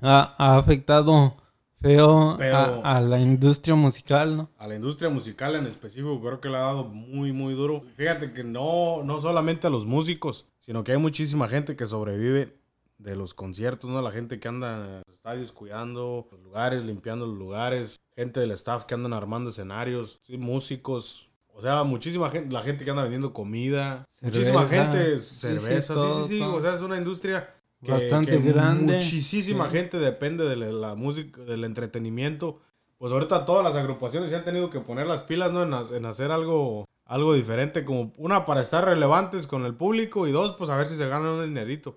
ha, 0.00 0.34
ha 0.38 0.56
afectado 0.58 1.36
feo 1.80 2.36
a, 2.40 2.96
a 2.96 3.00
la 3.00 3.20
industria 3.20 3.74
musical, 3.74 4.36
¿no? 4.36 4.50
A 4.58 4.66
la 4.66 4.74
industria 4.74 5.10
musical 5.10 5.54
en 5.54 5.66
específico 5.66 6.18
creo 6.20 6.40
que 6.40 6.48
le 6.48 6.56
ha 6.56 6.60
dado 6.60 6.84
muy, 6.84 7.32
muy 7.32 7.54
duro. 7.54 7.82
Fíjate 7.94 8.32
que 8.32 8.42
no, 8.42 9.02
no 9.04 9.20
solamente 9.20 9.66
a 9.66 9.70
los 9.70 9.84
músicos, 9.86 10.46
sino 10.60 10.82
que 10.82 10.92
hay 10.92 10.98
muchísima 10.98 11.46
gente 11.46 11.76
que 11.76 11.86
sobrevive 11.86 12.56
de 13.04 13.14
los 13.16 13.34
conciertos, 13.34 13.88
¿no? 13.90 14.00
La 14.00 14.10
gente 14.10 14.40
que 14.40 14.48
anda 14.48 14.76
en 14.76 14.94
los 15.06 15.14
estadios 15.14 15.52
cuidando 15.52 16.26
los 16.32 16.40
lugares, 16.42 16.84
limpiando 16.84 17.26
los 17.26 17.36
lugares, 17.36 18.00
gente 18.16 18.40
del 18.40 18.50
staff 18.52 18.84
que 18.86 18.94
andan 18.94 19.12
armando 19.12 19.50
escenarios, 19.50 20.18
sí, 20.22 20.38
músicos. 20.38 21.28
O 21.52 21.60
sea, 21.60 21.84
muchísima 21.84 22.30
gente, 22.30 22.52
la 22.52 22.62
gente 22.62 22.84
que 22.84 22.90
anda 22.90 23.02
vendiendo 23.02 23.32
comida, 23.32 24.08
muchísima 24.22 24.66
gente, 24.66 25.20
cerveza, 25.20 25.94
sí, 25.94 26.00
sí, 26.00 26.06
todo, 26.10 26.24
sí, 26.24 26.40
o 26.42 26.60
sea, 26.60 26.74
es 26.74 26.80
una 26.80 26.96
industria 26.96 27.54
que- 27.82 27.92
Bastante 27.92 28.30
que 28.32 28.38
grande. 28.52 28.94
Muchísima 28.94 29.66
Sí. 29.66 29.72
gente 29.76 29.98
depende 29.98 30.44
de 30.48 30.56
la, 30.56 30.66
la 30.72 30.94
música, 30.94 31.42
del 31.42 31.64
entretenimiento. 31.64 32.58
Pues 32.98 33.12
ahorita 33.12 33.44
todas 33.44 33.62
las 33.62 33.76
agrupaciones 33.76 34.30
se 34.30 34.36
han 34.36 34.44
tenido 34.44 34.70
que 34.70 34.80
poner 34.80 35.06
las 35.06 35.20
pilas, 35.20 35.52
¿no? 35.52 35.62
En, 35.62 35.74
en 35.94 36.06
hacer 36.06 36.32
algo, 36.32 36.86
algo 37.04 37.34
diferente, 37.34 37.84
como 37.84 38.12
una 38.16 38.46
para 38.46 38.62
estar 38.62 38.84
relevantes 38.86 39.46
con 39.46 39.66
el 39.66 39.74
público 39.74 40.26
y 40.26 40.32
dos, 40.32 40.54
pues 40.56 40.70
a 40.70 40.76
ver 40.78 40.86
si 40.86 40.96
se 40.96 41.06
ganan 41.06 41.28
un 41.32 41.44
dinerito. 41.44 41.96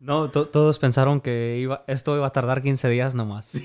No, 0.00 0.30
to- 0.30 0.46
todos 0.48 0.78
pensaron 0.78 1.20
que 1.20 1.54
iba, 1.56 1.84
esto 1.88 2.14
iba 2.16 2.26
a 2.26 2.30
tardar 2.30 2.62
15 2.62 2.88
días 2.88 3.14
nomás. 3.14 3.52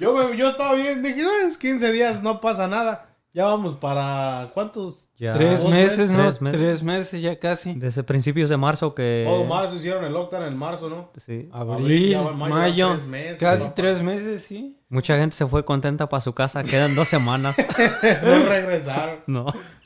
Yo, 0.00 0.14
me- 0.14 0.36
yo 0.36 0.48
estaba 0.48 0.74
bien, 0.74 1.02
dije, 1.02 1.22
no, 1.22 1.30
es 1.46 1.58
15 1.58 1.92
días, 1.92 2.22
no 2.22 2.40
pasa 2.40 2.66
nada. 2.68 3.04
Ya 3.34 3.44
vamos 3.44 3.74
para, 3.76 4.48
¿cuántos? 4.54 5.08
Ya 5.18 5.34
Tres 5.34 5.62
meses, 5.62 5.98
meses, 5.98 6.10
¿no? 6.10 6.16
tres 6.24 6.40
meses. 6.40 6.58
Tres 6.60 6.82
meses 6.82 7.22
ya 7.22 7.38
casi. 7.38 7.74
Desde 7.74 8.02
principios 8.02 8.48
de 8.48 8.56
marzo 8.56 8.94
que... 8.94 9.24
Todo 9.28 9.44
marzo 9.44 9.76
hicieron 9.76 10.02
el 10.04 10.12
lockdown 10.14 10.44
en 10.44 10.56
marzo, 10.56 10.88
¿no? 10.88 11.10
Sí. 11.14 11.48
Abril, 11.52 12.08
ya 12.08 12.22
va- 12.22 12.32
mayo, 12.32 12.54
mayo, 12.54 12.74
ya 12.88 12.94
tres 12.96 13.06
meses, 13.06 13.38
casi 13.40 13.62
papá. 13.64 13.74
tres 13.74 14.02
meses, 14.02 14.42
sí. 14.44 14.78
Mucha 14.88 15.18
gente 15.18 15.36
se 15.36 15.46
fue 15.46 15.62
contenta 15.66 16.08
para 16.08 16.22
su 16.22 16.32
casa. 16.32 16.62
Quedan 16.62 16.94
dos 16.94 17.08
semanas. 17.08 17.56
No 18.22 18.46
regresaron. 18.48 19.18
No. 19.26 19.44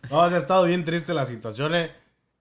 No, 0.09 0.19
o 0.21 0.29
sea, 0.29 0.39
ha 0.39 0.41
estado 0.41 0.65
bien 0.65 0.85
triste 0.85 1.13
la 1.13 1.25
situación, 1.27 1.75
eh. 1.75 1.91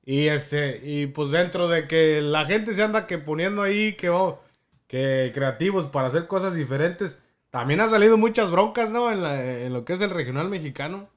Y 0.04 0.28
este, 0.28 0.82
y 0.84 1.08
pues 1.08 1.32
dentro 1.32 1.68
de 1.68 1.88
que 1.88 2.22
la 2.22 2.46
gente 2.46 2.74
se 2.74 2.82
anda 2.84 3.06
que 3.08 3.18
poniendo 3.20 3.62
ahí 3.62 3.94
que, 3.94 4.10
oh, 4.10 4.40
que 4.88 5.32
creativos 5.34 5.88
para 5.88 6.08
hacer 6.08 6.28
cosas 6.28 6.56
diferentes, 6.56 7.22
también 7.50 7.82
ha 7.82 7.88
salido 7.88 8.18
muchas 8.18 8.50
broncas, 8.50 8.92
¿no? 8.92 9.12
En, 9.12 9.22
la- 9.22 9.62
en 9.62 9.74
lo 9.74 9.86
que 9.86 9.94
es 9.94 10.02
el 10.02 10.10
regional 10.10 10.50
mexicano. 10.50 11.08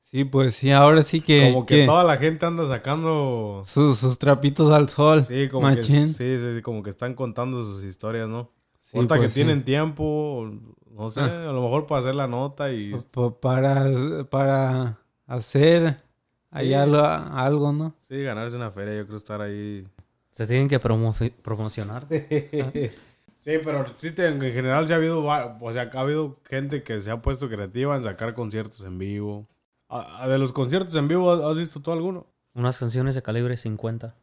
Sí, 0.00 0.24
pues 0.24 0.54
sí, 0.54 0.70
ahora 0.70 1.02
sí 1.02 1.20
que, 1.20 1.50
Como 1.52 1.66
que, 1.66 1.80
que 1.80 1.86
toda 1.86 2.02
la 2.04 2.16
gente 2.16 2.46
anda 2.46 2.66
sacando. 2.66 3.62
sus, 3.66 3.98
sus 3.98 4.18
trapitos 4.18 4.70
al 4.70 4.88
sol. 4.88 5.24
Sí, 5.26 5.48
como 5.50 5.68
que, 5.74 5.82
sí, 5.82 6.06
sí, 6.14 6.38
sí, 6.38 6.62
como 6.62 6.82
que 6.82 6.88
están 6.90 7.14
contando 7.14 7.62
sus 7.64 7.84
historias, 7.84 8.26
¿no? 8.28 8.50
Sí, 8.80 8.98
pues 9.06 9.20
que 9.20 9.28
sí. 9.28 9.34
tienen 9.34 9.64
tiempo, 9.66 10.50
no 10.92 11.10
sé, 11.10 11.20
Ah. 11.20 11.40
a 11.50 11.52
lo 11.52 11.60
mejor 11.60 11.86
para 11.86 12.00
hacer 12.00 12.14
la 12.14 12.26
nota 12.26 12.72
y 12.72 12.94
Pa- 13.12 13.38
para, 13.38 13.84
para 14.30 14.98
hacer 15.26 16.00
ahí 16.50 16.68
Sí. 16.68 16.74
algo, 16.74 16.98
algo, 17.04 17.72
¿no? 17.72 17.94
sí, 18.00 18.22
ganarse 18.22 18.56
una 18.56 18.70
feria, 18.70 18.96
yo 18.96 19.04
creo 19.06 19.16
estar 19.16 19.40
ahí 19.40 19.84
Se 20.30 20.46
tienen 20.46 20.68
que 20.68 20.80
promo- 20.80 21.14
promocionar. 21.42 22.06
Sí, 23.40 23.52
pero 23.64 23.86
sí, 23.96 24.08
en 24.18 24.40
general 24.40 24.86
sí 24.86 24.92
ha 24.92 24.96
habido, 24.96 25.24
o 25.24 25.72
sea, 25.72 25.88
ha 25.94 26.00
habido 26.00 26.36
gente 26.44 26.82
que 26.82 27.00
se 27.00 27.10
ha 27.10 27.22
puesto 27.22 27.48
creativa 27.48 27.96
en 27.96 28.02
sacar 28.02 28.34
conciertos 28.34 28.82
en 28.82 28.98
vivo. 28.98 29.46
A- 29.88 30.24
a 30.24 30.28
de 30.28 30.38
los 30.38 30.52
conciertos 30.52 30.94
en 30.96 31.06
vivo, 31.08 31.30
¿has- 31.32 31.40
¿has 31.40 31.56
visto 31.56 31.80
tú 31.80 31.92
alguno? 31.92 32.26
Unas 32.54 32.76
canciones 32.78 33.14
de 33.14 33.22
calibre 33.22 33.56
50. 33.56 34.14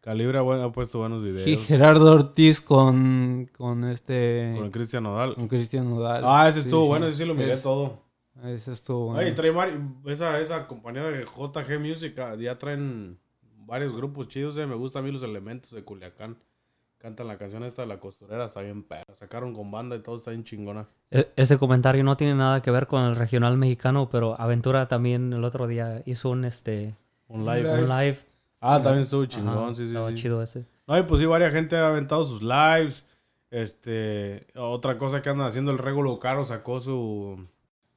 Calibre 0.00 0.38
ha, 0.38 0.72
puesto 0.72 1.00
buenos 1.00 1.22
Sí, 1.22 1.28
videos. 1.30 1.66
Gerardo 1.66 2.12
Ortiz 2.12 2.60
con, 2.60 3.50
con 3.56 3.84
este... 3.84 4.52
Con 4.56 4.64
el 4.66 4.70
Cristian 4.70 5.02
Nodal. 5.02 5.34
Con 5.34 5.48
Cristian 5.48 5.90
Nodal. 5.90 6.22
Ah, 6.24 6.48
ese 6.48 6.60
estuvo 6.60 6.82
Sí, 6.84 6.88
bueno, 6.88 7.06
sí. 7.06 7.10
ese 7.10 7.22
sí 7.24 7.28
lo 7.28 7.34
miré 7.34 7.52
Es- 7.54 7.62
todo. 7.62 7.98
Ese 8.44 8.72
estuvo 8.72 9.06
bueno. 9.06 9.20
Ay, 9.20 9.34
trae 9.34 9.52
vari- 9.52 9.78
esa, 10.06 10.40
esa 10.40 10.66
compañía 10.66 11.04
de 11.04 11.24
JG 11.24 11.78
Music, 11.80 12.18
ah, 12.18 12.34
ya 12.36 12.58
traen 12.58 13.18
varios 13.66 13.94
grupos 13.96 14.28
chidos, 14.28 14.56
eh. 14.56 14.66
Me 14.66 14.74
gustan 14.74 15.02
a 15.02 15.06
mí 15.06 15.12
los 15.12 15.22
elementos 15.22 15.70
de 15.70 15.84
Culiacán. 15.84 16.36
Cantan 16.98 17.26
la 17.26 17.36
canción 17.36 17.64
esta 17.64 17.82
de 17.82 17.88
la 17.88 17.98
costurera, 17.98 18.44
está 18.44 18.60
bien 18.60 18.84
perra. 18.84 19.12
Sacaron 19.14 19.52
con 19.54 19.70
banda 19.72 19.96
y 19.96 20.00
todo 20.00 20.14
está 20.16 20.30
bien 20.30 20.44
chingona. 20.44 20.86
E- 21.10 21.32
Ese 21.34 21.58
comentario 21.58 22.04
no 22.04 22.16
tiene 22.16 22.34
nada 22.36 22.62
que 22.62 22.70
ver 22.70 22.86
con 22.86 23.02
el 23.02 23.16
regional 23.16 23.56
mexicano, 23.56 24.08
pero 24.08 24.40
Aventura 24.40 24.86
también 24.86 25.32
el 25.32 25.42
otro 25.44 25.66
día 25.66 26.02
hizo 26.06 26.30
un 26.30 26.44
este 26.44 26.94
Un 27.26 27.44
live. 27.44 27.72
un 27.82 27.88
live. 27.88 28.18
Ah, 28.60 28.80
también 28.80 29.02
estuvo 29.02 29.26
chingón, 29.26 29.58
Ajá, 29.58 29.68
sí, 29.74 29.82
sí, 29.82 29.86
estaba 29.88 30.08
sí. 30.10 30.14
chido 30.14 30.40
ese. 30.42 30.64
No, 30.86 30.96
y 30.96 31.02
pues 31.02 31.20
sí, 31.20 31.26
varias 31.26 31.52
gente 31.52 31.76
ha 31.76 31.88
aventado 31.88 32.24
sus 32.24 32.40
lives. 32.42 33.04
Este, 33.50 34.46
otra 34.56 34.96
cosa 34.96 35.20
que 35.22 35.28
andan 35.30 35.46
haciendo, 35.48 35.72
el 35.72 35.78
Regulo 35.78 36.18
Caro 36.18 36.44
sacó 36.44 36.80
su... 36.80 37.46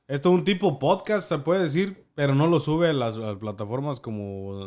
Esto 0.08 0.30
es 0.30 0.36
un 0.36 0.44
tipo 0.46 0.78
podcast, 0.78 1.28
se 1.28 1.38
puede 1.40 1.64
decir, 1.64 2.06
pero 2.14 2.36
no 2.36 2.46
lo 2.48 2.60
sube 2.60 2.90
a 2.90 2.94
las, 2.94 3.18
a 3.18 3.40
plataformas 3.40 4.00
como 4.00 4.60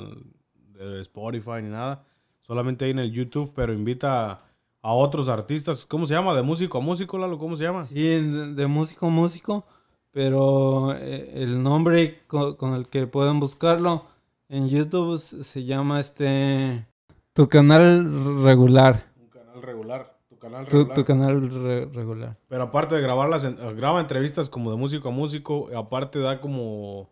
de 0.75 1.01
Spotify 1.03 1.63
ni 1.63 1.69
nada. 1.69 2.05
Solamente 2.43 2.85
ahí 2.85 2.91
en 2.91 2.99
el 2.99 3.13
YouTube, 3.13 3.53
pero 3.55 3.73
invita 3.73 4.31
a, 4.31 4.43
a 4.83 4.93
otros 4.95 5.29
artistas. 5.29 5.87
¿Cómo 5.87 6.07
se 6.07 6.15
llama? 6.15 6.35
¿De 6.35 6.43
músico 6.43 6.79
a 6.79 6.81
músico, 6.81 7.19
Lalo? 7.19 7.39
¿Cómo 7.39 7.57
se 7.57 7.63
llama? 7.65 7.85
Sí, 7.85 8.03
de, 8.03 8.67
músico 8.67 9.07
a 9.07 9.11
músico, 9.11 9.65
pero 10.11 10.93
eh, 10.97 11.31
el 11.35 11.63
nombre 11.63 12.23
co- 12.27 12.57
con, 12.57 12.75
el 12.75 12.89
que 12.89 13.07
pueden 13.07 13.39
buscarlo 13.39 14.07
en 14.49 14.69
YouTube 14.69 15.19
se 15.19 15.65
llama 15.65 16.01
este... 16.01 16.87
Tu 17.33 17.49
canal 17.49 18.43
regular. 18.43 19.07
Un 19.21 19.29
canal 19.29 19.63
regular. 19.63 20.18
Tu 20.39 20.47
canal 20.47 20.67
regular. 20.67 20.95
tu 20.95 21.05
canal 21.05 21.51
re- 21.51 21.85
regular. 21.87 22.37
Pero 22.49 22.63
aparte 22.65 22.95
de 22.95 23.01
grabarlas, 23.03 23.45
en- 23.45 23.57
graba 23.77 24.01
entrevistas 24.01 24.49
como 24.49 24.71
de 24.71 24.77
músico 24.77 25.09
a 25.09 25.13
músico, 25.13 25.69
aparte 25.77 26.19
da 26.21 26.41
como, 26.41 27.11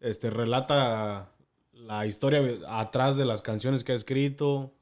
este, 0.00 0.30
relata 0.30 1.30
la 1.72 2.06
historia 2.06 2.42
atrás 2.68 3.16
de 3.16 3.24
las 3.24 3.42
canciones 3.42 3.84
que 3.84 3.92
ha 3.92 3.94
escrito. 3.94 4.72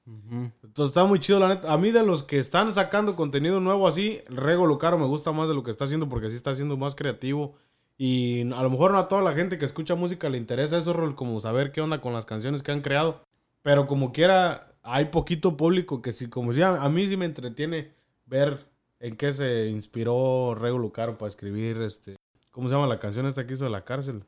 Entonces 0.62 0.86
está 0.90 1.04
muy 1.04 1.18
chido, 1.18 1.38
la 1.40 1.48
neta. 1.48 1.72
A 1.72 1.76
mí 1.78 1.90
de 1.90 2.04
los 2.04 2.22
que 2.22 2.38
están 2.38 2.72
sacando 2.72 3.16
contenido 3.16 3.60
nuevo 3.60 3.86
así, 3.88 4.20
Rego 4.28 4.66
Lucaro 4.66 4.96
me 4.98 5.06
gusta 5.06 5.32
más 5.32 5.48
de 5.48 5.54
lo 5.54 5.62
que 5.62 5.70
está 5.70 5.84
haciendo 5.84 6.08
porque 6.08 6.30
sí 6.30 6.36
está 6.36 6.54
siendo 6.54 6.76
más 6.76 6.94
creativo. 6.94 7.54
Y 7.96 8.42
a 8.52 8.62
lo 8.62 8.70
mejor 8.70 8.92
no 8.92 8.98
a 8.98 9.08
toda 9.08 9.22
la 9.22 9.32
gente 9.34 9.58
que 9.58 9.64
escucha 9.64 9.94
música 9.94 10.28
le 10.28 10.38
interesa 10.38 10.78
eso, 10.78 10.94
como 11.14 11.40
saber 11.40 11.72
qué 11.72 11.80
onda 11.80 12.00
con 12.00 12.12
las 12.12 12.26
canciones 12.26 12.62
que 12.62 12.72
han 12.72 12.80
creado. 12.80 13.22
Pero 13.62 13.86
como 13.86 14.12
quiera, 14.12 14.73
hay 14.84 15.06
poquito 15.06 15.56
público 15.56 16.00
que 16.02 16.12
sí, 16.12 16.28
como 16.28 16.52
si 16.52 16.62
a, 16.62 16.80
a 16.82 16.88
mí 16.88 17.06
sí 17.08 17.16
me 17.16 17.24
entretiene 17.24 17.90
ver 18.26 18.66
en 19.00 19.16
qué 19.16 19.32
se 19.32 19.66
inspiró 19.66 20.54
Rego 20.54 20.78
Lucaro 20.78 21.18
para 21.18 21.28
escribir 21.28 21.78
este. 21.78 22.16
¿Cómo 22.50 22.68
se 22.68 22.74
llama 22.74 22.86
la 22.86 23.00
canción 23.00 23.26
esta 23.26 23.46
que 23.46 23.54
hizo 23.54 23.64
de 23.64 23.70
la 23.70 23.84
cárcel? 23.84 24.22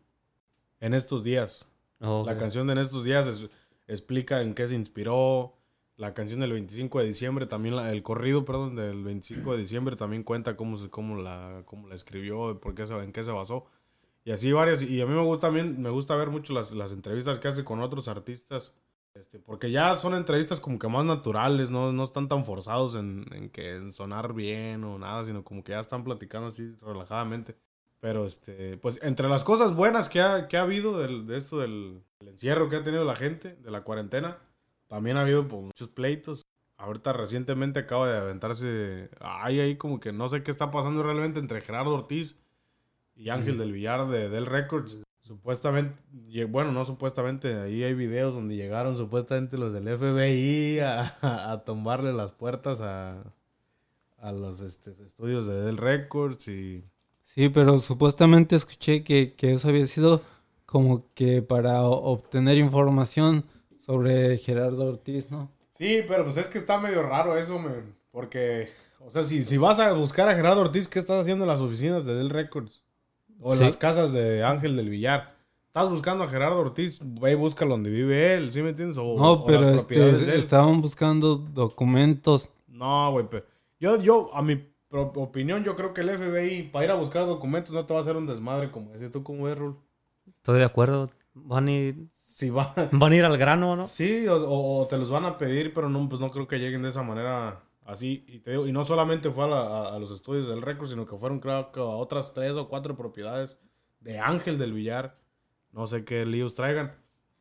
En 0.80 0.92
estos 0.94 1.22
días. 1.22 1.66
Oh, 2.00 2.24
La 2.26 2.36
canción 2.36 2.66
de 2.66 2.72
En 2.74 2.78
estos 2.80 3.04
días 3.04 3.26
es- 3.26 3.48
explica 3.86 4.42
en 4.42 4.54
qué 4.54 4.66
se 4.66 4.74
inspiró. 4.74 5.52
La 5.96 6.12
canción 6.12 6.40
del 6.40 6.52
25 6.52 6.98
de 6.98 7.06
diciembre 7.06 7.46
también, 7.46 7.76
la- 7.76 7.90
el 7.92 8.02
corrido, 8.02 8.44
perdón, 8.44 8.76
del 8.76 9.02
25 9.04 9.52
de 9.52 9.58
diciembre 9.58 9.96
también 9.96 10.24
cuenta 10.24 10.56
cómo, 10.56 10.76
se, 10.76 10.90
cómo, 10.90 11.16
la, 11.16 11.62
cómo 11.64 11.88
la 11.88 11.94
escribió, 11.94 12.58
por 12.60 12.74
qué 12.74 12.86
se, 12.86 12.94
en 12.94 13.12
qué 13.12 13.24
se 13.24 13.30
basó. 13.30 13.64
Y 14.24 14.32
así 14.32 14.52
varias. 14.52 14.82
Y 14.82 15.00
a 15.00 15.06
mí 15.06 15.14
me 15.14 15.22
gusta 15.22 15.46
también, 15.46 15.80
me 15.80 15.88
gusta 15.88 16.16
ver 16.16 16.28
mucho 16.28 16.52
las, 16.52 16.72
las 16.72 16.92
entrevistas 16.92 17.38
que 17.38 17.48
hace 17.48 17.64
con 17.64 17.80
otros 17.80 18.08
artistas. 18.08 18.74
Este, 19.18 19.38
porque 19.38 19.70
ya 19.70 19.94
son 19.94 20.14
entrevistas 20.14 20.60
como 20.60 20.78
que 20.78 20.88
más 20.88 21.04
naturales, 21.04 21.70
no, 21.70 21.90
no 21.92 22.04
están 22.04 22.28
tan 22.28 22.44
forzados 22.44 22.94
en, 22.96 23.24
en 23.32 23.48
que 23.48 23.76
en 23.76 23.92
sonar 23.92 24.34
bien 24.34 24.84
o 24.84 24.98
nada, 24.98 25.24
sino 25.24 25.42
como 25.42 25.64
que 25.64 25.72
ya 25.72 25.80
están 25.80 26.04
platicando 26.04 26.48
así 26.48 26.74
relajadamente. 26.82 27.56
Pero 28.00 28.26
este, 28.26 28.76
pues 28.76 29.00
entre 29.02 29.28
las 29.28 29.42
cosas 29.42 29.74
buenas 29.74 30.10
que 30.10 30.20
ha, 30.20 30.48
que 30.48 30.58
ha 30.58 30.62
habido 30.62 30.98
del- 30.98 31.26
de 31.26 31.38
esto 31.38 31.58
del, 31.58 32.02
del 32.20 32.28
encierro 32.28 32.68
que 32.68 32.76
ha 32.76 32.82
tenido 32.84 33.04
la 33.04 33.16
gente, 33.16 33.56
de 33.56 33.70
la 33.70 33.84
cuarentena, 33.84 34.38
también 34.86 35.16
ha 35.16 35.22
habido 35.22 35.48
pues, 35.48 35.62
muchos 35.62 35.88
pleitos. 35.88 36.42
Ahorita 36.76 37.14
recientemente 37.14 37.78
acaba 37.80 38.10
de 38.12 38.18
aventarse, 38.18 39.08
hay 39.20 39.60
ahí 39.60 39.76
como 39.76 39.98
que 39.98 40.12
no 40.12 40.28
sé 40.28 40.42
qué 40.42 40.50
está 40.50 40.70
pasando 40.70 41.02
realmente 41.02 41.38
entre 41.40 41.62
Gerardo 41.62 41.94
Ortiz 41.94 42.36
y 43.14 43.30
Ángel 43.30 43.56
del 43.56 43.72
Villar 43.72 44.08
de 44.08 44.28
Del 44.28 44.44
Records. 44.44 44.98
Supuestamente, 45.26 45.92
bueno, 46.44 46.70
no 46.70 46.84
supuestamente, 46.84 47.52
ahí 47.56 47.82
hay 47.82 47.94
videos 47.94 48.36
donde 48.36 48.54
llegaron 48.54 48.96
supuestamente 48.96 49.58
los 49.58 49.72
del 49.72 49.88
FBI 49.88 50.78
a, 50.78 51.16
a 51.52 51.64
tumbarle 51.64 52.12
las 52.12 52.30
puertas 52.30 52.80
a, 52.80 53.24
a 54.18 54.30
los 54.30 54.60
este, 54.60 54.92
estudios 54.92 55.46
de 55.46 55.62
Del 55.62 55.78
Records 55.78 56.46
y... 56.46 56.84
Sí, 57.22 57.48
pero 57.48 57.78
supuestamente 57.78 58.54
escuché 58.54 59.02
que, 59.02 59.34
que 59.34 59.52
eso 59.52 59.68
había 59.68 59.84
sido 59.86 60.22
como 60.64 61.12
que 61.14 61.42
para 61.42 61.82
obtener 61.82 62.56
información 62.58 63.44
sobre 63.84 64.38
Gerardo 64.38 64.86
Ortiz, 64.86 65.32
¿no? 65.32 65.50
Sí, 65.72 66.04
pero 66.06 66.22
pues 66.22 66.36
es 66.36 66.46
que 66.46 66.58
está 66.58 66.78
medio 66.78 67.02
raro 67.02 67.36
eso, 67.36 67.58
man, 67.58 67.96
porque, 68.12 68.70
o 69.00 69.10
sea, 69.10 69.24
si, 69.24 69.44
si 69.44 69.56
vas 69.56 69.80
a 69.80 69.92
buscar 69.92 70.28
a 70.28 70.36
Gerardo 70.36 70.60
Ortiz, 70.60 70.86
¿qué 70.86 71.00
estás 71.00 71.20
haciendo 71.20 71.44
en 71.44 71.48
las 71.48 71.60
oficinas 71.60 72.04
de 72.04 72.14
Del 72.14 72.30
Records? 72.30 72.85
O 73.40 73.52
en 73.52 73.58
Sí. 73.58 73.64
las 73.64 73.76
casas 73.76 74.12
de 74.12 74.42
Ángel 74.44 74.76
del 74.76 74.88
Villar. 74.88 75.34
Estás 75.68 75.90
buscando 75.90 76.24
a 76.24 76.28
Gerardo 76.28 76.58
Ortiz, 76.58 77.00
ve 77.02 77.32
y 77.32 77.34
busca 77.34 77.66
donde 77.66 77.90
vive 77.90 78.34
él, 78.34 78.50
¿sí 78.52 78.62
me 78.62 78.70
entiendes? 78.70 78.96
O, 78.98 79.16
No, 79.18 79.32
o 79.32 79.46
pero 79.46 79.60
las 79.60 79.84
propiedades 79.84 80.14
este, 80.14 80.26
de 80.26 80.32
él. 80.32 80.38
estaban 80.38 80.80
buscando 80.80 81.36
documentos. 81.36 82.50
No, 82.66 83.10
güey, 83.12 83.26
pero 83.30 83.44
yo, 83.78 84.00
yo, 84.00 84.30
a 84.34 84.40
mi 84.42 84.64
opinión, 84.90 85.64
yo 85.64 85.76
creo 85.76 85.92
que 85.92 86.00
el 86.00 86.08
FBI, 86.10 86.70
para 86.72 86.84
ir 86.86 86.90
a 86.92 86.94
buscar 86.94 87.26
documentos, 87.26 87.72
no 87.74 87.84
te 87.84 87.92
va 87.92 88.00
a 88.00 88.02
hacer 88.02 88.16
un 88.16 88.26
desmadre 88.26 88.70
como 88.70 88.94
ese. 88.94 89.10
¿Tú 89.10 89.22
cómo 89.22 89.44
ves, 89.44 89.58
Rul? 89.58 89.76
Estoy 90.26 90.58
de 90.58 90.64
acuerdo. 90.64 91.10
Van 91.34 91.68
a 91.68 91.72
ir, 91.72 92.08
Si 92.14 92.48
va... 92.48 92.72
van 92.92 93.12
a 93.12 93.16
ir 93.16 93.24
al 93.26 93.36
grano, 93.36 93.76
¿no? 93.76 93.84
Sí, 93.84 94.26
o, 94.28 94.36
o- 94.36 94.80
o 94.82 94.86
te 94.86 94.96
los 94.96 95.10
van 95.10 95.26
a 95.26 95.36
pedir, 95.36 95.74
pero 95.74 95.90
no, 95.90 96.08
pues 96.08 96.20
no 96.20 96.30
creo 96.30 96.48
que 96.48 96.58
lleguen 96.58 96.80
de 96.82 96.88
esa 96.88 97.02
manera 97.02 97.62
así. 97.86 98.24
Y, 98.28 98.40
te 98.40 98.50
digo, 98.52 98.66
y 98.66 98.72
no 98.72 98.84
solamente 98.84 99.30
fue 99.30 99.44
a, 99.44 99.48
la- 99.48 99.66
a- 99.66 99.94
a 99.94 99.98
los 99.98 100.10
estudios 100.10 100.48
del 100.48 100.62
récord, 100.62 100.88
sino 100.88 101.06
que 101.06 101.16
fueron 101.16 101.40
creo 101.40 101.72
que 101.72 101.80
a 101.80 101.84
otras 101.84 102.34
tres 102.34 102.52
o 102.56 102.68
cuatro 102.68 102.96
propiedades 102.96 103.56
de 104.00 104.18
Ángel 104.18 104.58
del 104.58 104.72
Villar. 104.72 105.18
No 105.72 105.86
sé 105.86 106.04
qué 106.04 106.24
líos 106.26 106.54
traigan. 106.54 106.94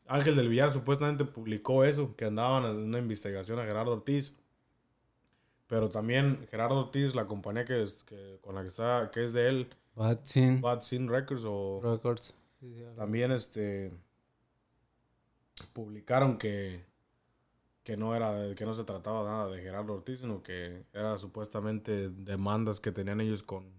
Ángel 0.08 0.36
del 0.36 0.50
Villar 0.50 0.72
supuestamente 0.72 1.26
publicó 1.26 1.84
eso, 1.84 2.16
que 2.16 2.26
andaban 2.26 2.66
en 2.66 2.76
una 2.78 3.00
investigación 3.00 3.60
a 3.60 3.64
Gerardo 3.66 3.93
Ortiz. 3.93 4.36
Pero 5.68 5.89
también 5.89 6.48
Gerardo 6.52 6.78
Ortiz, 6.80 7.16
la 7.16 7.26
compañía 7.26 7.66
que, 7.66 7.82
es, 7.82 8.04
que 8.04 8.38
con 8.41 8.54
la 8.56 8.62
que 8.62 8.68
está, 8.68 9.10
que 9.12 9.24
es 9.24 9.34
de 9.34 9.48
él, 9.50 9.70
Bad 9.96 10.20
Scene 10.24 10.60
Bad 10.62 10.82
Scene 10.82 11.10
Records 11.10 11.43
o 11.46 11.80
Records. 11.82 12.36
Sí, 12.60 12.74
sí, 12.76 12.84
también 12.96 13.32
este 13.32 13.91
publicaron 15.74 16.38
que 16.38 16.84
que 17.86 17.96
no 17.96 18.16
era 18.16 18.56
que 18.56 18.66
no 18.66 18.74
se 18.74 18.84
trataba 18.84 19.24
nada 19.24 19.48
de 19.48 19.62
Gerardo 19.62 19.94
Ortiz, 19.94 20.20
sino 20.20 20.42
que 20.42 20.86
era 20.92 21.20
supuestamente 21.20 22.10
demandas 22.10 22.80
que 22.80 22.92
tenían 22.92 23.22
ellos 23.22 23.44
con, 23.44 23.72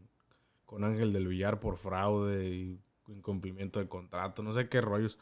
con 0.65 0.85
Ángel 0.85 1.13
del 1.13 1.27
Villar 1.27 1.59
por 1.59 1.77
fraude 1.77 2.49
y 2.49 2.81
incumplimiento 3.09 3.81
de 3.81 3.89
contrato, 3.89 4.45
no 4.45 4.53
sé 4.53 4.69
qué 4.69 4.81
rollos. 4.81 5.19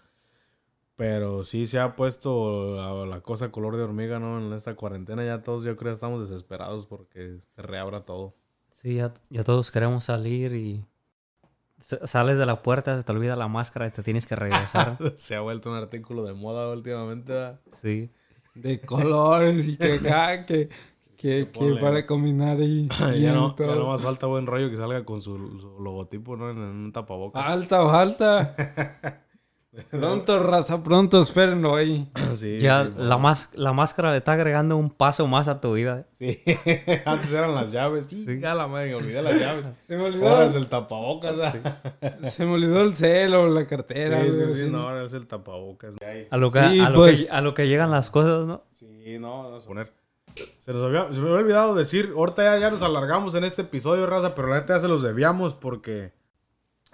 Pero 0.96 1.44
sí 1.44 1.66
se 1.66 1.80
ha 1.80 1.96
puesto 1.96 2.76
la, 2.76 3.06
la 3.06 3.22
cosa 3.22 3.50
color 3.50 3.78
de 3.78 3.84
hormiga, 3.84 4.20
¿no? 4.20 4.38
En 4.38 4.52
esta 4.52 4.76
cuarentena 4.76 5.24
ya 5.24 5.42
todos 5.42 5.64
yo 5.64 5.76
creo 5.76 5.90
estamos 5.92 6.20
desesperados 6.20 6.86
porque 6.86 7.38
se 7.40 7.62
reabra 7.62 8.04
todo. 8.04 8.36
Sí, 8.68 8.96
ya, 8.96 9.14
ya 9.30 9.44
todos 9.44 9.70
queremos 9.70 10.04
salir 10.04 10.52
y 10.52 10.84
sales 11.78 12.36
de 12.36 12.44
la 12.44 12.62
puerta, 12.62 12.96
se 12.98 13.02
te 13.02 13.12
olvida 13.12 13.34
la 13.34 13.48
máscara 13.48 13.86
y 13.86 13.90
te 13.90 14.02
tienes 14.02 14.26
que 14.26 14.36
regresar. 14.36 14.98
se 15.16 15.36
ha 15.36 15.40
vuelto 15.40 15.70
un 15.70 15.76
artículo 15.76 16.22
de 16.22 16.34
moda 16.34 16.70
últimamente. 16.70 17.32
¿verdad? 17.32 17.60
sí. 17.72 18.10
De 18.54 18.80
colores 18.80 19.68
y 19.68 19.76
que 19.76 19.94
acá, 20.00 20.46
que, 20.46 20.68
que, 21.16 21.48
que 21.50 21.74
para 21.80 22.06
combinar 22.06 22.60
y, 22.60 22.88
ya, 23.20 23.32
no, 23.32 23.56
ya 23.56 23.66
no 23.66 23.86
más 23.88 24.02
falta 24.02 24.26
buen 24.26 24.46
rollo 24.46 24.70
que 24.70 24.76
salga 24.76 25.04
con 25.04 25.20
su, 25.22 25.36
su 25.58 25.82
logotipo, 25.82 26.36
¿no? 26.36 26.50
En, 26.50 26.58
en 26.58 26.64
un 26.64 26.92
tapabocas. 26.92 27.48
Alta, 27.48 27.84
falta. 27.86 29.20
pronto, 29.90 30.42
raza, 30.42 30.82
pronto, 30.82 31.20
espérenlo 31.20 31.74
ahí. 31.74 32.10
sí, 32.34 32.58
Ya 32.58 32.84
sí, 32.84 32.92
la, 32.96 33.18
más, 33.18 33.50
la 33.54 33.72
máscara 33.72 34.12
le 34.12 34.18
está 34.18 34.32
agregando 34.32 34.76
un 34.76 34.90
paso 34.90 35.26
más 35.26 35.48
a 35.48 35.60
tu 35.60 35.74
vida. 35.74 36.06
Sí, 36.12 36.40
antes 37.04 37.32
eran 37.32 37.54
las 37.54 37.72
llaves. 37.72 38.06
Sí, 38.08 38.24
ya 38.40 38.54
la 38.54 38.66
madre, 38.66 38.88
me 38.88 38.94
olvidé 38.96 39.22
las 39.22 39.38
llaves. 39.40 39.68
Se 39.86 39.96
me 39.96 40.04
olvidó, 40.04 40.28
Ahora 40.28 40.46
es 40.46 40.54
el 40.54 40.66
tapabocas. 40.66 41.36
se 42.22 42.46
me 42.46 42.52
olvidó 42.52 42.82
el 42.82 42.94
celo, 42.94 43.48
la 43.48 43.66
cartera. 43.66 44.22
Sí, 44.22 44.30
sí, 44.34 44.56
sí, 44.64 44.70
no, 44.70 44.88
ahora 44.88 45.04
es 45.04 45.12
el 45.14 45.26
tapabocas. 45.26 45.96
A 46.30 46.36
lo 46.36 46.50
que, 46.50 46.60
Sí, 46.60 46.80
a 46.80 46.90
lo 46.90 46.96
pues. 46.98 47.24
que, 47.24 47.30
a 47.30 47.40
lo 47.40 47.54
que 47.54 47.68
llegan 47.68 47.90
las 47.90 48.10
cosas, 48.10 48.46
¿no? 48.46 48.64
Sí, 48.70 49.18
no, 49.18 49.50
no 49.50 49.60
sé 49.60 49.66
poner. 49.66 49.92
Se 50.58 50.72
nos 50.72 50.82
había, 50.82 51.12
se 51.12 51.20
me 51.20 51.28
había 51.28 51.40
olvidado 51.40 51.74
decir, 51.74 52.12
ahorita 52.16 52.42
ya, 52.42 52.58
ya 52.58 52.70
nos 52.70 52.82
alargamos 52.82 53.34
en 53.36 53.44
este 53.44 53.62
episodio, 53.62 54.06
raza, 54.06 54.34
pero 54.34 54.48
la 54.48 54.56
neta 54.60 54.74
ya 54.74 54.80
se 54.80 54.88
los 54.88 55.02
debíamos 55.02 55.54
porque 55.54 56.12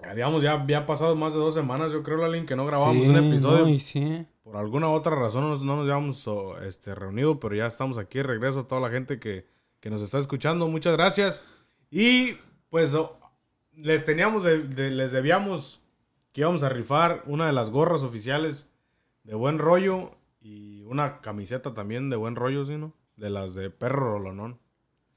habíamos 0.09 0.43
ya, 0.43 0.53
había 0.53 0.87
pasado 0.87 1.15
más 1.17 1.33
de 1.33 1.39
dos 1.41 1.55
semanas, 1.55 1.93
yo 1.93 2.03
creo, 2.03 2.17
Lalín, 2.19 2.47
que 2.47 2.57
no 2.57 2.67
grabamos 2.67 3.03
Sí, 3.05 3.09
un 3.09 3.17
episodio. 3.17 3.65
no, 3.65 3.69
y 3.69 3.79
sí. 3.79 4.27
Por 4.43 4.57
alguna 4.57 4.89
otra 4.91 5.15
razón 5.15 5.43
no 5.45 5.49
nos, 5.51 5.63
no 5.63 5.77
nos 5.77 5.83
habíamos 5.85 6.27
oh, 6.29 6.59
este, 6.63 6.95
reunido, 6.95 7.39
pero 7.39 7.55
ya 7.55 7.67
estamos 7.67 7.99
aquí 7.99 8.21
regreso. 8.23 8.67
Toda 8.67 8.81
la 8.81 8.91
gente 8.91 9.19
que, 9.21 9.47
que 9.81 9.91
nos 9.91 10.03
está 10.03 10.19
escuchando, 10.19 10.67
muchas 10.69 10.95
gracias. 10.95 11.45
Y 11.91 12.37
pues 12.69 12.95
oh, 12.95 13.19
les 13.73 14.05
teníamos, 14.05 14.43
de- 14.43 14.63
de- 14.65 14.91
les 14.91 15.13
debíamos 15.13 15.81
que 16.33 16.41
íbamos 16.43 16.63
a 16.63 16.69
rifar 16.69 17.23
una 17.27 17.47
de 17.47 17.53
las 17.53 17.71
gorras 17.71 18.03
oficiales 18.03 18.69
de 19.25 19.35
buen 19.35 19.59
rollo 19.59 20.13
y 20.41 20.83
una 20.85 21.21
camiseta 21.21 21.75
también 21.75 22.09
de 22.11 22.17
buen 22.17 22.35
rollo, 22.37 22.65
¿sí, 22.65 22.77
no? 22.77 22.93
De 23.17 23.31
las 23.31 23.55
de 23.55 23.71
perro 23.71 24.13
rolonón. 24.15 24.59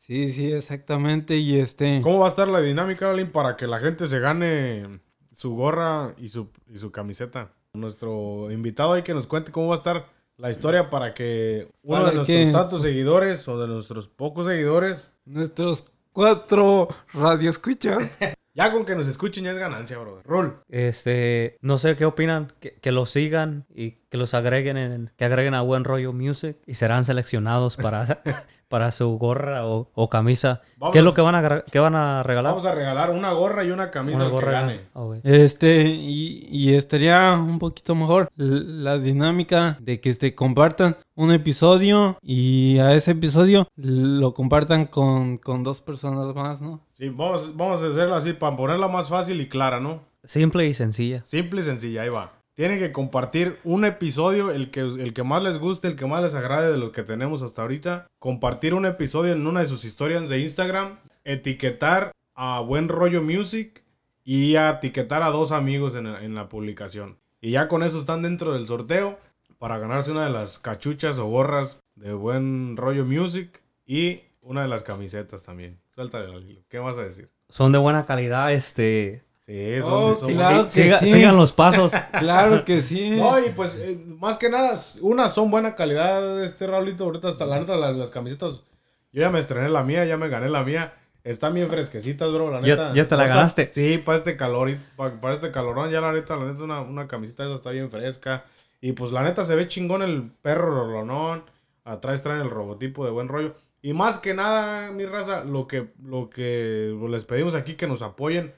Sí, 0.05 0.33
sí, 0.33 0.51
exactamente. 0.51 1.37
Y 1.37 1.59
este. 1.59 2.01
¿Cómo 2.01 2.19
va 2.19 2.25
a 2.25 2.29
estar 2.29 2.49
la 2.49 2.59
dinámica, 2.59 3.09
Alin, 3.09 3.31
para 3.31 3.55
que 3.55 3.67
la 3.67 3.79
gente 3.79 4.05
se 4.05 4.19
gane 4.19 4.99
su 5.31 5.55
gorra 5.55 6.13
y 6.17 6.27
su, 6.27 6.49
y 6.67 6.77
su 6.77 6.91
camiseta? 6.91 7.53
Nuestro 7.73 8.51
invitado 8.51 8.93
ahí 8.93 9.01
que 9.03 9.13
nos 9.13 9.27
cuente 9.27 9.51
cómo 9.53 9.67
va 9.69 9.75
a 9.75 9.77
estar 9.77 10.09
la 10.37 10.51
historia 10.51 10.89
para 10.89 11.13
que 11.13 11.69
uno 11.83 11.99
Para 11.99 12.09
de 12.09 12.15
nuestros 12.17 12.37
que- 12.45 12.51
tantos 12.51 12.81
seguidores 12.81 13.47
o 13.47 13.59
de 13.59 13.67
nuestros 13.67 14.07
pocos 14.09 14.45
seguidores, 14.45 15.09
Nuestros 15.25 15.85
cuatro 16.11 16.89
radioescuchas. 17.13 18.17
ya 18.53 18.71
con 18.73 18.83
que 18.85 18.95
nos 18.95 19.07
escuchen 19.07 19.45
ya 19.45 19.51
es 19.51 19.57
ganancia, 19.57 19.97
brother. 19.99 20.23
Rol. 20.25 20.59
Este, 20.67 21.57
no 21.61 21.77
sé 21.77 21.95
qué 21.95 22.03
opinan, 22.05 22.51
que, 22.59 22.75
que 22.75 22.91
los 22.91 23.09
sigan 23.09 23.65
y 23.73 23.91
que 24.13 24.17
los 24.19 24.35
agreguen 24.35 24.77
en, 24.77 25.09
que 25.17 25.25
agreguen 25.25 25.55
a 25.55 25.61
Buen 25.61 25.83
Rollo 25.85 26.13
Music 26.13 26.57
y 26.67 26.75
serán 26.75 27.03
seleccionados 27.03 27.77
para, 27.77 28.21
para 28.67 28.91
su 28.91 29.09
gorra 29.17 29.65
o, 29.65 29.89
o 29.95 30.07
camisa. 30.07 30.61
Vamos- 30.77 30.93
¿Qué 30.93 30.99
es 30.99 31.03
lo 31.03 31.15
que 31.15 31.21
van 31.21 31.33
a, 31.33 31.63
qué 31.71 31.79
van 31.79 31.95
a 31.95 32.21
regalar? 32.21 32.51
Vamos 32.51 32.67
a 32.67 32.75
regalar 32.75 33.09
una 33.09 33.33
gorra 33.33 33.63
y 33.63 33.71
una 33.71 33.89
camisa 33.89 34.27
Una 34.27 34.39
que 34.39 34.51
gane. 34.51 34.81
Este, 35.23 35.85
y, 35.85 36.47
y 36.51 36.75
estaría 36.75 37.33
un 37.33 37.57
poquito 37.57 37.95
mejor 37.95 38.29
la 38.35 38.99
dinámica 38.99 39.77
de 39.81 39.99
que 39.99 40.11
este, 40.11 40.35
compartan 40.35 40.95
un 41.15 41.31
episodio 41.31 42.19
y 42.21 42.77
a 42.77 42.93
ese 42.93 43.11
episodio 43.13 43.67
lo 43.75 44.35
compartan 44.35 44.85
con, 44.85 45.39
con 45.39 45.63
dos 45.63 45.81
personas 45.81 46.35
más, 46.35 46.61
¿no? 46.61 46.81
Sí, 46.93 47.09
vamos, 47.09 47.57
vamos 47.57 47.81
a 47.81 47.87
hacerlo 47.87 48.13
así 48.13 48.33
para 48.33 48.55
ponerla 48.55 48.87
más 48.87 49.09
fácil 49.09 49.41
y 49.41 49.49
clara, 49.49 49.79
¿no? 49.79 50.01
Simple 50.23 50.67
y 50.67 50.75
sencilla. 50.75 51.23
Simple 51.23 51.61
y 51.61 51.63
sencilla, 51.63 52.03
ahí 52.03 52.09
va. 52.09 52.31
Tienen 52.55 52.77
que 52.77 52.91
compartir 52.91 53.57
un 53.63 53.83
episodio, 53.83 54.51
el 54.51 54.69
que, 54.69 54.81
el 54.81 55.13
que 55.13 55.23
más 55.23 55.41
les 55.41 55.57
guste, 55.57 55.87
el 55.87 55.95
que 55.95 56.05
más 56.05 56.21
les 56.21 56.35
agrade 56.35 56.71
de 56.71 56.77
lo 56.77 56.91
que 56.91 57.01
tenemos 57.01 57.41
hasta 57.41 57.63
ahorita. 57.63 58.05
Compartir 58.19 58.75
un 58.75 58.85
episodio 58.85 59.33
en 59.33 59.47
una 59.47 59.61
de 59.61 59.65
sus 59.65 59.85
historias 59.85 60.29
de 60.29 60.39
Instagram. 60.39 60.99
Etiquetar 61.23 62.11
a 62.35 62.59
Buen 62.59 62.89
Rollo 62.89 63.23
Music 63.23 63.83
y 64.23 64.55
etiquetar 64.55 65.23
a 65.23 65.29
dos 65.29 65.51
amigos 65.51 65.95
en, 65.95 66.05
en 66.05 66.35
la 66.35 66.47
publicación. 66.47 67.17
Y 67.41 67.51
ya 67.51 67.67
con 67.67 67.81
eso 67.81 67.97
están 67.97 68.21
dentro 68.21 68.53
del 68.53 68.67
sorteo 68.67 69.17
para 69.57 69.79
ganarse 69.79 70.11
una 70.11 70.25
de 70.25 70.31
las 70.31 70.59
cachuchas 70.59 71.17
o 71.17 71.25
gorras 71.25 71.79
de 71.95 72.13
Buen 72.13 72.77
Rollo 72.77 73.03
Music 73.03 73.63
y 73.87 74.21
una 74.43 74.61
de 74.61 74.67
las 74.67 74.83
camisetas 74.83 75.43
también. 75.43 75.79
Suéltale. 75.89 76.63
¿Qué 76.69 76.77
vas 76.77 76.97
a 76.97 77.03
decir? 77.03 77.29
Son 77.49 77.71
de 77.71 77.79
buena 77.79 78.05
calidad, 78.05 78.53
este... 78.53 79.23
Sí, 79.45 79.81
son, 79.81 79.91
Oh, 79.93 80.15
son- 80.15 80.33
claro. 80.33 80.63
sí, 80.69 80.81
que 80.81 80.87
siga- 80.89 80.99
sí. 80.99 81.07
Sigan 81.07 81.35
los 81.35 81.51
pasos. 81.51 81.91
Claro 82.19 82.63
que 82.63 82.81
sí. 82.81 83.09
No, 83.11 83.37
y 83.45 83.49
pues, 83.49 83.75
eh, 83.75 83.99
más 84.19 84.37
que 84.37 84.49
nada, 84.49 84.79
unas 85.01 85.33
son 85.33 85.51
buena 85.51 85.75
calidad, 85.75 86.43
este 86.43 86.65
Raulito. 86.65 87.03
Ahorita 87.03 87.27
hasta 87.27 87.45
la 87.45 87.59
neta, 87.59 87.75
las, 87.75 87.95
las 87.95 88.09
camisetas. 88.09 88.63
Yo 89.11 89.21
ya 89.21 89.29
me 89.29 89.39
estrené 89.39 89.67
la 89.69 89.83
mía, 89.83 90.05
ya 90.05 90.15
me 90.17 90.29
gané 90.29 90.49
la 90.49 90.63
mía. 90.63 90.93
Están 91.25 91.53
bien 91.53 91.67
fresquecitas, 91.69 92.31
bro, 92.33 92.51
la 92.51 92.61
neta. 92.61 92.93
ya 92.93 93.07
te 93.07 93.15
la 93.15 93.23
Ahorita- 93.23 93.35
ganaste. 93.35 93.69
Sí, 93.73 93.97
para 93.97 94.17
este 94.17 94.35
calor, 94.37 94.69
y 94.69 94.79
pa- 94.95 95.19
para, 95.21 95.33
este 95.33 95.51
calorón, 95.51 95.89
ya 95.91 95.99
la 96.01 96.11
neta, 96.13 96.35
la 96.37 96.45
neta, 96.45 96.63
una, 96.63 96.81
una 96.81 97.07
camiseta 97.07 97.43
esa 97.45 97.55
está 97.55 97.71
bien 97.71 97.89
fresca. 97.91 98.45
Y 98.81 98.93
pues 98.93 99.11
la 99.11 99.23
neta 99.23 99.45
se 99.45 99.55
ve 99.55 99.67
chingón 99.67 100.01
el 100.03 100.31
perro 100.41 100.69
rolonón. 100.85 101.43
Atrás 101.85 102.23
traen 102.23 102.41
el 102.41 102.49
robotipo 102.49 103.03
de 103.05 103.11
buen 103.11 103.27
rollo. 103.27 103.55
Y 103.81 103.93
más 103.93 104.19
que 104.19 104.33
nada, 104.33 104.91
mi 104.91 105.05
raza, 105.05 105.43
lo 105.43 105.67
que, 105.67 105.91
lo 106.01 106.29
que 106.29 106.93
les 107.09 107.25
pedimos 107.25 107.55
aquí 107.55 107.73
que 107.75 107.87
nos 107.87 108.01
apoyen. 108.01 108.53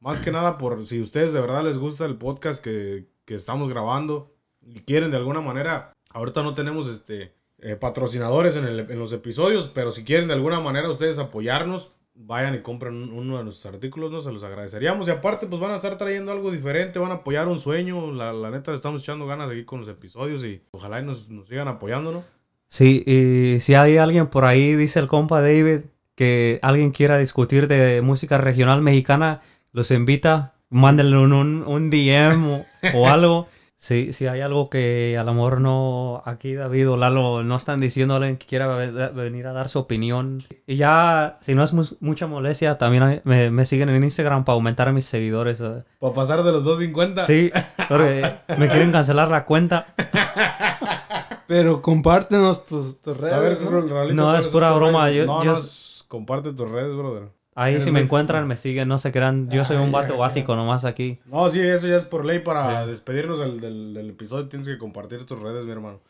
Más 0.00 0.20
que 0.20 0.30
nada 0.30 0.58
por 0.58 0.86
si 0.86 1.00
ustedes 1.00 1.32
de 1.32 1.40
verdad 1.40 1.64
les 1.64 1.78
gusta 1.78 2.04
el 2.04 2.16
podcast 2.16 2.62
que, 2.62 3.06
que 3.24 3.34
estamos 3.34 3.68
grabando 3.68 4.32
y 4.62 4.80
quieren 4.80 5.10
de 5.10 5.16
alguna 5.16 5.40
manera, 5.40 5.92
ahorita 6.10 6.42
no 6.42 6.54
tenemos 6.54 6.88
este 6.88 7.32
eh, 7.60 7.74
patrocinadores 7.74 8.54
en, 8.56 8.64
el- 8.64 8.90
en 8.90 8.98
los 8.98 9.12
episodios, 9.12 9.68
pero 9.74 9.90
si 9.90 10.04
quieren 10.04 10.28
de 10.28 10.34
alguna 10.34 10.60
manera 10.60 10.88
ustedes 10.88 11.18
apoyarnos, 11.18 11.90
vayan 12.14 12.54
y 12.54 12.60
compren 12.60 12.94
un- 12.94 13.12
uno 13.12 13.38
de 13.38 13.44
nuestros 13.44 13.74
artículos, 13.74 14.12
no 14.12 14.20
se 14.20 14.32
los 14.32 14.44
agradeceríamos. 14.44 15.08
Y 15.08 15.10
aparte, 15.10 15.46
pues 15.48 15.60
van 15.60 15.72
a 15.72 15.76
estar 15.76 15.98
trayendo 15.98 16.30
algo 16.30 16.52
diferente, 16.52 17.00
van 17.00 17.10
a 17.10 17.14
apoyar 17.14 17.48
un 17.48 17.58
sueño. 17.58 18.12
La, 18.12 18.32
neta, 18.50 18.70
le 18.70 18.76
estamos 18.76 19.02
echando 19.02 19.26
ganas 19.26 19.50
aquí 19.50 19.64
con 19.64 19.80
los 19.80 19.88
episodios 19.88 20.44
y 20.44 20.62
ojalá 20.70 21.00
y 21.00 21.04
nos, 21.04 21.30
nos 21.30 21.48
sigan 21.48 21.66
apoyando, 21.66 22.12
¿no? 22.12 22.22
Sí, 22.68 23.02
y 23.06 23.58
si 23.60 23.74
hay 23.74 23.96
alguien 23.96 24.28
por 24.28 24.44
ahí, 24.44 24.74
dice 24.76 25.00
el 25.00 25.08
compa 25.08 25.40
David, 25.40 25.80
que 26.14 26.58
alguien 26.62 26.90
quiera 26.92 27.18
discutir 27.18 27.66
de 27.66 28.02
música 28.02 28.38
regional 28.38 28.82
mexicana, 28.82 29.40
los 29.72 29.90
invita, 29.90 30.54
mándenle 30.70 31.16
un, 31.18 31.32
un, 31.32 31.64
un 31.66 31.90
DM 31.90 32.44
o, 32.52 32.64
o 32.94 33.08
algo. 33.10 33.48
Si, 33.80 34.12
si 34.12 34.26
hay 34.26 34.40
algo 34.40 34.68
que 34.68 35.16
a 35.16 35.22
lo 35.22 35.34
mejor 35.34 35.60
no, 35.60 36.20
aquí 36.26 36.52
David 36.54 36.90
o 36.90 36.96
Lalo 36.96 37.44
no 37.44 37.54
están 37.54 37.78
diciendo, 37.78 38.16
alguien 38.16 38.36
que 38.36 38.44
quiera 38.44 38.66
ve- 38.66 38.90
venir 39.10 39.46
a 39.46 39.52
dar 39.52 39.68
su 39.68 39.78
opinión. 39.78 40.38
Y 40.66 40.74
ya, 40.74 41.38
si 41.40 41.54
no 41.54 41.62
es 41.62 41.72
mu- 41.72 41.84
mucha 42.00 42.26
molestia, 42.26 42.76
también 42.76 43.04
hay- 43.04 43.20
me, 43.22 43.52
me 43.52 43.64
siguen 43.64 43.88
en 43.90 44.02
Instagram 44.02 44.44
para 44.44 44.54
aumentar 44.54 44.88
a 44.88 44.92
mis 44.92 45.06
seguidores. 45.06 45.62
Para 46.00 46.12
pasar 46.12 46.42
de 46.42 46.50
los 46.50 46.64
250. 46.64 47.24
Sí, 47.24 47.52
porque 47.88 48.34
me 48.58 48.68
quieren 48.68 48.90
cancelar 48.90 49.28
la 49.30 49.44
cuenta. 49.44 49.86
Pero 51.46 51.80
compártenos 51.80 52.64
tus, 52.64 53.00
tus 53.00 53.16
redes. 53.16 53.34
A 53.34 53.38
ver, 53.38 53.60
¿no? 53.62 53.70
Raulito, 53.80 54.14
No, 54.14 54.24
¿cuáles 54.24 54.46
es 54.46 54.52
pura 54.52 54.72
broma, 54.72 55.04
redes? 55.06 55.18
yo- 55.18 55.26
no, 55.26 55.44
yo- 55.44 55.52
no, 55.54 55.58
comparte 56.08 56.52
tus 56.52 56.68
redes, 56.70 56.94
brother. 56.96 57.28
Ahí 57.60 57.72
Eres 57.74 57.84
si 57.86 57.90
me 57.90 58.00
encuentran, 58.00 58.46
me 58.46 58.56
siguen, 58.56 58.86
no 58.86 58.98
se 58.98 59.10
crean. 59.10 59.50
Yo 59.50 59.64
soy 59.64 59.78
un 59.78 59.90
vato 59.90 60.16
básico 60.16 60.54
nomás 60.54 60.84
aquí. 60.84 61.18
No, 61.24 61.48
sí, 61.48 61.60
eso 61.60 61.88
ya 61.88 61.96
es 61.96 62.04
por 62.04 62.24
ley 62.24 62.38
para 62.38 62.86
despedirnos 62.86 63.40
del, 63.40 63.60
del- 63.60 63.94
del 63.94 64.10
episodio. 64.10 64.48
Tienes 64.48 64.68
que 64.68 64.78
compartir 64.78 65.26
tus 65.26 65.40
redes, 65.40 65.64
mi 65.64 65.72
hermano. 65.72 66.00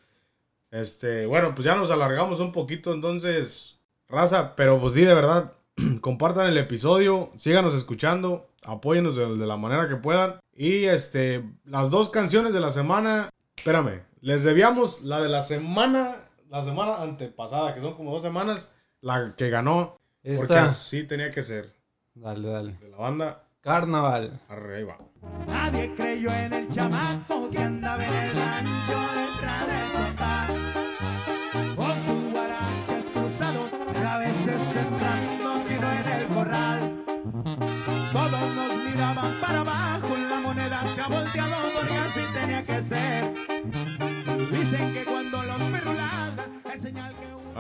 Este, 0.71 1.25
bueno, 1.27 1.55
pues 1.55 1.65
ya 1.65 1.75
nos 1.75 1.91
alargamos 1.91 2.41
un 2.41 2.53
poquito, 2.53 2.93
entonces, 2.93 3.79
raza, 4.09 4.55
pero 4.57 4.79
pues 4.81 4.93
sí, 4.93 5.01
de 5.05 5.15
verdad, 5.15 5.55
compartan 6.03 6.47
el 6.49 6.59
episodio, 6.59 7.31
síganos 7.37 7.75
escuchando, 7.75 8.49
apóyennos 8.65 9.17
de, 9.17 9.35
de 9.37 9.47
la 9.47 9.57
manera 9.57 9.89
que 9.89 9.97
puedan. 9.97 10.41
Y 10.55 10.85
este, 10.85 11.45
las 11.65 11.89
dos 11.91 12.11
canciones 12.11 12.53
de 12.53 12.61
la 12.61 12.71
semana, 12.71 13.31
espérame, 13.57 14.03
les 14.21 14.45
debíamos 14.45 15.03
la 15.03 15.21
de 15.23 15.29
la 15.29 15.41
semana, 15.43 16.17
la 16.51 16.63
semana 16.63 17.01
antepasada, 17.03 17.75
que 17.75 17.81
son 17.81 17.95
como 17.95 18.13
dos 18.13 18.23
semanas, 18.23 18.71
la 19.01 19.35
que 19.37 19.49
ganó, 19.49 19.98
porque 20.23 20.43
Esta. 20.43 20.65
así 20.65 21.05
tenía 21.05 21.31
que 21.31 21.43
ser, 21.43 21.73
Dale, 22.15 22.49
dale. 22.49 22.73
de 22.81 22.89
la 22.89 22.97
banda. 22.97 23.45
Carnaval. 23.61 24.41
Va. 24.51 24.99
Nadie 25.47 25.95
creyó 25.95 26.31
en 26.33 26.53
el 26.53 26.69
chamaco 26.69 27.51
que 27.51 27.59
andaba 27.59 28.03
en 28.05 28.15
el 28.15 28.35
rancho 28.35 29.01
detrás 29.17 29.67
del 29.67 29.87
sofá. 29.89 30.47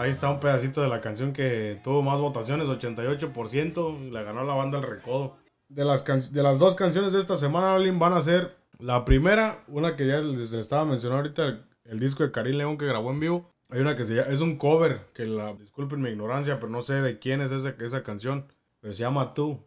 Ahí 0.09 0.15
está 0.15 0.31
un 0.31 0.41
pedacito 0.41 0.83
de 0.83 0.89
la 0.89 1.01
canción 1.01 1.33
que 1.33 1.81
tuvo 1.85 2.03
más 2.03 2.19
votaciones, 2.19 2.67
88%, 2.69 4.07
y 4.07 4.11
la 4.11 4.23
ganó 4.23 4.43
la 4.45 4.55
banda 4.55 4.79
El 4.79 4.85
Recodo. 4.85 5.37
De 5.69 5.85
las, 5.85 6.33
de 6.33 6.43
las 6.43 6.59
dos 6.59 6.75
canciones 6.75 7.13
de 7.13 7.21
esta 7.21 7.37
semana, 7.37 7.75
Alin, 7.75 7.99
van 7.99 8.15
a 8.15 8.23
ser 8.23 8.57
la 8.79 9.05
primera, 9.05 9.65
una 9.69 9.97
que 9.97 10.07
ya 10.07 10.21
les 10.21 10.53
estaba 10.53 10.85
mencionando 10.85 11.23
ahorita, 11.23 11.67
el, 11.85 12.01
disco 12.01 12.23
de 12.23 12.33
Karim 12.33 12.57
León 12.57 12.79
que 12.79 12.87
grabó 12.87 13.11
en 13.11 13.21
vivo. 13.21 13.51
Hay 13.71 13.81
una 13.81 13.95
que 13.97 14.05
se 14.05 14.15
llama, 14.15 14.33
es 14.33 14.41
un 14.41 14.57
cover, 14.57 15.09
que 15.13 15.27
la, 15.27 15.53
disculpen 15.53 16.01
mi 16.01 16.11
ignorancia, 16.11 16.59
pero 16.59 16.71
no 16.71 16.81
sé 16.81 16.95
de 16.95 17.19
quién 17.19 17.43
es 17.43 17.53
esa, 17.53 17.75
esa 17.79 18.03
canción, 18.03 18.47
pero 18.81 18.95
se 18.95 19.01
llama 19.01 19.35
Tú. 19.35 19.63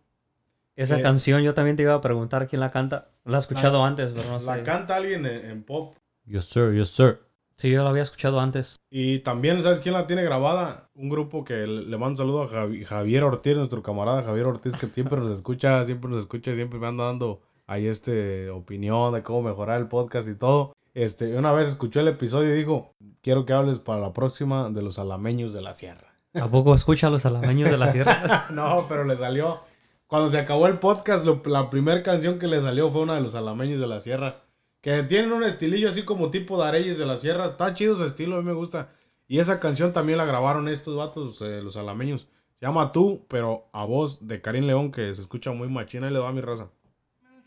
Esa 0.76 0.98
eh, 0.98 1.02
canción 1.04 1.44
yo 1.44 1.54
también 1.54 1.78
te 1.78 1.84
iba 1.84 1.94
a 1.94 2.02
preguntar 2.02 2.48
quién 2.48 2.62
la 2.62 2.72
canta. 2.72 3.10
La 3.26 3.38
he 3.38 3.40
escuchado 3.40 3.86
antes, 3.86 4.12
pero 4.16 4.28
no 4.30 4.40
sé. 4.40 4.48
La 4.48 4.64
canta 4.64 4.96
alguien 4.96 5.26
en, 5.28 5.64
pop. 5.64 5.96
Yes, 6.26 6.46
sir, 6.46 6.74
yes, 6.74 6.90
sir. 6.90 7.20
Sí, 7.62 7.70
yo 7.70 7.84
la 7.84 7.92
había 7.92 8.02
escuchado 8.02 8.40
antes. 8.40 8.78
Y 8.90 9.20
también, 9.20 9.62
¿sabes 9.62 9.82
quién 9.82 9.94
la 9.94 10.08
tiene 10.08 10.24
grabada? 10.24 10.90
Un 10.96 11.10
grupo 11.10 11.44
que 11.44 11.68
le, 11.68 11.96
mando 11.96 12.08
un 12.08 12.18
saludo 12.18 12.42
a 12.42 12.48
Javier 12.48 13.24
Ortiz, 13.24 13.56
nuestro 13.56 13.84
camarada 13.84 14.24
Javier 14.24 14.48
Ortiz, 14.48 14.76
que 14.78 14.88
siempre 14.88 15.20
nos 15.20 15.30
escucha, 15.30 15.86
siempre 15.86 16.10
nos 16.10 16.22
escucha, 16.22 16.56
siempre 16.56 16.80
me 16.80 16.88
anda 16.88 17.04
dando 17.04 17.40
ahí 17.68 17.86
este 17.86 18.50
opinión 18.50 19.14
de 19.14 19.22
cómo 19.22 19.44
mejorar 19.44 19.80
el 19.80 19.88
podcast 19.88 20.28
y 20.28 20.34
todo. 20.34 20.74
Este, 20.96 21.38
una 21.38 21.52
vez 21.52 21.70
escuchó 21.70 22.00
el 22.00 22.08
episodio 22.08 22.52
y 22.52 22.58
dijo, 22.58 22.96
quiero 23.22 23.46
que 23.46 23.54
hables 23.54 23.78
para 23.78 24.02
la 24.02 24.12
próxima 24.12 24.72
de 24.72 24.82
los 24.82 24.98
alameños 24.98 25.54
de 25.54 25.62
la 25.62 25.76
sierra. 25.76 26.16
¿A 26.34 26.48
poco 26.48 26.74
escucha 26.74 27.12
los 27.12 27.28
alameños 27.28 27.70
de 27.70 27.78
la 27.78 27.92
sierra? 27.92 28.48
no, 28.50 28.88
pero 28.90 29.04
le 29.04 29.16
salió 29.18 29.60
cuando 30.08 30.32
se 30.32 30.40
acabó 30.40 30.66
el 30.66 30.80
podcast, 30.80 31.28
la 31.46 31.70
primera 31.70 32.02
canción 32.02 32.40
que 32.40 32.48
le 32.48 32.60
salió 32.60 32.90
fue 32.90 33.04
una 33.04 33.14
de 33.14 33.22
los 33.22 33.36
alameños 33.36 33.80
de 33.80 33.86
la 33.86 34.02
sierra. 34.02 34.38
Que 34.82 35.04
tienen 35.04 35.32
un 35.32 35.44
estilillo 35.44 35.90
así 35.90 36.04
como 36.04 36.32
tipo 36.32 36.62
de 36.62 36.68
Areyes 36.68 36.98
de 36.98 37.06
la 37.06 37.18
Sierra. 37.18 37.48
Está 37.48 37.74
chido 37.74 37.96
su 37.96 38.04
estilo, 38.04 38.36
a 38.36 38.40
mí 38.40 38.46
me 38.46 38.54
gusta. 38.54 38.90
Y 39.28 39.40
esa 39.40 39.60
canción 39.60 39.94
también 39.94 40.18
la 40.18 40.26
grabaron 40.26 40.68
estos 40.68 40.96
vatos, 40.96 41.42
eh, 41.42 41.62
los 41.62 41.78
alameños. 41.78 42.28
Se 42.60 42.66
llama 42.66 42.92
Tú, 42.92 43.26
pero 43.30 43.70
a 43.72 43.86
voz 43.86 44.28
de 44.28 44.42
Karim 44.42 44.66
León, 44.66 44.92
que 44.92 45.16
se 45.16 45.22
escucha 45.22 45.52
muy 45.52 45.70
machina 45.70 46.10
y 46.10 46.14
le 46.14 46.20
va 46.20 46.32
mi 46.32 46.42
raza. 46.42 46.70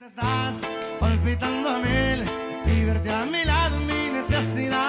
Estás 0.00 0.60
palpitando 1.00 1.68
a 1.68 1.78
mil 1.78 2.24
y 2.66 3.10
a 3.10 3.26
mi 3.26 3.44
lado 3.44 3.78
mi 3.80 4.10
necesidad 4.12 4.83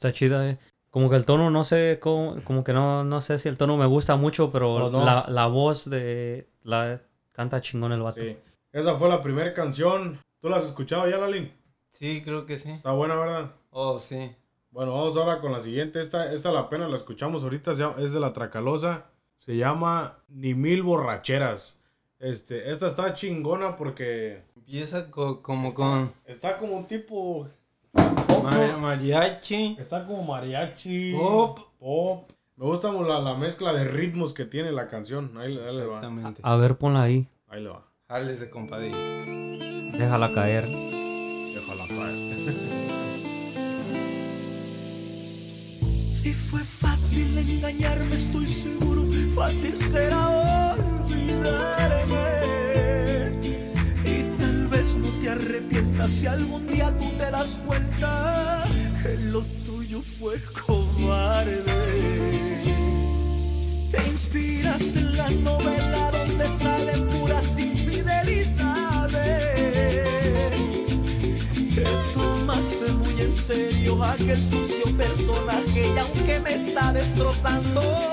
Está 0.00 0.14
chida, 0.14 0.48
eh. 0.48 0.58
Como 0.88 1.10
que 1.10 1.16
el 1.16 1.26
tono, 1.26 1.50
no 1.50 1.62
sé, 1.62 1.98
como, 2.00 2.42
como 2.42 2.64
que 2.64 2.72
no, 2.72 3.04
no 3.04 3.20
sé 3.20 3.38
si 3.38 3.50
el 3.50 3.58
tono 3.58 3.76
me 3.76 3.84
gusta 3.84 4.16
mucho, 4.16 4.50
pero 4.50 4.88
la, 4.90 5.26
la, 5.28 5.46
voz 5.46 5.90
de... 5.90 6.48
La 6.62 7.02
canta 7.34 7.60
chingón 7.60 7.92
el 7.92 8.00
vato. 8.00 8.22
Sí. 8.22 8.34
Esa 8.72 8.96
fue 8.96 9.10
la 9.10 9.22
primera 9.22 9.52
canción. 9.52 10.18
¿Tú 10.40 10.48
la 10.48 10.56
has 10.56 10.64
escuchado 10.64 11.06
ya, 11.06 11.18
Lalín? 11.18 11.52
Sí, 11.90 12.22
creo 12.24 12.46
que 12.46 12.58
sí. 12.58 12.70
Está 12.70 12.92
buena, 12.92 13.14
¿verdad? 13.14 13.52
Oh, 13.68 13.98
sí. 13.98 14.34
Bueno, 14.70 14.94
vamos 14.94 15.18
ahora 15.18 15.42
con 15.42 15.52
la 15.52 15.60
siguiente. 15.60 16.00
Esta, 16.00 16.32
esta 16.32 16.50
la 16.50 16.70
pena 16.70 16.88
la 16.88 16.96
escuchamos 16.96 17.44
ahorita. 17.44 17.72
Es 17.98 18.12
de 18.12 18.20
la 18.20 18.32
Tracalosa. 18.32 19.04
Se 19.36 19.58
llama 19.58 20.16
Ni 20.28 20.54
Mil 20.54 20.82
Borracheras. 20.82 21.78
Este, 22.18 22.70
esta 22.70 22.86
está 22.86 23.12
chingona 23.12 23.76
porque... 23.76 24.44
Empieza 24.56 25.10
como 25.10 25.74
con... 25.74 26.10
Está 26.24 26.56
como 26.56 26.78
un 26.78 26.86
tipo 26.86 27.46
mariachi. 28.80 29.76
Está 29.78 30.06
como 30.06 30.24
mariachi. 30.24 31.12
Pop. 31.12 31.58
Pop. 31.78 32.30
Me 32.56 32.66
gusta 32.66 32.92
la, 32.92 33.34
mezcla 33.34 33.72
de 33.72 33.84
ritmos 33.84 34.34
que 34.34 34.44
tiene 34.44 34.70
la 34.72 34.88
canción. 34.88 35.32
Ahí, 35.38 35.54
le 35.54 35.86
va. 35.86 36.02
A, 36.42 36.56
ver, 36.56 36.76
ponla 36.76 37.02
ahí. 37.02 37.26
Ahí 37.48 37.62
le 37.62 37.70
va. 37.70 37.86
Jales 38.08 38.40
de 38.40 38.50
compadre. 38.50 38.90
Déjala 39.96 40.32
caer. 40.32 40.66
Déjala 40.66 41.86
caer. 41.88 42.54
si 46.12 46.34
fue 46.34 46.60
fácil 46.60 47.38
engañarme, 47.38 48.14
estoy 48.14 48.46
seguro. 48.46 49.04
Fácil 49.34 49.76
será 49.78 50.74
olvidarme 50.74 52.30
te 55.20 55.28
arrepientas 55.28 56.10
si 56.10 56.26
algún 56.26 56.69
fue 60.02 60.40
cobarde. 60.66 61.62
Te 63.90 64.08
inspiraste 64.08 64.98
en 64.98 65.16
la 65.16 65.30
novela 65.30 66.10
donde 66.12 66.46
salen 66.62 67.08
puras 67.08 67.58
infidelidades. 67.58 68.54
Te 71.74 71.84
tomaste 72.14 72.92
muy 72.92 73.22
en 73.22 73.36
serio 73.36 74.02
aquel 74.02 74.38
sucio 74.38 74.84
personaje 74.96 75.92
y 75.94 75.98
aunque 75.98 76.40
me 76.40 76.54
está 76.54 76.92
destrozando, 76.92 78.09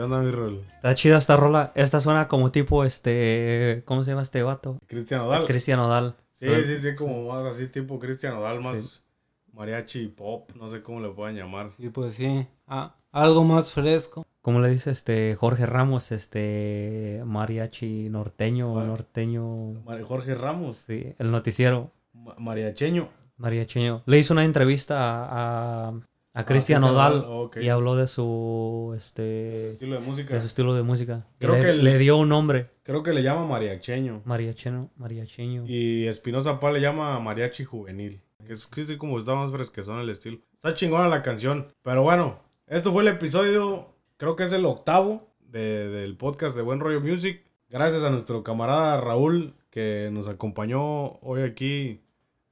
¿Qué 0.00 0.04
onda, 0.04 0.22
mi 0.22 0.30
rol? 0.30 0.64
Está 0.76 0.94
chida 0.94 1.18
esta 1.18 1.36
rola. 1.36 1.72
Esta 1.74 2.00
suena 2.00 2.26
como 2.26 2.50
tipo, 2.50 2.84
este... 2.84 3.82
¿Cómo 3.84 4.02
se 4.02 4.12
llama 4.12 4.22
este 4.22 4.42
vato? 4.42 4.78
Cristian 4.86 5.20
Odal. 5.20 5.44
Cristian 5.44 5.78
Odal. 5.78 6.16
Sí, 6.32 6.46
sí, 6.64 6.78
sí, 6.78 6.94
como 6.96 7.28
más 7.28 7.54
así 7.54 7.66
tipo 7.66 7.98
Cristian 7.98 8.32
Odal, 8.32 8.62
más 8.62 9.04
mariachi 9.52 10.08
pop, 10.08 10.52
no 10.54 10.68
sé 10.68 10.82
cómo 10.82 11.00
le 11.00 11.10
pueden 11.10 11.36
llamar. 11.36 11.70
Sí, 11.72 11.90
pues 11.90 12.14
sí. 12.14 12.46
Ah, 12.66 12.96
algo 13.12 13.44
más 13.44 13.74
fresco. 13.74 14.24
¿Cómo 14.40 14.60
le 14.60 14.70
dice 14.70 14.90
este 14.90 15.34
Jorge 15.34 15.66
Ramos, 15.66 16.12
este 16.12 17.22
mariachi 17.26 18.08
norteño, 18.08 18.72
o 18.72 18.82
norteño? 18.82 19.82
Jorge 20.06 20.34
Ramos. 20.34 20.76
Sí, 20.76 21.14
el 21.18 21.30
noticiero. 21.30 21.92
mariacheño. 22.38 23.10
Mariacheño. 23.36 24.02
Le 24.06 24.18
hizo 24.18 24.32
una 24.32 24.44
entrevista 24.44 24.96
a, 24.98 25.88
a 25.88 26.00
Cristian 26.46 26.84
Odal 26.84 27.50
y 27.60 27.68
habló 27.68 27.96
de 27.96 28.06
su 28.06 28.94
este 28.96 29.68
estilo 29.68 29.96
de 29.96 30.00
música. 30.00 30.34
De 30.34 30.40
su 30.40 30.46
estilo 30.46 30.74
de 30.74 30.82
música. 30.82 31.26
Creo 31.38 31.54
le, 31.54 31.60
que 31.60 31.72
le 31.72 31.98
dio 31.98 32.16
un 32.16 32.28
nombre. 32.28 32.70
Creo 32.82 33.02
que 33.02 33.12
le 33.12 33.22
llama 33.22 33.46
mariacheño. 33.46 34.22
Mariacheño, 34.24 34.90
mariacheño. 34.96 35.64
Y 35.66 36.06
Espinosa 36.06 36.60
Paz 36.60 36.72
le 36.72 36.80
llama 36.80 37.18
mariachi 37.18 37.64
juvenil. 37.64 38.20
Que 38.46 38.52
es 38.52 38.66
que 38.66 38.96
como 38.96 39.18
está 39.18 39.34
más 39.34 39.50
fresquezón 39.50 40.00
el 40.00 40.08
estilo. 40.08 40.38
Está 40.54 40.74
chingona 40.74 41.08
la 41.08 41.22
canción. 41.22 41.72
Pero 41.82 42.02
bueno, 42.02 42.40
esto 42.66 42.92
fue 42.92 43.02
el 43.02 43.08
episodio, 43.08 43.94
creo 44.16 44.36
que 44.36 44.44
es 44.44 44.52
el 44.52 44.64
octavo 44.64 45.28
del 45.40 46.16
podcast 46.16 46.56
de 46.56 46.62
Buen 46.62 46.80
Rollo 46.80 47.00
Music. 47.00 47.44
Gracias 47.68 48.04
a 48.04 48.10
nuestro 48.10 48.42
camarada 48.44 49.00
Raúl 49.00 49.54
que 49.70 50.10
nos 50.12 50.28
acompañó 50.28 51.18
hoy 51.20 51.42
aquí 51.42 52.02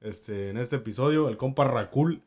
este, 0.01 0.49
en 0.49 0.57
este 0.57 0.77
episodio, 0.77 1.29
el 1.29 1.37
compa 1.37 1.65
Racul 1.65 2.23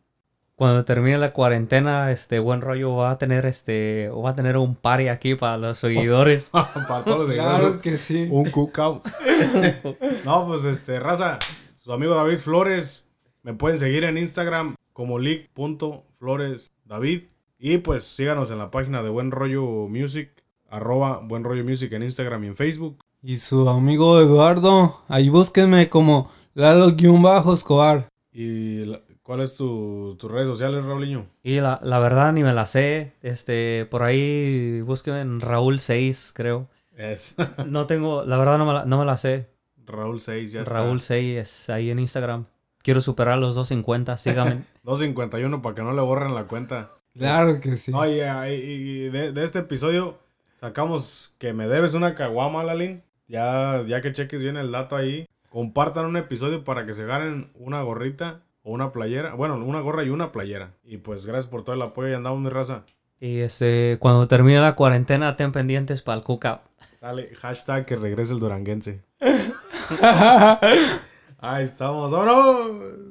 cuando 0.63 0.85
termine 0.85 1.19
la 1.19 1.33
cuarentena, 1.33 2.13
este 2.13 2.39
buen 2.39 2.61
rollo 2.61 2.95
va 2.95 3.11
a 3.11 3.19
tener 3.19 3.47
este 3.47 4.09
va 4.11 4.31
a 4.31 4.37
tener 4.37 4.57
un 4.57 4.77
party 4.77 5.09
aquí 5.09 5.35
para 5.35 5.57
los 5.57 5.79
seguidores. 5.79 6.51
para 6.53 7.03
todos 7.03 7.19
los 7.19 7.27
seguidores. 7.27 7.59
Claro 7.59 7.81
que 7.81 7.99
sí. 7.99 8.29
Un 8.31 8.49
cookout. 8.49 9.05
no, 10.25 10.47
pues 10.47 10.65
este, 10.65 11.01
raza, 11.01 11.41
su 11.75 11.93
amigo 11.93 12.15
David 12.15 12.39
Flores, 12.39 13.09
me 13.43 13.55
pueden 13.55 13.77
seguir 13.77 14.05
en 14.05 14.19
Instagram 14.19 14.77
como 14.93 15.19
leak.floresdavid 15.19 17.25
y 17.59 17.79
pues 17.79 18.05
síganos 18.05 18.53
en 18.53 18.59
la 18.59 18.71
página 18.71 19.03
de 19.03 19.11
Buen 19.11 19.33
Rollo 19.33 19.89
Music, 19.89 20.31
arroba 20.71 21.23
Buen 21.25 21.43
Rollo 21.43 21.65
Music 21.65 21.93
en 21.93 22.05
Instagram 22.05 22.45
y 22.45 22.47
en 22.47 22.55
Facebook. 22.55 22.99
Y 23.21 23.39
su 23.39 23.69
amigo 23.69 24.21
Eduardo, 24.21 25.01
ahí 25.09 25.29
búsquenme 25.29 25.89
como 25.89 26.31
Lalo-Escobar. 26.55 28.07
Y 28.33 28.85
¿Cuáles 29.33 29.55
tu, 29.55 30.15
tus 30.19 30.31
redes 30.31 30.47
sociales, 30.47 30.85
Raulinho? 30.85 31.25
Y 31.43 31.59
la, 31.59 31.79
verdad 31.81 32.35
ni 32.35 32.43
me 32.43 32.53
la 32.53 32.67
sé. 32.67 33.15
Este, 33.23 33.87
por 33.91 34.03
ahí 34.03 34.83
búsquenme 34.83 35.23
en 35.23 35.41
Raúl 35.41 35.79
6, 35.79 36.33
creo. 36.37 36.69
Es 36.95 37.37
No 37.67 37.87
tengo, 37.87 38.27
la 38.27 38.37
verdad 38.37 38.59
no 38.59 38.67
me 38.67 38.75
la, 38.75 38.85
no 38.85 38.99
me 38.99 39.07
la 39.07 39.17
sé. 39.17 39.49
Raúl 39.87 40.21
6, 40.21 40.53
ya 40.53 40.61
está. 40.61 40.75
Raúl 40.75 41.01
6 41.01 41.39
es 41.39 41.71
ahí 41.71 41.91
en 41.91 42.01
Instagram. 42.01 42.45
Quiero 42.83 43.01
superar 43.01 43.39
los 43.39 43.55
250, 43.55 44.19
síganme. 44.19 44.65
251 44.83 45.63
para 45.63 45.75
que 45.77 45.83
no 45.83 45.95
le 45.95 46.03
borren 46.03 46.35
la 46.35 46.45
cuenta. 46.45 46.91
Claro 47.17 47.59
que 47.59 47.79
sí. 47.79 47.91
No, 47.91 48.05
y 48.07 48.17
de, 48.17 49.33
de 49.33 49.45
este 49.45 49.61
episodio 49.61 50.19
sacamos 50.61 51.35
que 51.39 51.55
me 51.55 51.69
debes 51.69 51.95
una 51.95 52.15
caguama, 52.15 52.65
Lalín. 52.65 53.03
Ya, 53.29 53.83
ya 53.87 54.03
que 54.03 54.13
cheques 54.13 54.43
bien 54.43 54.59
el 54.59 54.73
dato 54.73 54.95
ahí. 54.95 55.27
Compartan 55.49 56.05
un 56.05 56.19
episodio 56.19 56.65
para 56.65 56.85
que 56.85 56.93
se 56.93 57.07
ganen 57.07 57.51
una 57.55 57.81
gorrita 57.81 58.43
o 58.63 58.73
una 58.73 58.93
playera. 58.93 59.35
Bueno, 59.35 59.57
una 59.57 59.81
gorra 59.81 60.05
y 60.05 60.11
una 60.11 60.33
playera. 60.33 60.73
Y 60.85 60.99
pues 60.99 61.27
gracias 61.27 61.47
por 61.49 61.65
todo 61.65 61.75
el 61.75 61.83
apoyo 61.83 62.09
y 62.11 62.15
andamos 62.15 62.41
mi 62.41 62.49
raza. 62.51 62.85
y 63.21 63.39
este, 63.41 63.97
cuando 64.01 64.27
termine 64.29 64.61
la 64.61 64.75
cuarentena, 64.75 65.37
ten 65.37 65.53
pendientes 65.53 66.03
para 66.03 66.19
el 66.19 66.25
cookout. 66.25 66.61
Sale 66.99 67.35
hashtag 67.37 67.85
que 67.87 67.97
regrese 67.97 68.33
el 68.33 68.39
duranguense. 68.41 69.03
Ahí 71.39 71.65
estamos. 71.65 72.13
¡Vámonos! 72.13 73.02